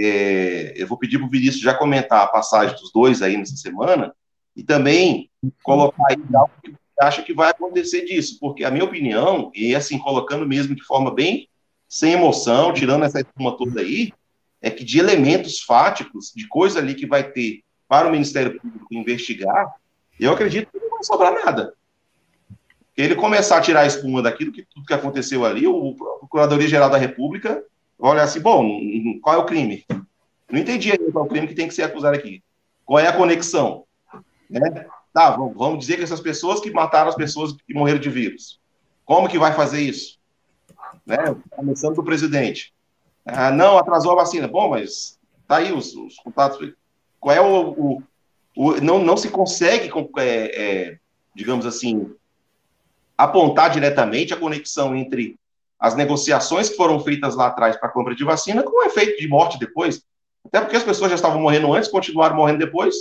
[0.00, 3.56] é, eu vou pedir para o Vinícius já comentar a passagem dos dois aí nessa
[3.56, 4.14] semana
[4.54, 5.28] e também
[5.64, 9.98] colocar aí algo que acha que vai acontecer disso, porque a minha opinião, e assim,
[9.98, 11.48] colocando mesmo de forma bem
[11.88, 14.12] sem emoção, tirando essa espuma toda aí,
[14.60, 18.86] é que de elementos fáticos, de coisa ali que vai ter para o Ministério Público
[18.92, 19.74] investigar,
[20.18, 21.74] eu acredito que não vai sobrar nada.
[22.96, 26.98] Ele começar a tirar a espuma daquilo que tudo que aconteceu ali, o Procuradoria-Geral da
[26.98, 27.62] República
[27.98, 28.80] olha assim, bom,
[29.20, 29.84] qual é o crime?
[30.50, 32.42] Não entendi qual é o crime que tem que ser acusado aqui.
[32.84, 33.84] Qual é a conexão?
[34.50, 34.86] Né?
[35.12, 38.58] Tá, vamos dizer que essas pessoas que mataram as pessoas que morreram de vírus.
[39.04, 40.18] Como que vai fazer isso?
[41.06, 41.16] Né?
[41.50, 42.72] Começando do presidente.
[43.24, 44.48] Ah, não, atrasou a vacina.
[44.48, 46.72] Bom, mas tá aí os, os contatos.
[47.20, 48.02] Qual é o, o,
[48.56, 50.98] o não, não se consegue, é, é,
[51.34, 52.10] digamos assim,
[53.16, 55.38] apontar diretamente a conexão entre
[55.78, 59.20] as negociações que foram feitas lá atrás para a compra de vacina com o efeito
[59.20, 60.02] de morte depois.
[60.44, 62.94] Até porque as pessoas já estavam morrendo antes, continuaram morrendo depois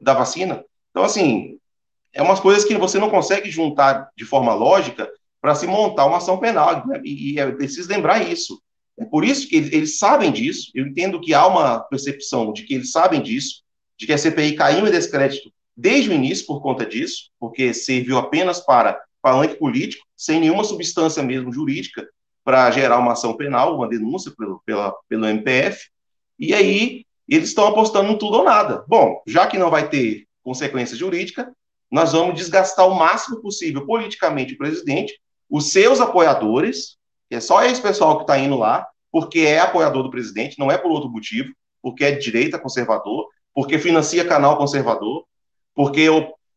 [0.00, 0.64] da vacina.
[0.98, 1.60] Então, assim,
[2.12, 5.08] é umas coisas que você não consegue juntar de forma lógica
[5.40, 6.82] para se montar uma ação penal.
[7.04, 8.60] E, e é preciso lembrar isso.
[8.98, 10.72] É por isso que eles, eles, sabem disso.
[10.74, 13.62] Eu entendo que há uma percepção de que eles sabem disso,
[13.96, 18.18] de que a CPI caiu em descrédito desde o início por conta disso, porque serviu
[18.18, 22.08] apenas para palanque político, sem nenhuma substância mesmo jurídica
[22.42, 25.78] para gerar uma ação penal, uma denúncia pelo, pela, pelo MPF.
[26.40, 28.84] E aí eles estão apostando no tudo ou nada.
[28.88, 31.52] Bom, já que não vai ter consequência jurídica,
[31.90, 36.96] nós vamos desgastar o máximo possível politicamente o presidente, os seus apoiadores,
[37.30, 40.78] é só esse pessoal que está indo lá, porque é apoiador do presidente, não é
[40.78, 41.52] por outro motivo,
[41.82, 45.24] porque é de direita conservador, porque financia canal conservador,
[45.74, 46.06] porque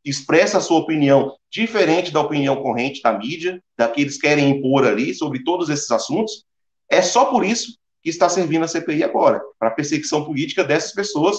[0.05, 5.13] expressa a sua opinião diferente da opinião corrente da mídia, da que querem impor ali
[5.13, 6.45] sobre todos esses assuntos.
[6.89, 11.35] É só por isso que está servindo a CPI agora, para perseguição política dessas pessoas,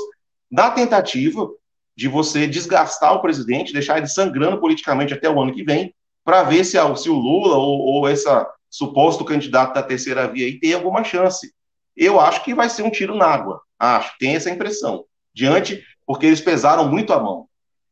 [0.51, 1.49] na tentativa
[1.97, 5.95] de você desgastar o presidente, deixar ele sangrando politicamente até o ano que vem,
[6.25, 10.59] para ver se, se, o Lula ou, ou essa suposto candidato da terceira via aí
[10.59, 11.53] tem alguma chance.
[11.97, 13.61] Eu acho que vai ser um tiro na água.
[13.79, 15.05] Acho, tem essa impressão.
[15.35, 17.47] Diante, porque eles pesaram muito a mão.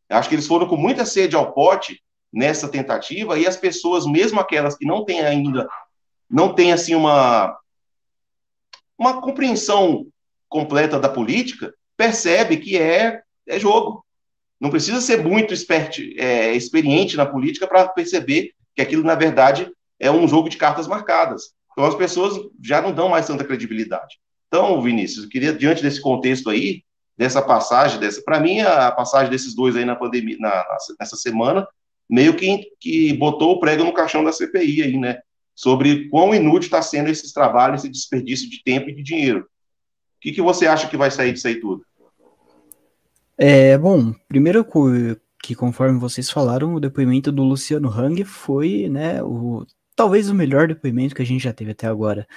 [0.08, 2.00] Acho que eles foram com muita sede ao pote
[2.32, 5.68] nessa tentativa e as pessoas, mesmo aquelas que não têm ainda,
[6.28, 7.56] não têm assim uma
[9.00, 10.06] uma compreensão
[10.46, 14.04] completa da política, percebe que é, é jogo.
[14.60, 15.54] Não precisa ser muito
[16.18, 20.86] é, experiente na política para perceber que aquilo, na verdade, é um jogo de cartas
[20.86, 21.52] marcadas.
[21.72, 24.18] Então as pessoas já não dão mais tanta credibilidade.
[24.48, 26.82] Então, Vinícius, eu queria, diante desse contexto aí,
[27.16, 30.64] dessa passagem, dessa, para mim, a passagem desses dois aí na pandemia, na,
[30.98, 31.66] nessa semana,
[32.08, 35.20] meio que, que botou o prego no caixão da CPI aí, né?
[35.60, 39.40] sobre quão inútil está sendo esses trabalhos, esse desperdício de tempo e de dinheiro.
[39.40, 41.84] O que, que você acha que vai sair disso aí tudo?
[43.42, 44.62] É, bom, primeiro
[45.42, 50.68] que conforme vocês falaram, o depoimento do Luciano Hang foi, né, o, talvez o melhor
[50.68, 52.28] depoimento que a gente já teve até agora.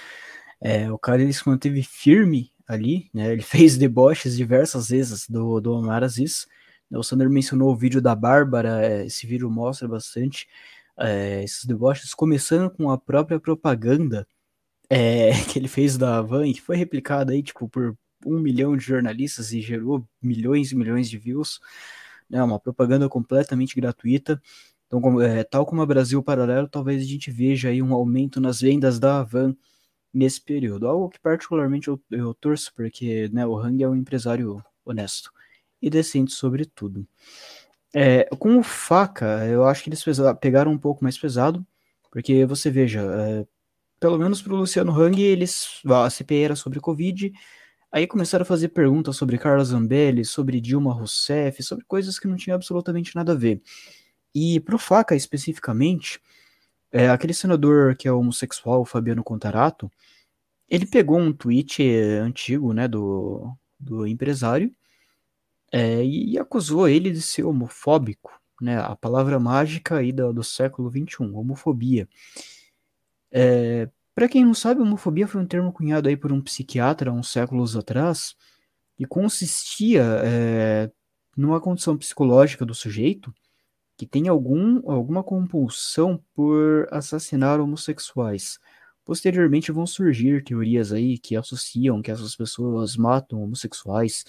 [0.61, 5.59] É, o cara ele se manteve firme ali, né, ele fez deboches diversas vezes do,
[5.59, 6.47] do Omar Aziz.
[6.89, 10.47] O Sander mencionou o vídeo da Bárbara, é, esse vídeo mostra bastante
[10.97, 14.25] é, esses deboches, começando com a própria propaganda
[14.89, 18.83] é, que ele fez da Van, que foi replicada aí, tipo, por um milhão de
[18.83, 21.59] jornalistas e gerou milhões e milhões de views,
[22.29, 24.41] né, uma propaganda completamente gratuita.
[24.87, 28.61] Então, é, tal como a Brasil Paralelo, talvez a gente veja aí um aumento nas
[28.61, 29.55] vendas da Avan
[30.13, 30.87] nesse período.
[30.87, 35.31] Algo que particularmente eu, eu torço, porque né, o Hang é um empresário honesto
[35.81, 37.07] e decente sobretudo.
[37.93, 40.03] É, com o Faca, eu acho que eles
[40.39, 41.65] pegaram um pouco mais pesado,
[42.11, 43.45] porque você veja, é,
[43.99, 47.31] pelo menos para o Luciano Hang, eles, a CPI era sobre Covid,
[47.93, 52.35] aí começaram a fazer perguntas sobre Carla Zambelli, sobre Dilma Rousseff, sobre coisas que não
[52.35, 53.61] tinham absolutamente nada a ver.
[54.33, 56.19] E para o Faca, especificamente,
[56.91, 59.91] é, aquele senador que é homossexual, Fabiano Contarato,
[60.67, 61.83] ele pegou um tweet
[62.19, 64.73] antigo, né, do, do empresário,
[65.71, 68.79] é, e acusou ele de ser homofóbico, né?
[68.79, 72.07] A palavra mágica aí do, do século XXI, homofobia.
[73.31, 77.29] É, Para quem não sabe, homofobia foi um termo cunhado aí por um psiquiatra uns
[77.31, 78.35] séculos atrás
[78.99, 80.91] e consistia é,
[81.35, 83.33] numa condição psicológica do sujeito
[83.97, 88.59] que tem algum, alguma compulsão por assassinar homossexuais.
[89.05, 94.25] Posteriormente vão surgir teorias aí que associam que essas pessoas matam homossexuais,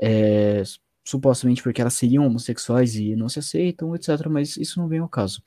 [0.00, 0.62] é,
[1.04, 4.26] supostamente porque elas seriam homossexuais e não se aceitam, etc.
[4.28, 5.42] Mas isso não vem ao caso.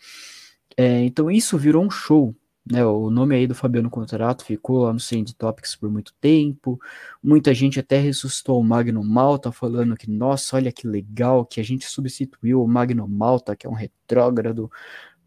[0.78, 2.36] É, então isso virou um show.
[2.64, 6.80] Né, o nome aí do Fabiano Contrato ficou lá no Sand Topics por muito tempo.
[7.22, 11.64] Muita gente até ressuscitou o Magno Malta, falando que, nossa, olha que legal que a
[11.64, 14.72] gente substituiu o Magno Malta, que é um retrógrado,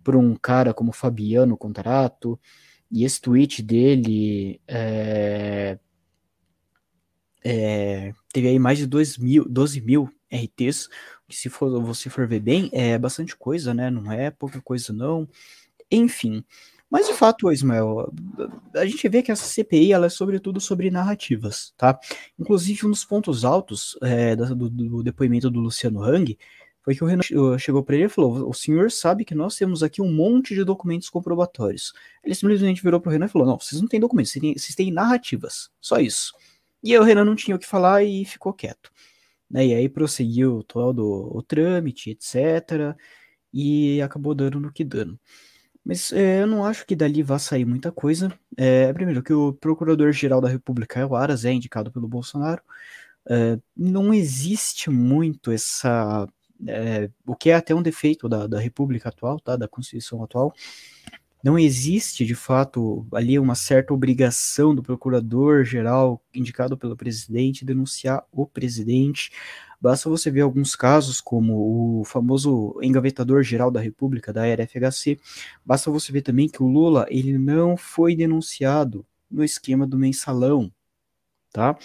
[0.05, 2.39] por um cara como Fabiano Contrato.
[2.91, 5.79] E esse tweet dele é,
[7.43, 10.89] é, teve aí mais de 2 mil, 12 mil RTs,
[11.29, 13.91] que se for, você for ver bem, é bastante coisa, né?
[13.91, 15.29] Não é pouca coisa, não.
[15.91, 16.45] Enfim.
[16.95, 18.09] Mas de fato, Ismael,
[18.73, 21.99] a gente vê que essa CPI ela é sobretudo sobre narrativas, tá?
[22.39, 26.39] Inclusive, um dos pontos altos é, do, do, depoimento do Luciano Hang
[26.83, 27.23] foi que o Renan
[27.59, 30.63] chegou para ele e falou: O senhor sabe que nós temos aqui um monte de
[30.63, 31.93] documentos comprobatórios.
[32.23, 34.53] Ele simplesmente virou para o Renan e falou: Não, vocês não têm documentos, vocês têm,
[34.57, 35.71] vocês têm narrativas.
[35.81, 36.33] Só isso.
[36.81, 38.93] E aí o Renan não tinha o que falar e ficou quieto.
[39.51, 39.67] Né?
[39.67, 42.97] E aí prosseguiu todo o trâmite, etc.
[43.53, 45.19] E acabou dando no que dando.
[45.85, 48.33] Mas é, eu não acho que dali vá sair muita coisa.
[48.57, 52.63] É, primeiro, que o Procurador-Geral da República é o Aras, é indicado pelo Bolsonaro.
[53.29, 56.27] É, não existe muito essa
[56.67, 60.55] é, o que é até um defeito da, da República atual, tá, da Constituição atual,
[61.43, 68.47] não existe de fato ali uma certa obrigação do procurador-geral indicado pelo presidente denunciar o
[68.47, 69.31] presidente.
[69.85, 75.21] Basta você ver alguns casos, como o famoso engavetador-geral da República, da RFHC.
[75.63, 80.73] Basta você ver também que o Lula ele não foi denunciado no esquema do mensalão,
[81.53, 81.77] tá?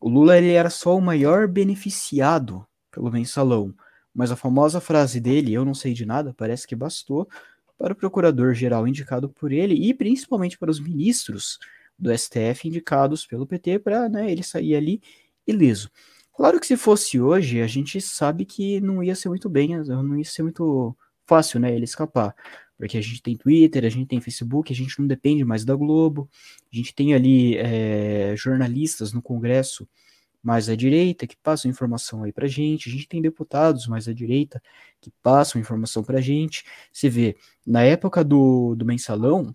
[0.00, 3.74] O Lula ele era só o maior beneficiado pelo mensalão.
[4.14, 7.28] Mas a famosa frase dele, eu não sei de nada, parece que bastou
[7.76, 11.58] para o procurador-geral indicado por ele e principalmente para os ministros
[11.98, 15.02] do STF indicados pelo PT para né, ele sair ali
[15.46, 15.90] ileso.
[16.34, 20.16] Claro que se fosse hoje, a gente sabe que não ia ser muito bem, não
[20.16, 20.96] ia ser muito
[21.26, 22.34] fácil, né, ele escapar.
[22.78, 25.76] Porque a gente tem Twitter, a gente tem Facebook, a gente não depende mais da
[25.76, 26.28] Globo,
[26.72, 29.86] a gente tem ali é, jornalistas no Congresso
[30.42, 34.12] mais à direita que passam informação aí para gente, a gente tem deputados mais à
[34.12, 34.60] direita
[35.00, 36.64] que passam informação para gente.
[36.92, 39.54] Você vê, na época do, do mensalão,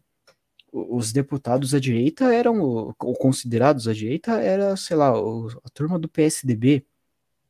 [0.71, 6.09] os deputados à direita eram, ou considerados à direita, era, sei lá, a turma do
[6.09, 6.85] PSDB.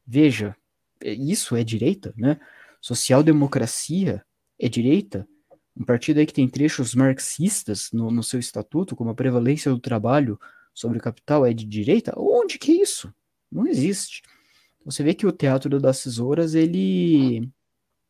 [0.06, 0.56] Veja,
[1.02, 2.39] é, isso é direita, né?
[2.81, 4.23] Social-democracia
[4.60, 5.27] é direita.
[5.76, 9.80] Um partido aí que tem trechos marxistas no, no seu estatuto, como a prevalência do
[9.80, 10.39] trabalho
[10.73, 12.14] sobre o capital é de direita.
[12.18, 13.14] Onde que é isso?
[13.52, 14.22] Não existe.
[14.85, 17.52] Você vê que o Teatro das Tesouras, ele,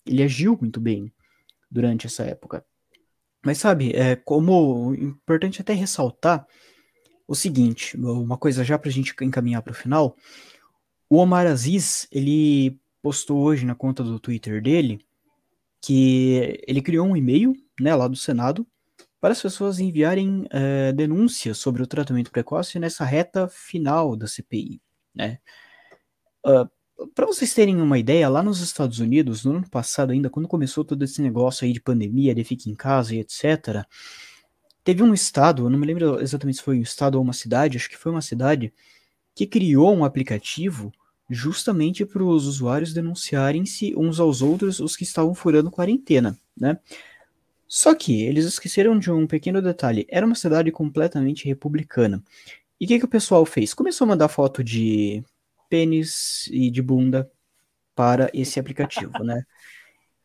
[0.05, 1.11] ele agiu muito bem
[1.69, 2.63] durante essa época.
[3.47, 6.45] Mas sabe, é como importante até ressaltar
[7.25, 10.17] o seguinte, uma coisa já para a gente encaminhar para o final,
[11.09, 14.99] o Omar Aziz, ele postou hoje na conta do Twitter dele
[15.81, 18.67] que ele criou um e-mail, né, lá do Senado,
[19.21, 24.81] para as pessoas enviarem uh, denúncias sobre o tratamento precoce nessa reta final da CPI,
[25.15, 25.39] né?
[26.45, 26.69] Uh,
[27.13, 30.83] para vocês terem uma ideia, lá nos Estados Unidos, no ano passado ainda, quando começou
[30.83, 33.85] todo esse negócio aí de pandemia, de fique em casa e etc.,
[34.83, 37.77] teve um estado, eu não me lembro exatamente se foi um estado ou uma cidade,
[37.77, 38.73] acho que foi uma cidade,
[39.35, 40.91] que criou um aplicativo
[41.29, 46.79] justamente para os usuários denunciarem-se uns aos outros os que estavam furando quarentena, né?
[47.67, 50.07] Só que eles esqueceram de um pequeno detalhe.
[50.09, 52.23] Era uma cidade completamente republicana.
[52.79, 53.73] E o que, que o pessoal fez?
[53.73, 55.21] Começou a mandar foto de
[55.69, 57.29] pênis e de bunda
[57.95, 59.43] para esse aplicativo, né?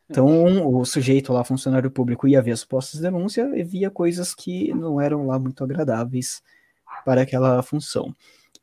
[0.09, 4.35] Então, o sujeito lá, funcionário público, ia ver as postas de denúncia e via coisas
[4.35, 6.43] que não eram lá muito agradáveis
[7.03, 8.13] para aquela função.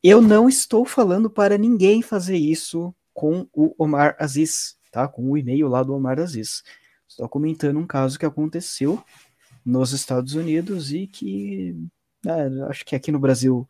[0.03, 5.07] Eu não estou falando para ninguém fazer isso com o Omar Aziz, tá?
[5.07, 6.63] Com o e-mail lá do Omar Aziz.
[7.07, 9.03] Estou comentando um caso que aconteceu
[9.65, 11.75] nos Estados Unidos e que
[12.25, 13.67] é, acho que aqui no Brasil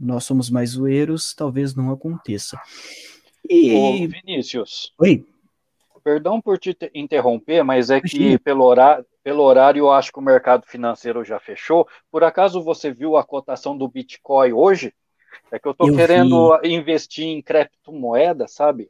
[0.00, 2.58] nós somos mais zoeiros, talvez não aconteça.
[3.48, 3.74] E...
[3.74, 4.94] Ô, Vinícius.
[4.98, 5.26] Oi.
[6.02, 10.22] Perdão por te interromper, mas é que pelo horário, pelo horário eu acho que o
[10.22, 11.86] mercado financeiro já fechou.
[12.10, 14.94] Por acaso você viu a cotação do Bitcoin hoje?
[15.52, 16.72] É que eu estou querendo vi.
[16.72, 18.88] investir em criptomoeda, sabe?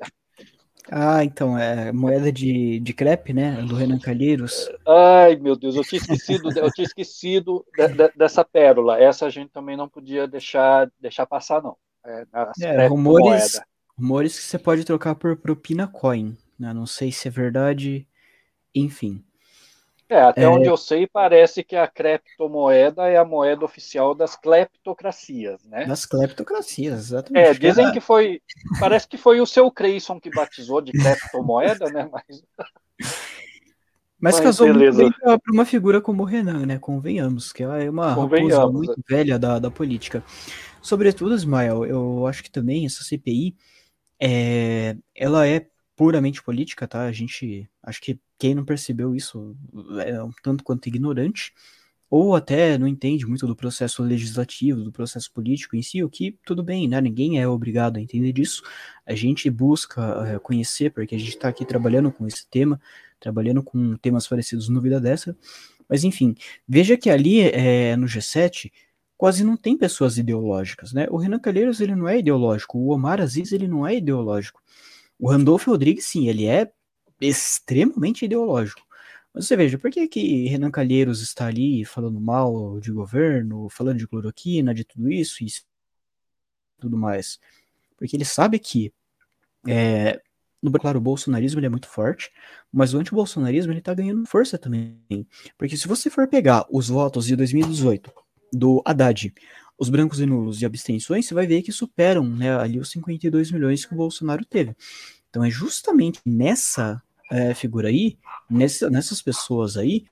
[0.91, 3.63] Ah, então, é moeda de, de crepe, né?
[3.63, 4.71] Do Renan Calheiros.
[4.87, 9.01] Ai, meu Deus, eu tinha esquecido, eu tinha esquecido de, de, dessa pérola.
[9.01, 11.77] Essa a gente também não podia deixar, deixar passar, não.
[12.05, 12.25] É,
[12.63, 13.61] é rumores,
[13.97, 16.37] rumores que você pode trocar por propina coin.
[16.59, 16.73] Né?
[16.73, 18.07] Não sei se é verdade,
[18.75, 19.25] enfim.
[20.11, 20.49] É, até é...
[20.49, 25.87] onde eu sei, parece que a criptomoeda é a moeda oficial das cleptocracias, né?
[25.87, 27.47] Das cleptocracias, exatamente.
[27.47, 28.43] É, dizem que foi.
[28.81, 32.11] Parece que foi o seu Creyson que batizou de criptomoeda, né?
[32.11, 32.43] Mas.
[34.23, 35.01] Mas, Mas casou beleza.
[35.01, 36.79] muito bem para uma figura como o Renan, né?
[36.79, 39.15] Convenhamos, que é uma raposa muito é.
[39.17, 40.23] velha da, da política.
[40.83, 43.57] Sobretudo, Ismael, eu acho que também essa CPI
[44.21, 45.67] é, ela é
[46.01, 47.03] puramente política, tá?
[47.03, 49.55] A gente, acho que quem não percebeu isso
[50.07, 51.53] é um tanto quanto ignorante,
[52.09, 56.39] ou até não entende muito do processo legislativo, do processo político em si, o que
[56.43, 56.99] tudo bem, né?
[57.03, 58.63] Ninguém é obrigado a entender disso.
[59.05, 62.81] A gente busca é, conhecer, porque a gente está aqui trabalhando com esse tema,
[63.21, 65.37] trabalhando com temas parecidos no Vida Dessa.
[65.87, 66.35] Mas enfim,
[66.67, 68.73] veja que ali é, no G7
[69.19, 71.07] quase não tem pessoas ideológicas, né?
[71.11, 74.63] O Renan Calheiros ele não é ideológico, o Omar Aziz ele não é ideológico.
[75.21, 76.73] O Randolfo Rodrigues, sim, ele é
[77.21, 78.81] extremamente ideológico.
[79.35, 83.99] Mas você veja, por que, que Renan Calheiros está ali falando mal de governo, falando
[83.99, 85.49] de cloroquina, de tudo isso e
[86.81, 87.39] tudo mais?
[87.97, 88.93] Porque ele sabe que,
[89.69, 90.21] é,
[90.63, 92.31] no, claro, o bolsonarismo ele é muito forte,
[92.73, 94.99] mas o antibolsonarismo está ganhando força também.
[95.59, 98.11] Porque se você for pegar os votos de 2018
[98.53, 99.33] do Haddad,
[99.81, 103.51] os brancos e nulos e abstenções, você vai ver que superam né, ali os 52
[103.51, 104.77] milhões que o Bolsonaro teve.
[105.31, 107.03] Então é justamente nessa
[107.33, 110.05] é, figura aí, nessa, nessas pessoas aí,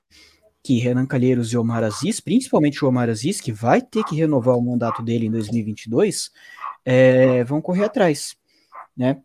[0.63, 4.57] que Renan Calheiros e Omar Aziz, principalmente o Omar Aziz, que vai ter que renovar
[4.57, 6.31] o mandato dele em 2022,
[6.83, 8.35] é, vão correr atrás,
[8.97, 9.21] né?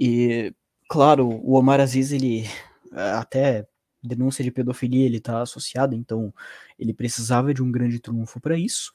[0.00, 0.54] E,
[0.88, 2.48] claro, o Omar Aziz, ele
[2.92, 3.66] até
[4.02, 6.32] denúncia de pedofilia, ele está associado, então
[6.78, 8.92] ele precisava de um grande trunfo para isso.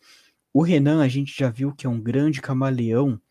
[0.57, 3.21] O Renan, a gente já viu que é um grande camaleão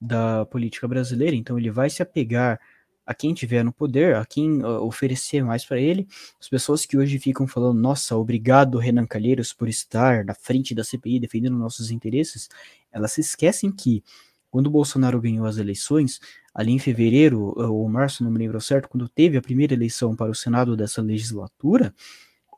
[0.00, 2.60] da política brasileira, então ele vai se apegar
[3.04, 6.06] a quem tiver no poder, a quem uh, oferecer mais para ele.
[6.40, 10.84] As pessoas que hoje ficam falando, nossa, obrigado Renan Calheiros por estar na frente da
[10.84, 12.48] CPI defendendo nossos interesses,
[12.92, 14.04] elas se esquecem que
[14.48, 16.20] quando o Bolsonaro ganhou as eleições,
[16.54, 20.30] ali em fevereiro ou março, não me lembro certo, quando teve a primeira eleição para
[20.30, 21.92] o Senado dessa legislatura,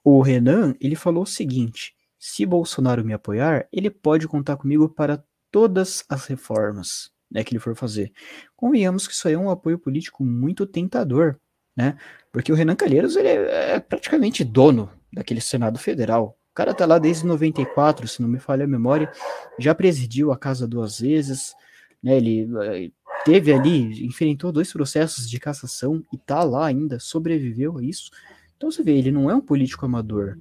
[0.04, 5.24] o Renan, ele falou o seguinte: se Bolsonaro me apoiar, ele pode contar comigo para
[5.50, 8.12] todas as reformas né, que ele for fazer.
[8.54, 11.36] Convenhamos que isso aí é um apoio político muito tentador,
[11.74, 11.96] né?
[12.30, 16.36] Porque o Renan Calheiros ele é, praticamente dono daquele Senado Federal.
[16.52, 19.10] O cara tá lá desde 94, se não me falha a memória,
[19.58, 21.54] já presidiu a casa duas vezes,
[22.02, 22.18] né?
[22.18, 22.90] Ele eh,
[23.24, 28.10] teve ali, enfrentou dois processos de cassação e tá lá ainda, sobreviveu a isso.
[28.56, 30.36] Então você vê, ele não é um político amador,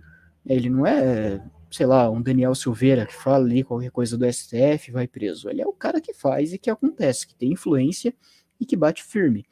[0.46, 4.92] ele não é sei lá, um Daniel Silveira que fala ali qualquer coisa do STF,
[4.92, 5.50] vai preso.
[5.50, 8.14] Ele é o cara que faz e que acontece, que tem influência
[8.60, 9.46] e que bate firme.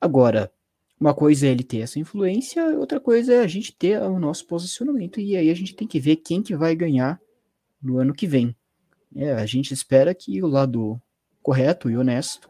[0.00, 0.50] Agora,
[0.98, 4.46] uma coisa é ele ter essa influência, outra coisa é a gente ter o nosso
[4.46, 5.20] posicionamento.
[5.20, 7.20] E aí a gente tem que ver quem que vai ganhar
[7.82, 8.56] no ano que vem.
[9.14, 11.00] É, a gente espera que o lado
[11.42, 12.48] correto e honesto,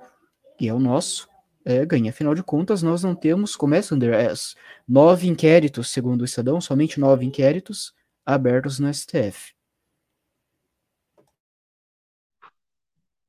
[0.57, 1.29] que é o nosso,
[1.65, 2.09] é, ganhe.
[2.09, 4.55] Afinal de contas, nós não temos, começa Under S,
[4.89, 7.93] nove inquéritos, segundo o Estadão, somente nove inquéritos
[8.27, 9.55] abertos no STF.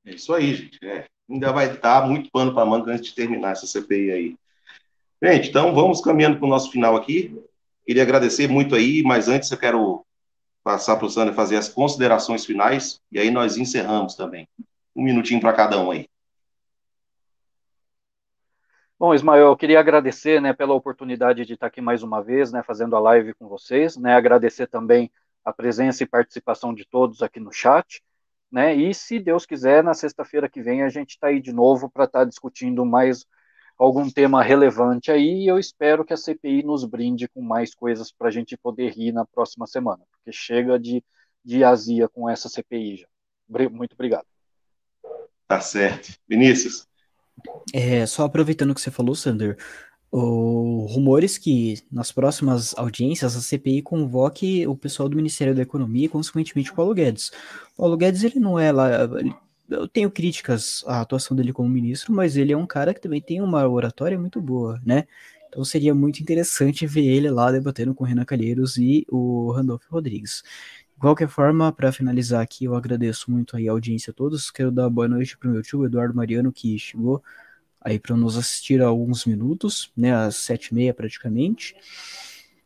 [0.03, 0.80] É isso aí, gente.
[0.84, 4.36] É, ainda vai dar muito pano para manga antes de terminar essa CPI aí.
[5.22, 7.38] Gente, então vamos caminhando para o nosso final aqui.
[7.86, 10.06] Queria agradecer muito aí, mas antes eu quero
[10.64, 14.48] passar para o Sander fazer as considerações finais e aí nós encerramos também.
[14.95, 16.07] Um minutinho para cada um aí.
[18.99, 22.64] Bom, Ismael, eu queria agradecer, né, pela oportunidade de estar aqui mais uma vez, né,
[22.64, 25.11] fazendo a live com vocês, né, agradecer também
[25.45, 28.02] a presença e participação de todos aqui no chat,
[28.52, 31.91] né, e se Deus quiser, na sexta-feira que vem a gente está aí de novo
[31.91, 33.24] para estar tá discutindo mais
[33.78, 38.11] algum tema relevante aí, e eu espero que a CPI nos brinde com mais coisas
[38.11, 41.03] para a gente poder rir na próxima semana, porque chega de,
[41.45, 43.07] de azia com essa CPI já.
[43.69, 44.26] Muito obrigado.
[45.48, 46.18] Tá certo.
[46.28, 46.88] Vinícius?
[47.73, 49.57] É, só aproveitando o que você falou, Sander,
[50.11, 56.05] o, rumores que nas próximas audiências a CPI convoque o pessoal do Ministério da Economia
[56.05, 57.31] e, consequentemente, o Paulo Guedes.
[57.76, 59.03] O Paulo Guedes, ele não é lá.
[59.19, 59.35] Ele,
[59.69, 63.22] eu tenho críticas à atuação dele como ministro, mas ele é um cara que também
[63.22, 65.05] tem uma oratória muito boa, né?
[65.49, 69.84] Então seria muito interessante ver ele lá debatendo com o Renan Calheiros e o Randolph
[69.89, 70.43] Rodrigues.
[70.98, 74.49] De qualquer forma, para finalizar aqui, eu agradeço muito aí a audiência a todos.
[74.49, 77.24] Quero dar boa noite para o meu tio Eduardo Mariano, que chegou
[77.80, 81.76] aí para nos assistir há alguns minutos, né, às sete e meia praticamente.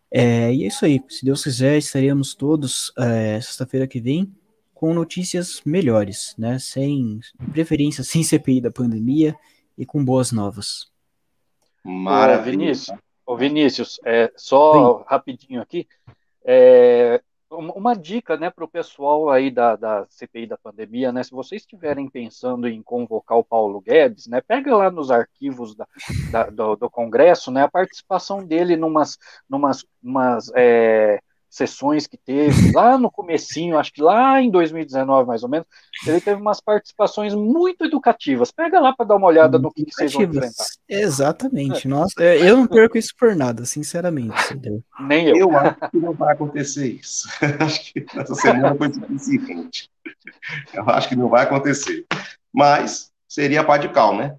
[0.10, 1.04] É, e é isso aí.
[1.10, 4.34] Se Deus quiser, estaremos todos é, sexta-feira que vem
[4.74, 6.58] com notícias melhores, né?
[6.58, 7.20] Sem
[7.52, 9.36] preferência, sem CPI da pandemia
[9.78, 10.90] e com boas novas.
[11.84, 12.56] Maravilha.
[12.56, 15.04] Ô, Vinícius, ô, Vinícius é, só Sim.
[15.06, 15.86] rapidinho aqui.
[16.46, 17.22] É,
[17.52, 21.22] uma dica né, para o pessoal aí da, da CPI da pandemia, né?
[21.24, 24.42] Se vocês estiverem pensando em convocar o Paulo Guedes, né?
[24.42, 25.88] Pega lá nos arquivos da,
[26.32, 27.64] da, do, do, Congresso, né?
[27.64, 29.18] A participação dele numas,
[29.50, 31.22] numas, numas é,
[31.52, 35.68] sessões que teve lá no comecinho, acho que lá em 2019 mais ou menos,
[36.08, 38.52] ele teve umas participações muito educativas.
[38.52, 40.66] Pega lá para dar uma olhada no que, que, vocês vão enfrentar.
[40.88, 41.86] Exatamente.
[41.86, 41.90] É.
[41.90, 44.34] Nossa, é, eu não perco isso por nada, sinceramente.
[45.02, 45.36] Nem eu.
[45.36, 47.28] Eu acho que não vai acontecer isso.
[47.60, 49.92] acho que essa semana foi suficiente.
[50.74, 52.06] Eu acho que não vai acontecer.
[52.54, 54.38] Mas seria pá de cal, né?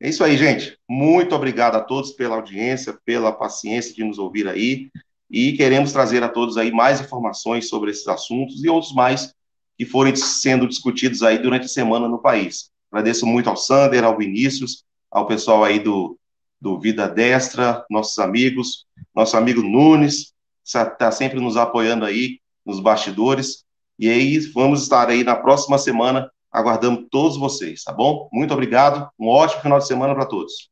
[0.00, 0.78] É isso aí, gente.
[0.88, 4.90] Muito obrigado a todos pela audiência, pela paciência de nos ouvir aí
[5.30, 9.34] e queremos trazer a todos aí mais informações sobre esses assuntos e outros mais
[9.76, 12.70] que forem sendo discutidos aí durante a semana no país.
[12.90, 16.18] Agradeço muito ao Sander, ao Vinícius, ao pessoal aí do,
[16.60, 20.32] do Vida Destra, nossos amigos, nosso amigo Nunes,
[20.64, 23.64] está sempre nos apoiando aí nos bastidores.
[23.98, 28.28] E aí, vamos estar aí na próxima semana, aguardando todos vocês, tá bom?
[28.32, 30.70] Muito obrigado, um ótimo final de semana para todos.